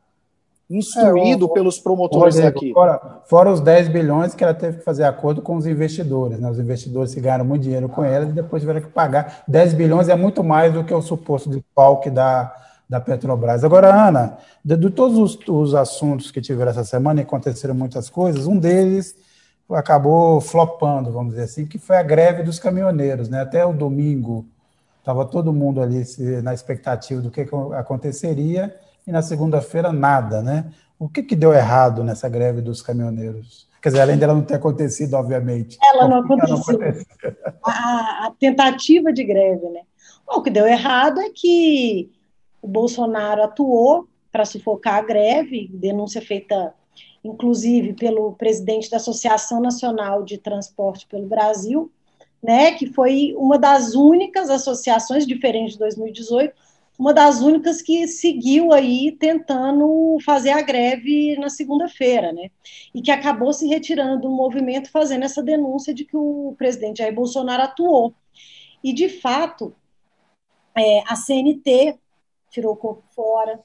[0.78, 2.74] instruído é, o, pelos promotores Rodrigo, aqui.
[2.74, 6.40] Fora, fora, os 10 bilhões que ela teve que fazer acordo com os investidores.
[6.40, 6.50] Né?
[6.50, 9.44] Os investidores que ganharam muito dinheiro com ela e depois tiveram que pagar.
[9.48, 11.64] 10 bilhões é muito mais do que o suposto de
[12.02, 12.54] que da,
[12.90, 13.64] da Petrobras.
[13.64, 18.10] Agora, Ana, de, de todos os, os, assuntos que tiveram essa semana e aconteceram muitas
[18.10, 19.16] coisas, um deles
[19.72, 23.30] acabou flopando, vamos dizer assim, que foi a greve dos caminhoneiros.
[23.30, 23.42] Né?
[23.42, 24.46] Até o domingo
[25.00, 26.04] estava todo mundo ali
[26.42, 27.48] na expectativa do que
[27.78, 28.74] aconteceria
[29.06, 30.72] e na segunda-feira nada, né?
[30.98, 33.68] O que, que deu errado nessa greve dos caminhoneiros?
[33.82, 35.78] Quer dizer, além dela não ter acontecido, obviamente.
[35.84, 36.80] Ela não aconteceu.
[36.80, 37.36] Não aconteceu?
[37.66, 39.82] A, a, tentativa de greve, né?
[40.26, 42.10] Bom, o que deu errado é que
[42.62, 46.74] o Bolsonaro atuou para sufocar a greve, denúncia feita,
[47.24, 51.92] inclusive, pelo presidente da Associação Nacional de Transporte pelo Brasil,
[52.42, 56.54] né, que foi uma das únicas associações, diferente de 2018,
[56.98, 62.50] uma das únicas que seguiu aí tentando fazer a greve na segunda-feira, né?
[62.94, 67.14] E que acabou se retirando do movimento, fazendo essa denúncia de que o presidente Jair
[67.14, 68.14] Bolsonaro atuou.
[68.84, 69.76] E, de fato,
[70.76, 71.98] é, a CNT
[72.50, 73.60] tirou o corpo fora,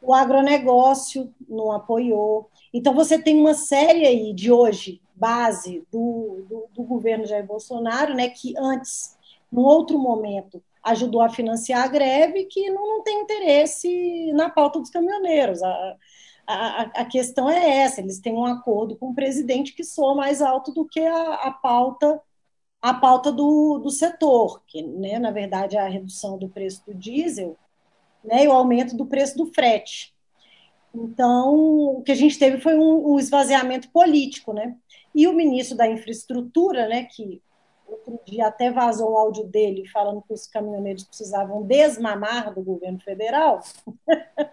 [0.00, 2.48] o agronegócio não apoiou.
[2.72, 8.14] Então, você tem uma série aí de hoje, base do, do, do governo Jair Bolsonaro,
[8.14, 9.18] né, que antes,
[9.52, 14.78] num outro momento, ajudou a financiar a greve, que não, não tem interesse na pauta
[14.80, 15.62] dos caminhoneiros.
[15.62, 15.96] A,
[16.46, 20.42] a, a, questão é essa: eles têm um acordo com o presidente que soa mais
[20.42, 22.20] alto do que a, a pauta
[22.82, 26.94] a pauta do, do setor, que, né, na verdade, é a redução do preço do
[26.94, 27.56] diesel
[28.24, 30.14] né, e o aumento do preço do frete.
[30.94, 31.54] Então,
[31.98, 34.76] o que a gente teve foi um, um esvaziamento político, né?
[35.14, 37.40] E o ministro da Infraestrutura, né, que
[37.92, 43.00] outro dia até vazou um áudio dele falando que os caminhoneiros precisavam desmamar do governo
[43.00, 43.60] federal.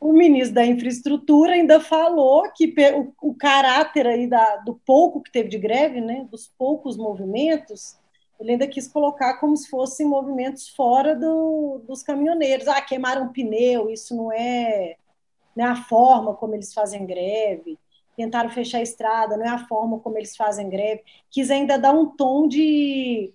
[0.00, 2.74] o ministro da Infraestrutura ainda falou que
[3.22, 7.98] o, caráter aí da, do pouco que teve de greve, né, dos poucos movimentos,
[8.38, 12.68] ele ainda quis colocar como se fossem movimentos fora do, dos caminhoneiros.
[12.68, 14.96] Ah, queimaram pneu, isso não é,
[15.56, 17.78] não é a forma como eles fazem greve
[18.16, 21.92] tentaram fechar a estrada, não é a forma como eles fazem greve, quis ainda dar
[21.92, 23.32] um tom de,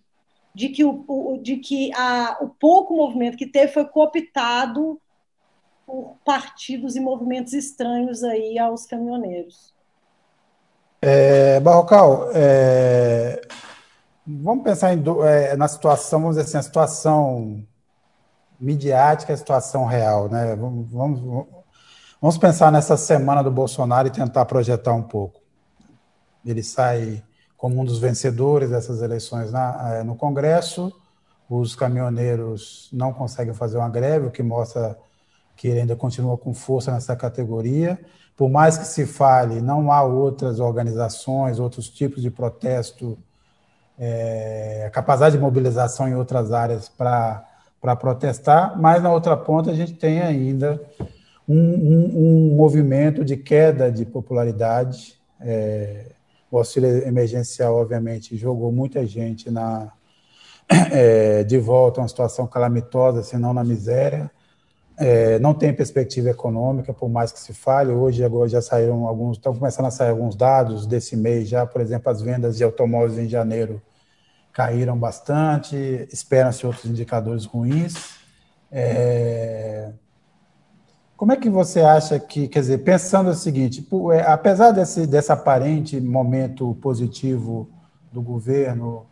[0.54, 5.00] de que, o, de que a, o pouco movimento que teve foi cooptado
[5.86, 9.74] por partidos e movimentos estranhos aí aos caminhoneiros.
[11.02, 13.42] É, Barrocal, é,
[14.28, 17.66] vamos pensar em, é, na situação, vamos dizer assim, a situação
[18.60, 20.56] midiática, a situação real, né?
[20.56, 21.48] Vamos, vamos,
[22.22, 25.40] Vamos pensar nessa semana do Bolsonaro e tentar projetar um pouco.
[26.46, 27.24] Ele sai
[27.56, 30.92] como um dos vencedores dessas eleições na, eh, no Congresso,
[31.50, 34.98] os caminhoneiros não conseguem fazer uma greve, o que mostra
[35.56, 37.98] que ele ainda continua com força nessa categoria.
[38.36, 43.18] Por mais que se fale, não há outras organizações, outros tipos de protesto,
[43.98, 47.46] é, capacidade de mobilização em outras áreas para
[47.98, 50.82] protestar, mas na outra ponta a gente tem ainda
[51.50, 55.20] um, um, um movimento de queda de popularidade.
[55.42, 56.12] É,
[56.52, 59.92] o auxílio emergencial, obviamente, jogou muita gente na,
[60.92, 64.30] é, de volta a uma situação calamitosa, se não na miséria.
[64.96, 67.92] É, não tem perspectiva econômica, por mais que se fale.
[67.92, 71.82] Hoje agora já saíram alguns, estão começando a sair alguns dados desse mês já, por
[71.82, 73.82] exemplo, as vendas de automóveis em janeiro
[74.52, 75.76] caíram bastante,
[76.12, 78.20] esperam-se outros indicadores ruins.
[78.72, 79.94] É...
[81.20, 85.30] Como é que você acha que, quer dizer, pensando o seguinte, é, apesar desse, desse
[85.30, 87.70] aparente momento positivo
[88.10, 89.06] do governo,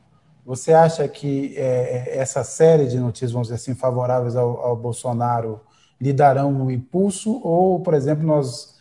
[0.45, 5.59] você acha que é, essa série de notícias, vamos dizer assim, favoráveis ao, ao Bolsonaro
[5.99, 8.77] lhe darão um impulso ou, por exemplo, nós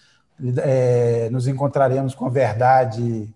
[0.58, 3.28] é, nos encontraremos com a verdade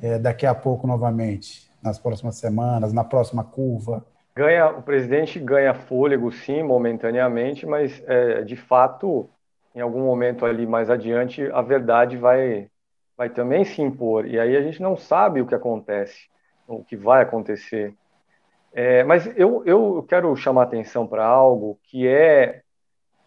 [0.00, 4.02] é, daqui a pouco novamente, nas próximas semanas, na próxima curva?
[4.36, 9.30] Ganha, o presidente ganha fôlego, sim, momentaneamente, mas é, de fato,
[9.74, 12.70] em algum momento ali mais adiante, a verdade vai,
[13.16, 14.26] vai também se impor.
[14.26, 16.28] E aí a gente não sabe o que acontece,
[16.68, 17.94] o que vai acontecer.
[18.74, 22.60] É, mas eu, eu quero chamar atenção para algo que é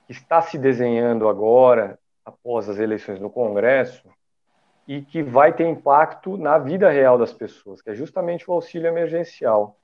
[0.06, 4.08] que está se desenhando agora, após as eleições no Congresso,
[4.88, 8.88] e que vai ter impacto na vida real das pessoas, que é justamente o auxílio
[8.88, 9.76] emergencial.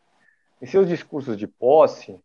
[0.61, 2.19] Em seus discursos de posse,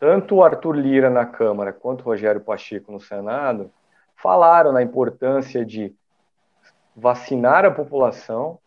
[0.00, 3.70] tanto o Arthur Lira na Câmara quanto o Rogério Pacheco no Senado
[4.16, 5.94] falaram na importância de
[6.94, 8.58] vacinar a população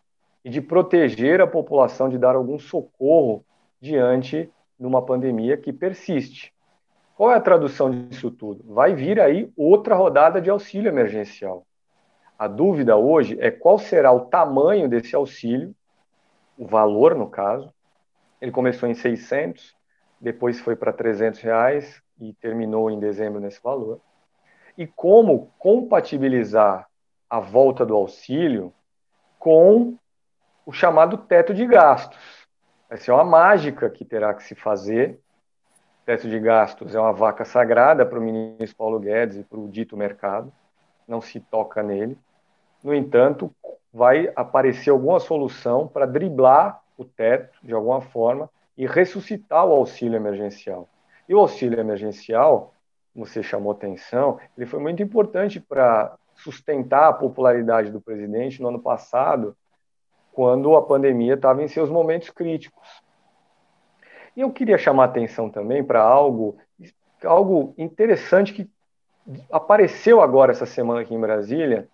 [0.44, 3.44] e de proteger a população, de dar algum socorro
[3.80, 6.52] diante de uma pandemia que persiste.
[7.14, 8.64] Qual é a tradução disso tudo?
[8.72, 11.64] Vai vir aí outra rodada de auxílio emergencial.
[12.38, 15.74] A dúvida hoje é qual será o tamanho desse auxílio,
[16.58, 17.72] o valor, no caso.
[18.42, 19.76] Ele começou em 600,
[20.20, 24.00] depois foi para 300 reais e terminou em dezembro nesse valor.
[24.76, 26.88] E como compatibilizar
[27.30, 28.74] a volta do auxílio
[29.38, 29.96] com
[30.66, 32.48] o chamado teto de gastos.
[32.88, 35.20] Vai ser uma mágica que terá que se fazer
[36.04, 39.68] teto de gastos é uma vaca sagrada para o ministro Paulo Guedes e para o
[39.68, 40.52] dito mercado,
[41.06, 42.18] não se toca nele.
[42.82, 43.54] No entanto,
[43.92, 50.16] vai aparecer alguma solução para driblar o teto de alguma forma e ressuscitar o auxílio
[50.16, 50.88] emergencial.
[51.28, 52.74] E o auxílio emergencial,
[53.14, 58.80] você chamou atenção, ele foi muito importante para sustentar a popularidade do presidente no ano
[58.80, 59.56] passado,
[60.32, 63.02] quando a pandemia estava em seus momentos críticos.
[64.34, 66.56] E eu queria chamar atenção também para algo,
[67.22, 68.70] algo interessante que
[69.50, 71.88] apareceu agora essa semana aqui em Brasília,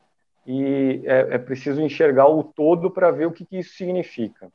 [0.47, 4.51] e é, é preciso enxergar o todo para ver o que, que, isso significa.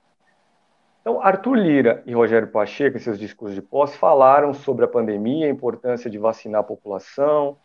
[1.04, 5.48] Então, Arthur Lira e Rogério Pacheco, em seus discursos de pós, falaram sobre a pandemia,
[5.48, 7.58] a importância de vacinar a população,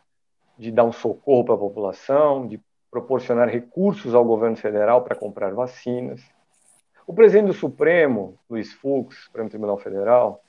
[0.59, 2.61] de dar um socorro para a população, de
[2.91, 6.21] proporcionar recursos ao governo federal para comprar vacinas.
[7.07, 10.43] O presidente do Supremo, Luiz Fux, Supremo Tribunal Federal,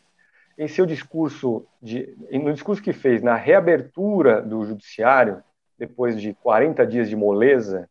[0.58, 5.44] em seu discurso, de, no discurso que fez na reabertura do judiciário,
[5.78, 7.88] depois de 40 dias de moleza,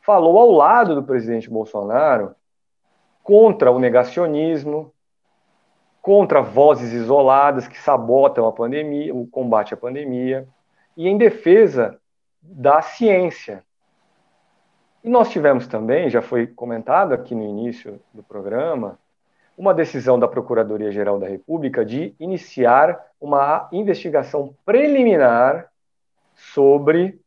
[0.00, 2.34] falou ao lado do presidente Bolsonaro
[3.24, 4.92] contra o negacionismo,
[6.00, 10.46] contra vozes isoladas que sabotam a pandemia, o combate à pandemia,
[10.96, 11.98] e em defesa
[12.40, 13.64] da ciência,
[15.04, 18.98] e nós tivemos também, já foi comentado aqui no início do programa,
[19.56, 25.70] uma decisão da Procuradoria-Geral da República de iniciar uma investigação preliminar
[26.34, 27.20] sobre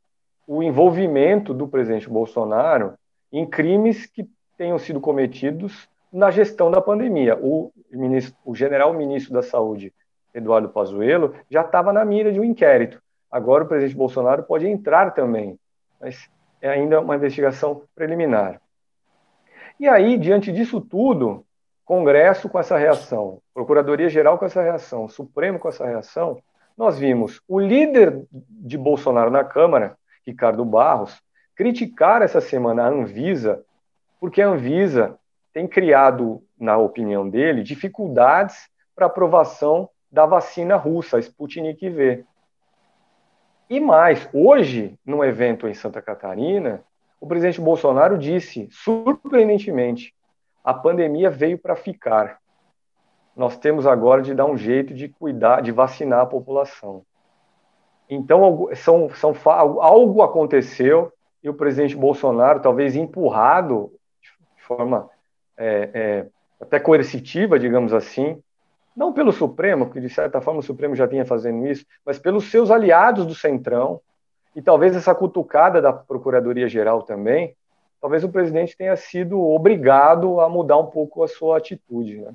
[0.48, 2.96] o envolvimento do presidente Bolsonaro
[3.32, 4.28] em crimes que
[4.58, 7.38] tenham sido cometidos na gestão da pandemia.
[7.42, 9.94] O, ministro, o general ministro da Saúde,
[10.34, 13.02] Eduardo Pazuello, já estava na mira de um inquérito.
[13.32, 15.60] Agora o presidente Bolsonaro pode entrar também.
[16.00, 16.30] Mas
[16.62, 18.60] é ainda uma investigação preliminar.
[19.80, 21.46] E aí, diante disso tudo,
[21.86, 26.42] Congresso com essa reação, Procuradoria-Geral com essa reação, Supremo com essa reação,
[26.78, 31.22] nós vimos o líder de Bolsonaro na Câmara, Ricardo Barros,
[31.56, 33.64] criticar essa semana a Anvisa,
[34.20, 35.18] porque a Anvisa
[35.54, 42.26] tem criado, na opinião dele, dificuldades para aprovação da vacina russa, a Sputnik V.
[43.70, 46.84] E mais, hoje, num evento em Santa Catarina,
[47.20, 50.14] o presidente Bolsonaro disse, surpreendentemente,
[50.64, 52.40] a pandemia veio para ficar.
[53.36, 57.04] Nós temos agora de dar um jeito de cuidar, de vacinar a população.
[58.10, 61.12] Então, são, são, algo aconteceu
[61.44, 63.92] e o presidente Bolsonaro, talvez empurrado
[64.68, 65.10] forma
[65.58, 66.26] é, é,
[66.60, 68.42] até coercitiva, digamos assim,
[68.96, 72.50] não pelo Supremo, que de certa forma o Supremo já vinha fazendo isso, mas pelos
[72.50, 74.02] seus aliados do Centrão,
[74.56, 77.56] e talvez essa cutucada da Procuradoria-Geral também,
[78.02, 82.18] talvez o presidente tenha sido obrigado a mudar um pouco a sua atitude.
[82.18, 82.34] Né?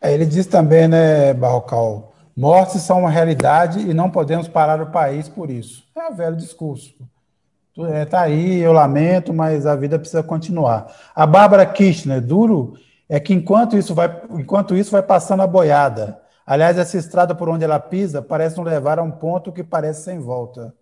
[0.00, 4.90] É, ele diz também, né, Barrocal, mortes são uma realidade e não podemos parar o
[4.90, 5.84] país por isso.
[5.94, 6.96] É o velho discurso.
[7.78, 10.94] É, tá aí, eu lamento, mas a vida precisa continuar.
[11.14, 12.74] A Bárbara Kirchner, duro
[13.08, 16.20] é que enquanto isso vai, enquanto isso vai passando a boiada.
[16.46, 20.02] Aliás, essa estrada por onde ela pisa parece nos levar a um ponto que parece
[20.02, 20.74] sem volta.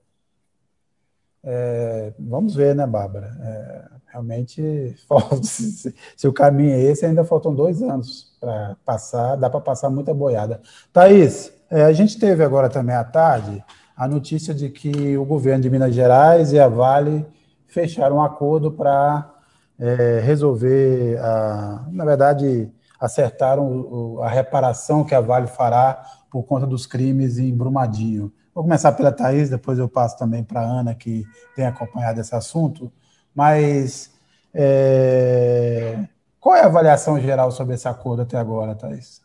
[1.44, 3.36] É, vamos ver, né, Bárbara?
[3.40, 4.96] É, realmente,
[5.42, 9.90] se, se, o caminho é esse, ainda faltam dois anos para passar, dá para passar
[9.90, 10.60] muita boiada.
[10.92, 13.64] Thaís, é, a gente teve agora também à tarde
[14.00, 17.26] a notícia de que o governo de Minas Gerais e a Vale
[17.66, 19.30] fecharam um acordo para
[19.78, 26.86] é, resolver, a, na verdade, acertaram a reparação que a Vale fará por conta dos
[26.86, 28.32] crimes em Brumadinho.
[28.54, 32.34] Vou começar pela Thaís, depois eu passo também para a Ana, que tem acompanhado esse
[32.34, 32.90] assunto.
[33.34, 34.18] Mas
[34.54, 36.06] é,
[36.40, 39.20] qual é a avaliação geral sobre esse acordo até agora, Thaís?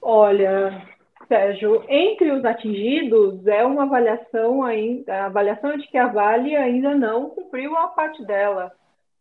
[0.00, 0.91] Olha,
[1.32, 6.94] Sérgio, entre os atingidos é uma avaliação ainda, a avaliação de que a Vale ainda
[6.94, 8.70] não cumpriu a parte dela.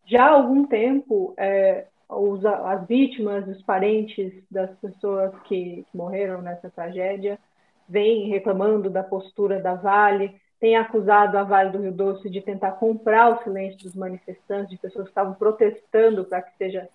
[0.06, 6.70] Já há algum tempo, é, os, as vítimas, os parentes das pessoas que, morreram nessa
[6.70, 7.40] tragédia
[7.88, 12.72] vêm reclamando da postura da Vale, têm acusado a Vale do Rio Doce de tentar
[12.72, 16.90] comprar o silêncio dos manifestantes, de pessoas que estavam protestando para que seja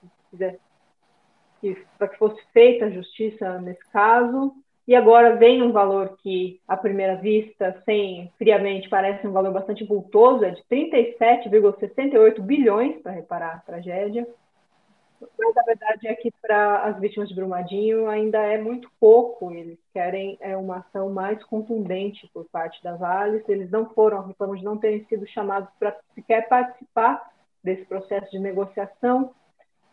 [1.97, 4.53] para que fosse feita justiça nesse caso.
[4.87, 9.85] E agora vem um valor que, à primeira vista, sem friamente, parece um valor bastante
[9.85, 14.27] vultoso, é de 37,68 bilhões para reparar a tragédia.
[15.39, 19.51] Mas a verdade é que para as vítimas de Brumadinho ainda é muito pouco.
[19.51, 23.43] Eles querem é, uma ação mais contundente por parte da Vale.
[23.49, 27.31] Eles não foram, reclamam de não terem sido chamados para sequer participar
[27.65, 29.33] desse processo de negociação.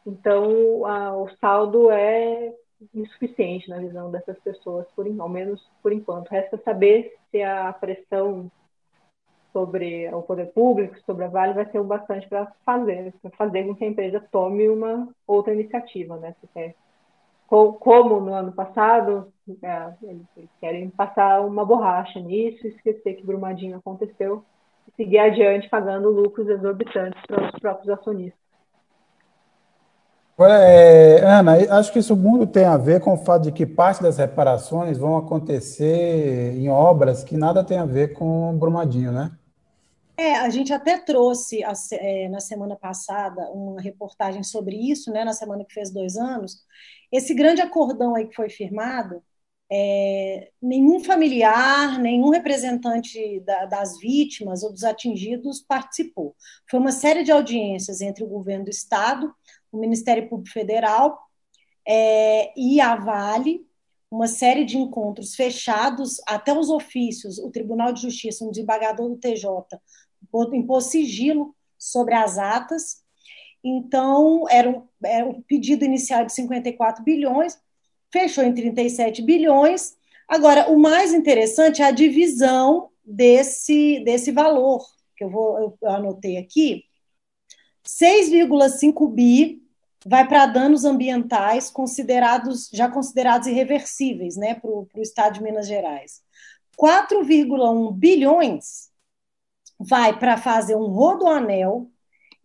[0.06, 2.54] Então, a, o saldo é
[2.94, 6.30] insuficiente na visão dessas pessoas, por, ao menos por enquanto.
[6.30, 8.50] Resta saber se a pressão
[9.54, 13.66] sobre o poder público, sobre a Vale, vai ser o bastante para fazer, para fazer
[13.66, 16.36] com que a empresa tome uma outra iniciativa, né?
[16.54, 16.76] Quer,
[17.48, 19.32] como no ano passado,
[19.62, 24.44] é, eles querem passar uma borracha nisso, esquecer que Brumadinho aconteceu
[24.88, 28.43] e seguir adiante pagando lucros exorbitantes para os próprios acionistas.
[30.40, 34.02] É, Ana, acho que isso muito tem a ver com o fato de que parte
[34.02, 39.32] das reparações vão acontecer em obras que nada tem a ver com Brumadinho, né?
[40.18, 41.62] É, a gente até trouxe
[41.94, 46.64] é, na semana passada uma reportagem sobre isso, né, na semana que fez dois anos.
[47.12, 49.24] Esse grande acordão aí que foi firmado,
[49.72, 56.36] é, nenhum familiar, nenhum representante da, das vítimas ou dos atingidos participou.
[56.70, 59.34] Foi uma série de audiências entre o governo do Estado,
[59.74, 61.20] o Ministério Público Federal
[61.86, 63.68] é, e a Vale,
[64.10, 69.18] uma série de encontros fechados, até os ofícios, o Tribunal de Justiça, um desembargador do
[69.18, 69.50] TJ,
[70.54, 73.02] impôs sigilo sobre as atas.
[73.64, 77.58] Então, era um, era um pedido inicial de 54 bilhões,
[78.12, 79.96] fechou em 37 bilhões.
[80.28, 84.86] Agora, o mais interessante é a divisão desse, desse valor,
[85.18, 86.84] que eu, vou, eu anotei aqui.
[87.84, 89.63] 6,5 bi
[90.06, 96.22] vai para danos ambientais considerados já considerados irreversíveis né, para o estado de Minas Gerais.
[96.78, 98.90] 4,1 bilhões
[99.80, 101.90] vai para fazer um rodoanel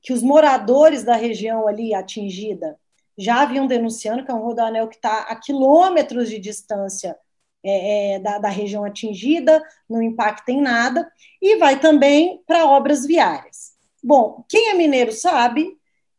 [0.01, 2.79] que os moradores da região ali atingida
[3.17, 7.17] já haviam denunciando que é um rodoanel que está a quilômetros de distância
[7.65, 9.61] é, é, da, da região atingida,
[9.91, 11.11] não impacta em nada,
[11.43, 13.73] e vai também para obras viárias.
[14.03, 15.78] Bom, quem é mineiro sabe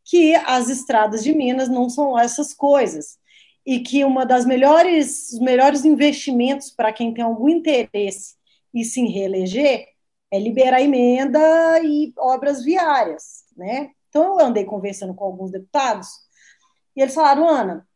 [0.10, 3.20] que as estradas de Minas não são essas coisas
[3.64, 8.36] e que uma das melhores os melhores investimentos para quem tem algum interesse
[8.74, 9.88] e se reeleger
[10.32, 11.40] é liberar emenda
[11.84, 13.92] e obras viárias, né?
[14.10, 16.08] Então eu andei conversando com alguns deputados
[16.96, 17.88] e eles falaram, Ana,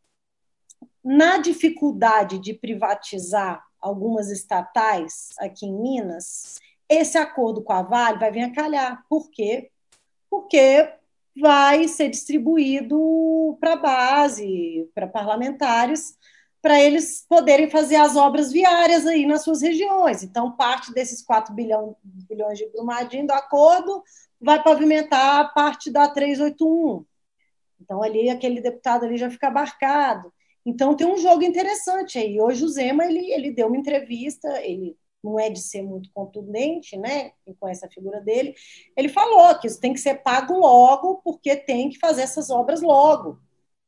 [1.03, 8.31] na dificuldade de privatizar algumas estatais aqui em Minas, esse acordo com a Vale vai
[8.31, 9.03] vir a calhar.
[9.09, 9.71] Por quê?
[10.29, 10.87] Porque
[11.35, 16.17] vai ser distribuído para a base, para parlamentares,
[16.61, 20.23] para eles poderem fazer as obras viárias aí nas suas regiões.
[20.23, 24.01] Então, parte desses 4 bilhão, bilhões de Brumadinho do acordo
[24.39, 27.05] vai pavimentar a parte da 381.
[27.81, 30.33] Então, ali, aquele deputado ali já fica abarcado.
[30.65, 32.39] Então, tem um jogo interessante aí.
[32.39, 36.97] Hoje, o Zema, ele, ele deu uma entrevista, ele não é de ser muito contundente,
[36.97, 37.31] né?
[37.45, 38.53] Quem conhece a figura dele,
[38.97, 42.81] ele falou que isso tem que ser pago logo, porque tem que fazer essas obras
[42.81, 43.39] logo.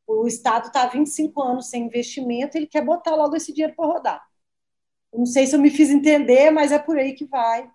[0.08, 3.86] O Estado está há 25 anos sem investimento, ele quer botar logo esse dinheiro para
[3.88, 4.26] rodar.
[5.14, 7.70] Não sei se eu me fiz entender, mas é por aí que vai.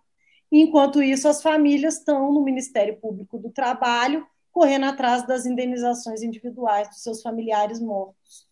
[0.52, 6.88] Enquanto isso, as famílias estão no Ministério Público do Trabalho, correndo atrás das indenizações individuais
[6.88, 8.49] dos seus familiares mortos.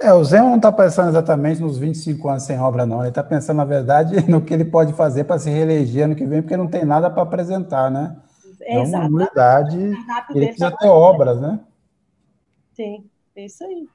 [0.00, 3.00] É, o Zé não está pensando exatamente nos 25 anos sem obra, não.
[3.00, 6.24] Ele está pensando, na verdade, no que ele pode fazer para se reeleger ano que
[6.24, 8.16] vem, porque não tem nada para apresentar, né?
[8.60, 9.76] É, é uma unidade.
[10.34, 11.58] Ele precisa ter obras, né?
[12.74, 13.04] Sim,
[13.34, 13.88] é isso aí.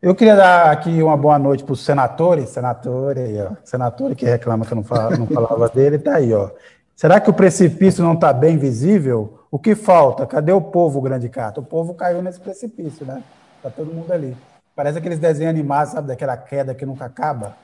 [0.00, 3.52] Eu queria dar aqui uma boa noite para o senatore, senatore aí, ó.
[3.62, 6.50] Senatore que reclama que eu não, fala, não falava dele, está aí, ó.
[6.96, 9.46] Será que o precipício não está bem visível?
[9.50, 10.26] O que falta?
[10.26, 11.60] Cadê o povo, grande carta?
[11.60, 13.22] O povo caiu nesse precipício, né?
[13.58, 14.36] Está todo mundo ali.
[14.74, 17.56] Parece aqueles desenhos animados, sabe, daquela queda que nunca acaba.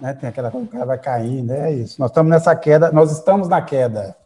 [0.00, 0.12] Né?
[0.14, 2.00] Tem aquela coisa, o cara vai caindo, é isso.
[2.00, 4.16] Nós estamos nessa queda, nós estamos na queda.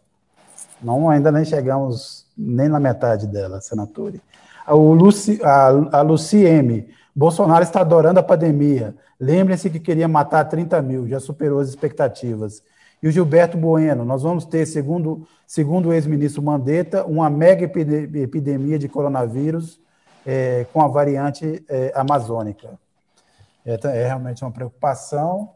[0.82, 4.22] Não, ainda nem chegamos nem na metade dela, senatore.
[4.66, 6.88] O Luci, a, a Luci M.
[7.14, 8.94] Bolsonaro está adorando a pandemia.
[9.18, 12.62] Lembrem-se que queria matar 30 mil, já superou as expectativas.
[13.02, 18.78] E o Gilberto Bueno, nós vamos ter, segundo, segundo o ex-ministro Mandetta, uma mega epidemia
[18.78, 19.80] de coronavírus
[20.30, 22.78] é, com a variante é, amazônica.
[23.64, 25.52] É, é, realmente uma preocupação.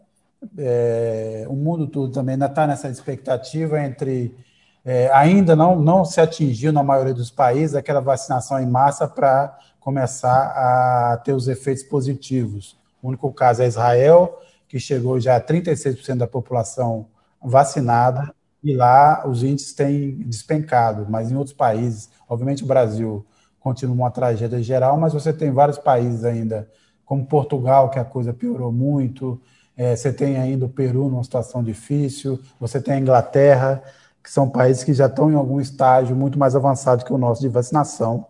[0.56, 4.34] É, o mundo todo também ainda está nessa expectativa entre.
[4.82, 9.56] É, ainda não, não se atingiu na maioria dos países aquela vacinação em massa para
[9.78, 12.74] começar a ter os efeitos positivos.
[13.02, 17.06] O único caso é Israel, que chegou já a 36% da população
[17.44, 18.34] vacinada,
[18.64, 23.24] e lá os índices têm despencado, mas em outros países, obviamente o Brasil
[23.62, 26.68] continua uma tragédia geral, mas você tem vários países ainda,
[27.04, 29.40] como Portugal, que a coisa piorou muito,
[29.76, 33.82] é, você tem ainda o Peru numa situação difícil, você tem a Inglaterra,
[34.22, 37.40] que são países que já estão em algum estágio muito mais avançado que o nosso
[37.40, 38.26] de vacinação.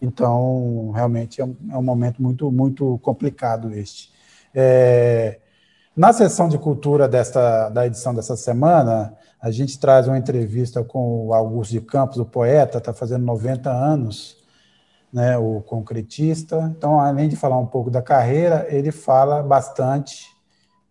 [0.00, 4.10] Então, realmente é um, é um momento muito, muito complicado este.
[4.54, 5.38] É,
[5.96, 11.26] na sessão de cultura desta, da edição dessa semana, a gente traz uma entrevista com
[11.26, 14.36] o Augusto de Campos, o poeta, está fazendo 90 anos,
[15.16, 16.70] né, o concretista.
[16.76, 20.26] Então, além de falar um pouco da carreira, ele fala bastante,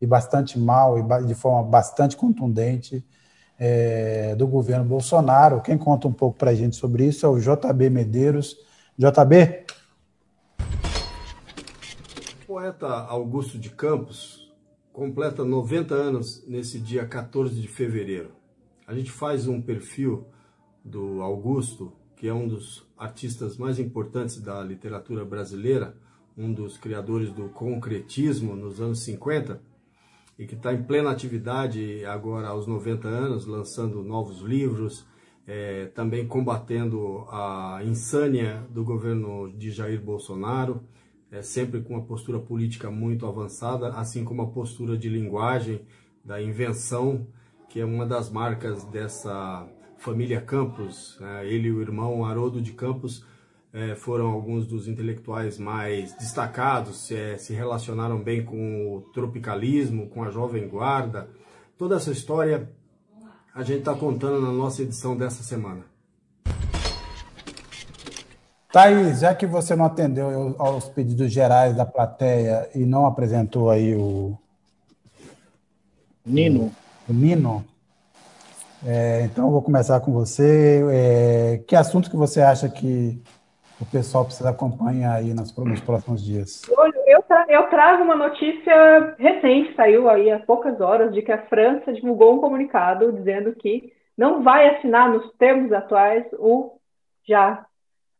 [0.01, 3.05] e bastante mal, e de forma bastante contundente,
[3.59, 5.61] é, do governo Bolsonaro.
[5.61, 8.57] Quem conta um pouco para a gente sobre isso é o JB Medeiros.
[8.97, 9.65] JB?
[12.41, 14.51] O poeta Augusto de Campos
[14.91, 18.31] completa 90 anos nesse dia 14 de fevereiro.
[18.87, 20.25] A gente faz um perfil
[20.83, 25.95] do Augusto que é um dos artistas mais importantes da literatura brasileira,
[26.37, 29.61] um dos criadores do concretismo nos anos 50
[30.37, 35.05] e que está em plena atividade agora aos 90 anos, lançando novos livros,
[35.47, 40.83] é, também combatendo a insânia do governo de Jair Bolsonaro,
[41.31, 45.81] é, sempre com uma postura política muito avançada, assim como a postura de linguagem
[46.23, 47.27] da invenção,
[47.69, 49.67] que é uma das marcas dessa
[49.97, 51.45] família Campos, né?
[51.47, 53.25] ele e o irmão Haroldo de Campos
[53.73, 60.23] é, foram alguns dos intelectuais mais destacados, é, se relacionaram bem com o tropicalismo, com
[60.23, 61.29] a Jovem Guarda.
[61.77, 62.69] Toda essa história
[63.53, 65.83] a gente está contando na nossa edição dessa semana.
[68.71, 73.95] Thaís, já que você não atendeu aos pedidos gerais da plateia e não apresentou aí
[73.95, 74.37] o.
[76.25, 76.73] Nino.
[77.07, 77.63] O Nino,
[78.85, 80.83] é, então, vou começar com você.
[80.91, 83.19] É, que assunto que você acha que
[83.81, 86.61] o pessoal precisa acompanhar aí nos, nos próximos dias?
[87.07, 91.45] Eu, tra eu trago uma notícia recente, saiu aí há poucas horas, de que a
[91.47, 96.77] França divulgou um comunicado dizendo que não vai assinar nos termos atuais o
[97.27, 97.65] já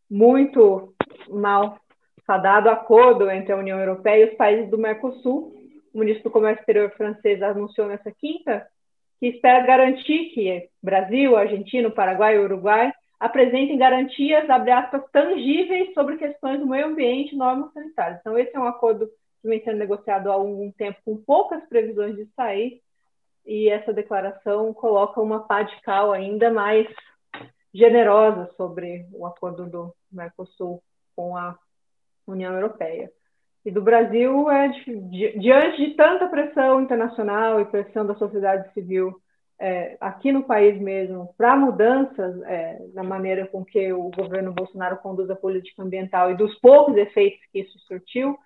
[0.10, 0.94] muito
[1.30, 1.78] mal
[2.26, 5.54] fadado acordo entre a União Europeia e os países do Mercosul.
[5.94, 8.66] O ministro do Comércio Exterior francês anunciou nessa quinta
[9.30, 16.60] espera garantir que Brasil, Argentina, Paraguai e Uruguai apresentem garantias, abre aspas, tangíveis sobre questões
[16.60, 18.19] do meio ambiente e normas sanitárias.
[18.19, 19.07] Então, esse é um acordo
[19.41, 22.81] que vem sendo negociado há algum tempo, com poucas previsões de sair,
[23.45, 26.88] e essa declaração coloca uma pá de cal ainda mais
[27.73, 30.81] generosa sobre o acordo do Mercosul
[31.15, 31.57] com a
[32.26, 33.11] União Europeia.
[33.66, 39.20] E do Brasil, é, diante de tanta pressão internacional e pressão da sociedade civil
[39.60, 44.98] é, aqui no país mesmo, para mudanças é, na maneira com que o governo Bolsonaro
[44.98, 48.38] conduz a política ambiental e dos poucos efeitos que isso surtiu,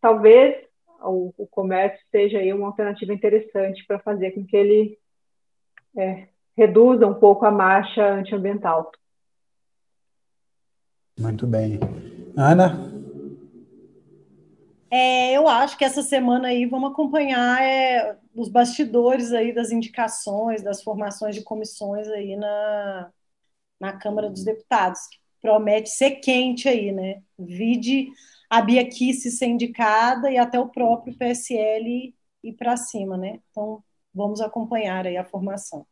[0.00, 0.56] talvez
[1.00, 4.98] o, o, comércio seja aí uma alternativa interessante para fazer com que ele
[5.96, 6.26] é,
[6.56, 8.90] reduza um pouco a marcha antiambiental.
[11.18, 11.78] Muito bem.
[12.36, 12.95] Ana?
[14.90, 20.62] É, eu acho que essa semana aí vamos acompanhar é, os bastidores aí das indicações,
[20.62, 23.10] das formações de comissões aí na,
[23.80, 27.22] na Câmara dos Deputados, que promete ser quente aí, né?
[27.38, 28.08] Vide
[28.48, 33.40] a Bia Kici ser indicada e até o próprio PSL ir para cima, né?
[33.50, 33.82] Então,
[34.14, 35.84] vamos acompanhar aí a formação.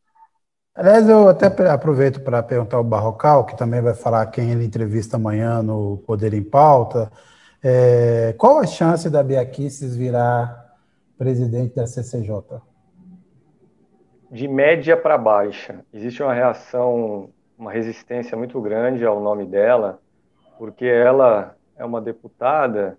[0.75, 5.17] Aliás, eu até aproveito para perguntar ao Barrocal, que também vai falar quem ele entrevista
[5.17, 7.13] amanhã no Poder em Pauta.
[7.67, 10.77] É, qual a chance da Bia Kicis virar
[11.17, 12.61] presidente da CCJ?
[14.31, 15.83] De média para baixa.
[15.91, 19.99] Existe uma reação, uma resistência muito grande ao nome dela,
[20.59, 22.99] porque ela é uma deputada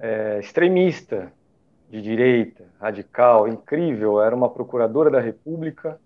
[0.00, 1.32] é, extremista,
[1.88, 4.20] de direita, radical, incrível.
[4.20, 6.00] Era uma procuradora da República,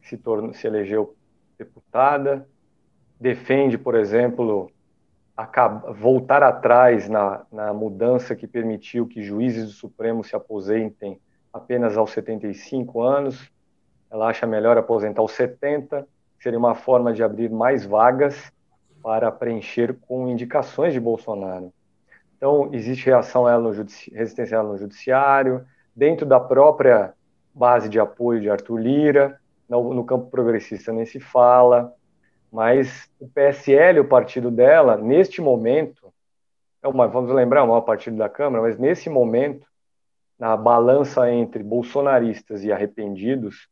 [0.00, 1.14] se, tornou, se elegeu
[1.58, 2.48] deputada,
[3.20, 4.72] defende, por exemplo,
[5.98, 11.20] voltar atrás na, na mudança que permitiu que juízes do Supremo se aposentem
[11.52, 13.50] apenas aos 75 anos.
[14.10, 16.06] Ela acha melhor aposentar aos 70,
[16.38, 18.52] seria uma forma de abrir mais vagas
[19.02, 21.72] para preencher com indicações de Bolsonaro.
[22.36, 25.64] Então, existe reação ela no resistência ela no judiciário,
[25.94, 27.12] dentro da própria
[27.54, 31.94] base de apoio de Arthur Lira, no, no campo progressista nem se fala,
[32.52, 36.12] mas o PSL, o partido dela, neste momento,
[36.82, 39.66] é uma, vamos lembrar, o maior partido da Câmara, mas nesse momento,
[40.38, 43.68] na balança entre bolsonaristas e arrependidos,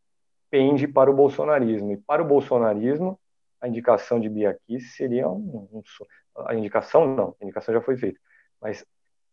[0.50, 1.92] pende para o bolsonarismo.
[1.92, 3.18] E para o bolsonarismo,
[3.60, 5.82] a indicação de Bia Kicis seria um, um,
[6.46, 8.18] a indicação não, a indicação já foi feita,
[8.60, 8.84] mas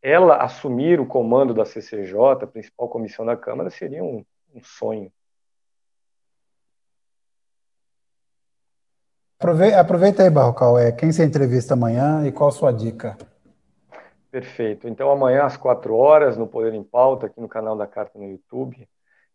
[0.02, 4.24] ela assumir o comando da CCJ, a principal comissão da Câmara, seria um,
[4.54, 5.12] um sonho.
[9.46, 13.16] Aproveita, aí, Barrocal, é, quem você entrevista amanhã e qual a sua dica?
[14.32, 14.88] Perfeito.
[14.88, 18.26] Então, amanhã às quatro horas, no Poder em Pauta, aqui no canal da Carta no
[18.26, 18.90] YouTube,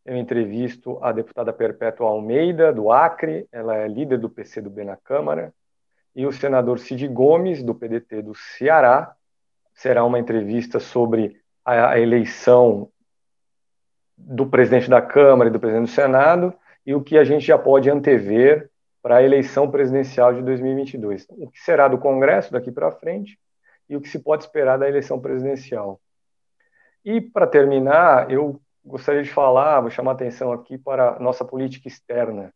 [0.05, 5.55] eu entrevisto a deputada Perpétua Almeida, do Acre, ela é líder do PCdoB na Câmara,
[6.17, 9.15] e o senador Cid Gomes, do PDT do Ceará.
[9.75, 12.89] Será uma entrevista sobre a eleição
[14.19, 16.53] do presidente da Câmara e do presidente do Senado
[16.85, 18.71] e o que a gente já pode antever
[19.03, 21.27] para a eleição presidencial de 2022.
[21.31, 23.39] O que será do Congresso daqui para frente
[23.89, 26.01] e o que se pode esperar da eleição presidencial.
[27.05, 31.89] E, para terminar, eu gostaria de falar, vou chamar atenção aqui para a nossa política
[31.89, 32.53] externa.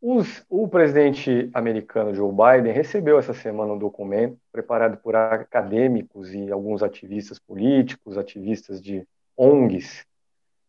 [0.00, 6.52] Os, o presidente americano Joe Biden recebeu essa semana um documento preparado por acadêmicos e
[6.52, 10.04] alguns ativistas políticos, ativistas de ONGs,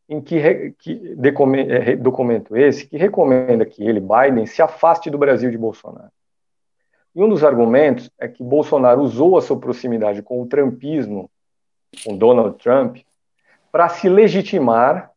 [0.07, 1.15] em que, que
[1.69, 6.11] é, documento esse que recomenda que ele, Biden, se afaste do Brasil de Bolsonaro.
[7.15, 11.29] E um dos argumentos é que Bolsonaro usou a sua proximidade com o trumpismo,
[12.03, 12.97] com Donald Trump,
[13.71, 15.11] para se legitimar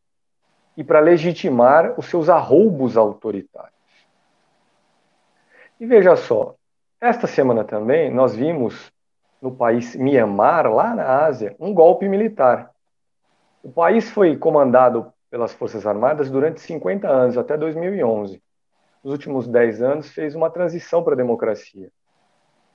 [0.76, 3.72] e para legitimar os seus arroubos autoritários.
[5.80, 6.54] E veja só,
[7.00, 8.92] esta semana também nós vimos
[9.40, 12.70] no país Myanmar, lá na Ásia, um golpe militar.
[13.62, 18.40] O país foi comandado pelas Forças Armadas durante 50 anos, até 2011.
[19.02, 21.90] Nos últimos 10 anos, fez uma transição para a democracia.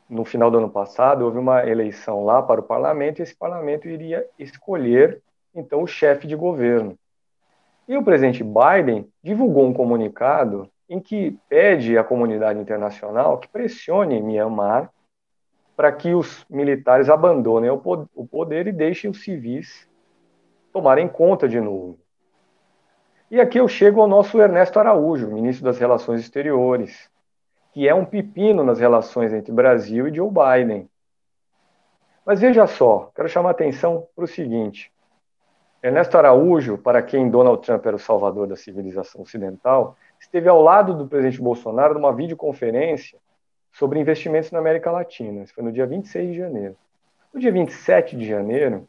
[0.10, 3.88] No final do ano passado, houve uma eleição lá para o parlamento e esse parlamento
[3.88, 5.22] iria escolher
[5.56, 6.98] então o chefe de governo.
[7.88, 14.22] E o presidente Biden divulgou um comunicado em que pede à comunidade internacional que pressione
[14.22, 14.92] Myanmar
[15.76, 19.88] para que os militares abandonem o poder e deixem os civis
[20.74, 22.00] tomarem conta de novo.
[23.30, 27.10] E aqui eu chego ao nosso Ernesto Araújo, ministro das Relações Exteriores,
[27.72, 30.90] que é um pepino nas relações entre Brasil e Joe Biden.
[32.26, 34.92] Mas veja só, quero chamar a atenção para o seguinte:
[35.82, 40.94] Ernesto Araújo, para quem Donald Trump era o salvador da civilização ocidental, esteve ao lado
[40.94, 43.20] do presidente Bolsonaro numa videoconferência
[43.72, 45.44] sobre investimentos na América Latina.
[45.44, 46.76] Isso foi no dia 26 de janeiro.
[47.34, 48.88] No dia 27 de janeiro,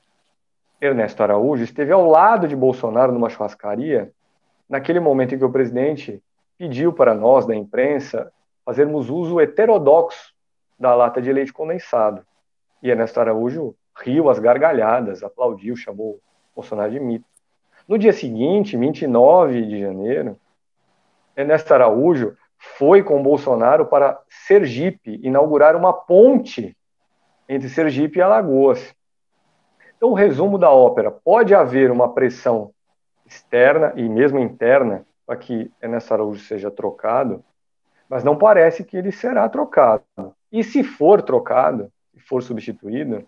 [0.86, 4.12] Ernesto Araújo esteve ao lado de Bolsonaro numa churrascaria,
[4.68, 6.22] naquele momento em que o presidente
[6.58, 8.30] pediu para nós, da imprensa,
[8.64, 10.34] fazermos uso heterodoxo
[10.78, 12.22] da lata de leite condensado.
[12.82, 16.20] E Ernesto Araújo riu às gargalhadas, aplaudiu, chamou
[16.54, 17.24] Bolsonaro de mito.
[17.88, 20.38] No dia seguinte, 29 de janeiro,
[21.34, 26.76] Ernesto Araújo foi com Bolsonaro para Sergipe inaugurar uma ponte
[27.48, 28.94] entre Sergipe e Alagoas.
[30.04, 32.72] Então, o resumo da ópera: pode haver uma pressão
[33.24, 37.42] externa e mesmo interna para que Ernesto Araújo seja trocado,
[38.06, 40.04] mas não parece que ele será trocado.
[40.52, 43.26] E se for trocado, se for substituído,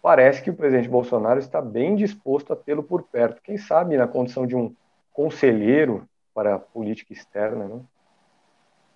[0.00, 3.42] parece que o presidente Bolsonaro está bem disposto a tê-lo por perto.
[3.42, 4.74] Quem sabe na condição de um
[5.12, 7.86] conselheiro para a política externa, não?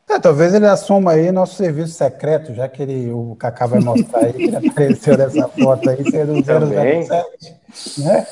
[0.08, 4.24] É, talvez ele assuma aí nosso serviço secreto, já que ele, o Kaká vai mostrar
[4.24, 8.26] aí que ele apareceu nessa foto aí, sendo 007, né?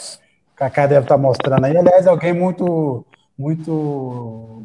[0.54, 1.76] O Kaká deve estar mostrando aí.
[1.76, 3.04] Aliás, alguém muito,
[3.38, 4.62] muito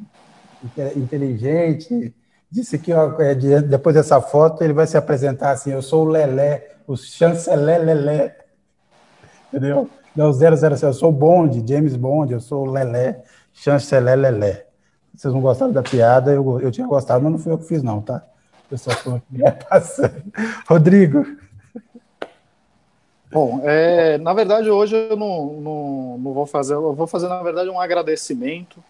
[0.96, 2.16] inteligente,
[2.50, 6.10] disse que ó, é, depois dessa foto ele vai se apresentar assim, eu sou o
[6.10, 8.38] Lelé, o chanceler Lelé,
[9.50, 9.90] entendeu?
[10.16, 13.22] Não, 007, eu sou o Bond, James Bond, eu sou o Lelé,
[13.52, 14.71] chanceler Lelé
[15.22, 17.84] vocês não gostaram da piada, eu, eu tinha gostado, mas não fui eu que fiz,
[17.84, 18.26] não, tá?
[18.68, 20.24] Pessoal falou que ia passando.
[20.68, 21.24] Rodrigo.
[23.32, 27.44] Bom, é, na verdade, hoje eu não, não, não, vou fazer, eu vou fazer, na
[27.44, 28.84] verdade, um agradecimento.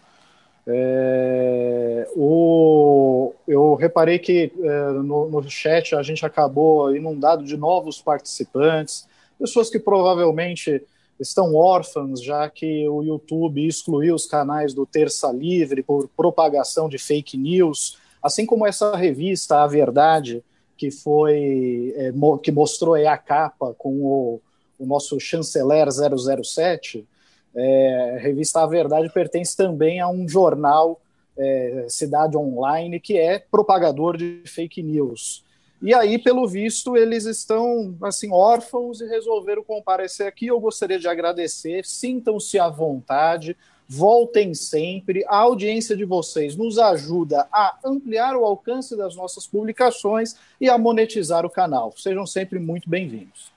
[0.66, 8.00] É, o, eu reparei que é, no, no chat a gente acabou inundado de novos
[8.00, 9.06] participantes,
[9.38, 10.82] pessoas que provavelmente
[11.20, 16.98] estão órfãos, já que o YouTube excluiu os canais do Terça Livre por propagação de
[16.98, 20.42] fake news, assim como essa revista A Verdade,
[20.76, 22.12] que foi é,
[22.42, 24.40] que mostrou aí a capa com o,
[24.78, 27.06] o nosso chanceler 007.
[27.54, 31.00] É, a revista A Verdade pertence também a um jornal
[31.36, 35.44] é, Cidade Online que é propagador de fake news.
[35.82, 40.46] E aí, pelo visto, eles estão assim órfãos e resolveram comparecer aqui.
[40.46, 41.84] Eu gostaria de agradecer.
[41.84, 43.56] Sintam-se à vontade,
[43.88, 45.24] voltem sempre.
[45.26, 50.78] A audiência de vocês nos ajuda a ampliar o alcance das nossas publicações e a
[50.78, 51.92] monetizar o canal.
[51.96, 53.50] Sejam sempre muito bem-vindos.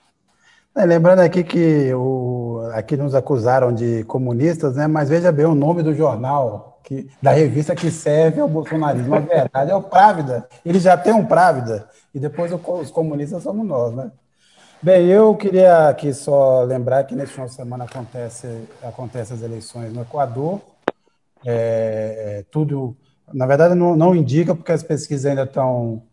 [0.75, 4.87] É, lembrando aqui que o, aqui nos acusaram de comunistas, né?
[4.87, 9.15] Mas veja bem o nome do jornal, que, da revista que serve ao bolsonarismo.
[9.15, 10.47] A verdade é o Právida.
[10.63, 14.11] Ele já tem um Právida e depois os comunistas somos nós, né?
[14.81, 18.47] Bem, eu queria aqui só lembrar que nesse final de semana acontece,
[18.83, 20.61] acontece as eleições no Equador.
[21.43, 22.95] É, é, tudo,
[23.33, 26.03] na verdade, não, não, indica porque as pesquisas ainda estão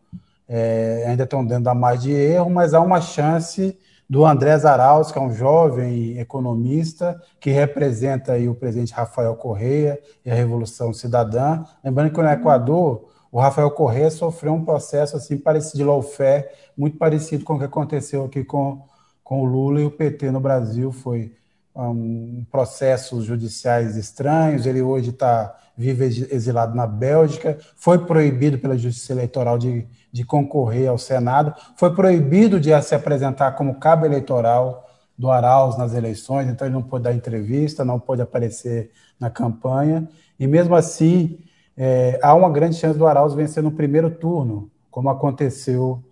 [0.48, 3.76] é, ainda estão dentro da margem de erro, mas há uma chance
[4.12, 9.98] do André Arauz, que é um jovem economista que representa aí o presidente Rafael Correia
[10.22, 11.64] e a Revolução Cidadã.
[11.82, 16.44] Lembrando que no Equador o Rafael Corrêa sofreu um processo assim parecido de lawfare,
[16.76, 18.82] muito parecido com o que aconteceu aqui com,
[19.24, 20.92] com o Lula e o PT no Brasil.
[20.92, 21.32] Foi
[21.74, 24.66] um processos judiciais estranhos.
[24.66, 27.56] Ele hoje está vive exilado na Bélgica.
[27.76, 31.54] Foi proibido pela Justiça Eleitoral de, de concorrer ao Senado.
[31.76, 36.48] Foi proibido de se apresentar como cabo eleitoral do Arauz nas eleições.
[36.48, 40.08] Então ele não pôde dar entrevista, não pôde aparecer na campanha.
[40.38, 41.38] E mesmo assim
[41.76, 46.02] é, há uma grande chance do Arauz vencer no primeiro turno, como aconteceu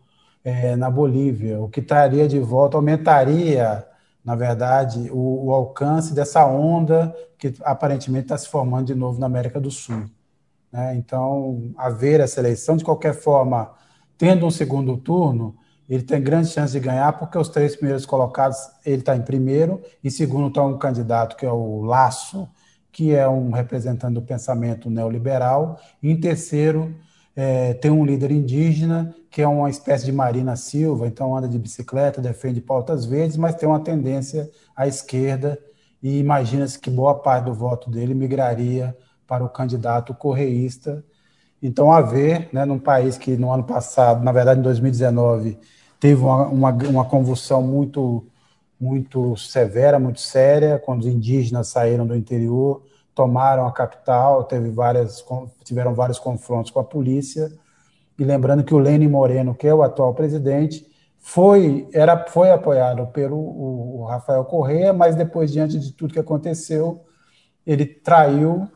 [0.43, 3.87] é, na Bolívia, o que traria de volta, aumentaria,
[4.25, 9.27] na verdade, o, o alcance dessa onda que aparentemente está se formando de novo na
[9.27, 10.05] América do Sul.
[10.73, 10.95] Né?
[10.97, 13.73] Então, haver essa eleição, de qualquer forma,
[14.21, 15.57] tendo um segundo turno,
[15.89, 19.81] ele tem grande chance de ganhar, porque os três primeiros colocados, ele está em primeiro,
[20.05, 22.47] e segundo está um candidato que é o Laço,
[22.93, 26.95] que é um representante do pensamento neoliberal, e em terceiro,
[27.35, 31.59] é, tem um líder indígena, que é uma espécie de Marina Silva, então anda de
[31.59, 35.59] bicicleta, defende pautas verdes, mas tem uma tendência à esquerda,
[36.03, 38.95] e imagina-se que boa parte do voto dele migraria
[39.27, 41.03] para o candidato correísta.
[41.63, 45.59] Então, a ver, né, num país que no ano passado, na verdade em 2019,
[45.99, 48.27] teve uma, uma, uma convulsão muito
[48.81, 52.83] muito severa, muito séria, quando os indígenas saíram do interior,
[53.15, 55.23] tomaram a capital, teve várias,
[55.63, 57.53] tiveram vários confrontos com a polícia.
[58.19, 60.87] E lembrando que o Lênin Moreno, que é o atual presidente,
[61.19, 66.21] foi, era, foi apoiado pelo o, o Rafael Correa, mas depois, diante de tudo que
[66.21, 67.05] aconteceu,
[67.67, 68.67] ele traiu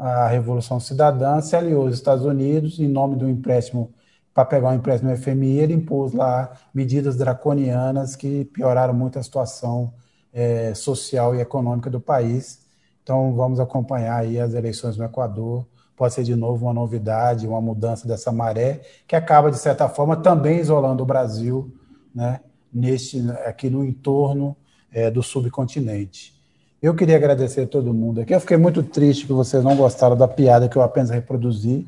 [0.00, 3.92] a Revolução Cidadã, se aliou aos Estados Unidos em nome do empréstimo
[4.32, 9.92] para pegar um empréstimo FMI, ele impôs lá medidas draconianas que pioraram muito a situação
[10.32, 12.60] é, social e econômica do país.
[13.02, 15.66] Então, vamos acompanhar aí as eleições no Equador.
[15.94, 20.16] Pode ser de novo uma novidade, uma mudança dessa maré, que acaba, de certa forma,
[20.16, 21.70] também isolando o Brasil
[22.14, 22.40] né,
[22.72, 24.56] neste, aqui no entorno
[24.90, 26.39] é, do subcontinente.
[26.82, 28.34] Eu queria agradecer a todo mundo aqui.
[28.34, 31.86] Eu fiquei muito triste que vocês não gostaram da piada que eu apenas reproduzi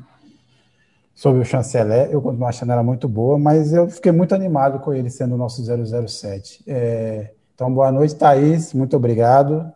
[1.15, 2.09] sobre o chanceler.
[2.11, 5.37] Eu continuo achando ela muito boa, mas eu fiquei muito animado com ele sendo o
[5.37, 6.63] nosso 007.
[6.67, 8.71] É, Então, boa noite, Thaís.
[8.73, 9.71] Muito obrigado.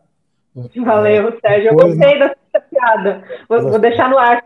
[0.84, 1.70] Valeu, Sérgio.
[1.72, 3.24] Eu gostei dessa piada.
[3.50, 4.44] Vou, vou deixar no ar,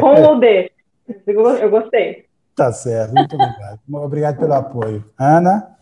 [0.00, 0.70] com ou D.
[1.26, 2.24] Eu gostei.
[2.56, 3.78] Tá certo, muito obrigado.
[3.92, 5.04] Obrigado pelo apoio.
[5.18, 5.75] Ana?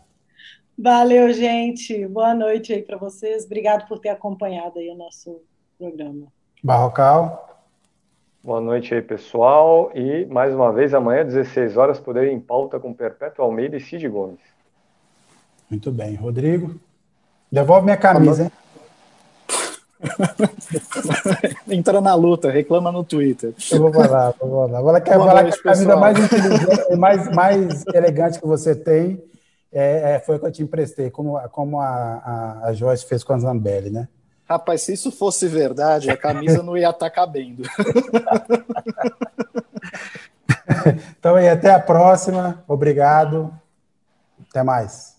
[0.77, 2.05] Valeu, gente.
[2.05, 3.45] Boa noite aí para vocês.
[3.45, 5.41] Obrigado por ter acompanhado aí o nosso
[5.79, 6.27] programa.
[6.61, 7.63] Barrocal?
[8.43, 9.89] Boa noite aí, pessoal.
[9.95, 14.07] E, mais uma vez, amanhã, 16 horas, Poder em Pauta com Perpétuo Almeida e Cid
[14.09, 14.39] Gomes.
[15.69, 16.15] Muito bem.
[16.15, 16.75] Rodrigo?
[17.49, 18.51] Devolve minha camisa, hein?
[21.71, 23.53] Entra na luta, reclama no Twitter.
[23.71, 24.79] Eu vou falar, vou falar.
[24.79, 29.23] Ela quer falar que a camisa mais inteligente, mais, mais elegante que você tem
[29.77, 33.33] é, é, foi que eu te emprestei, como, como a, a, a Joyce fez com
[33.33, 34.07] a Zambelli, né?
[34.47, 37.63] Rapaz, se isso fosse verdade, a camisa não ia estar cabendo.
[41.17, 42.63] então, e até a próxima.
[42.67, 43.51] Obrigado.
[44.49, 45.14] Até mais.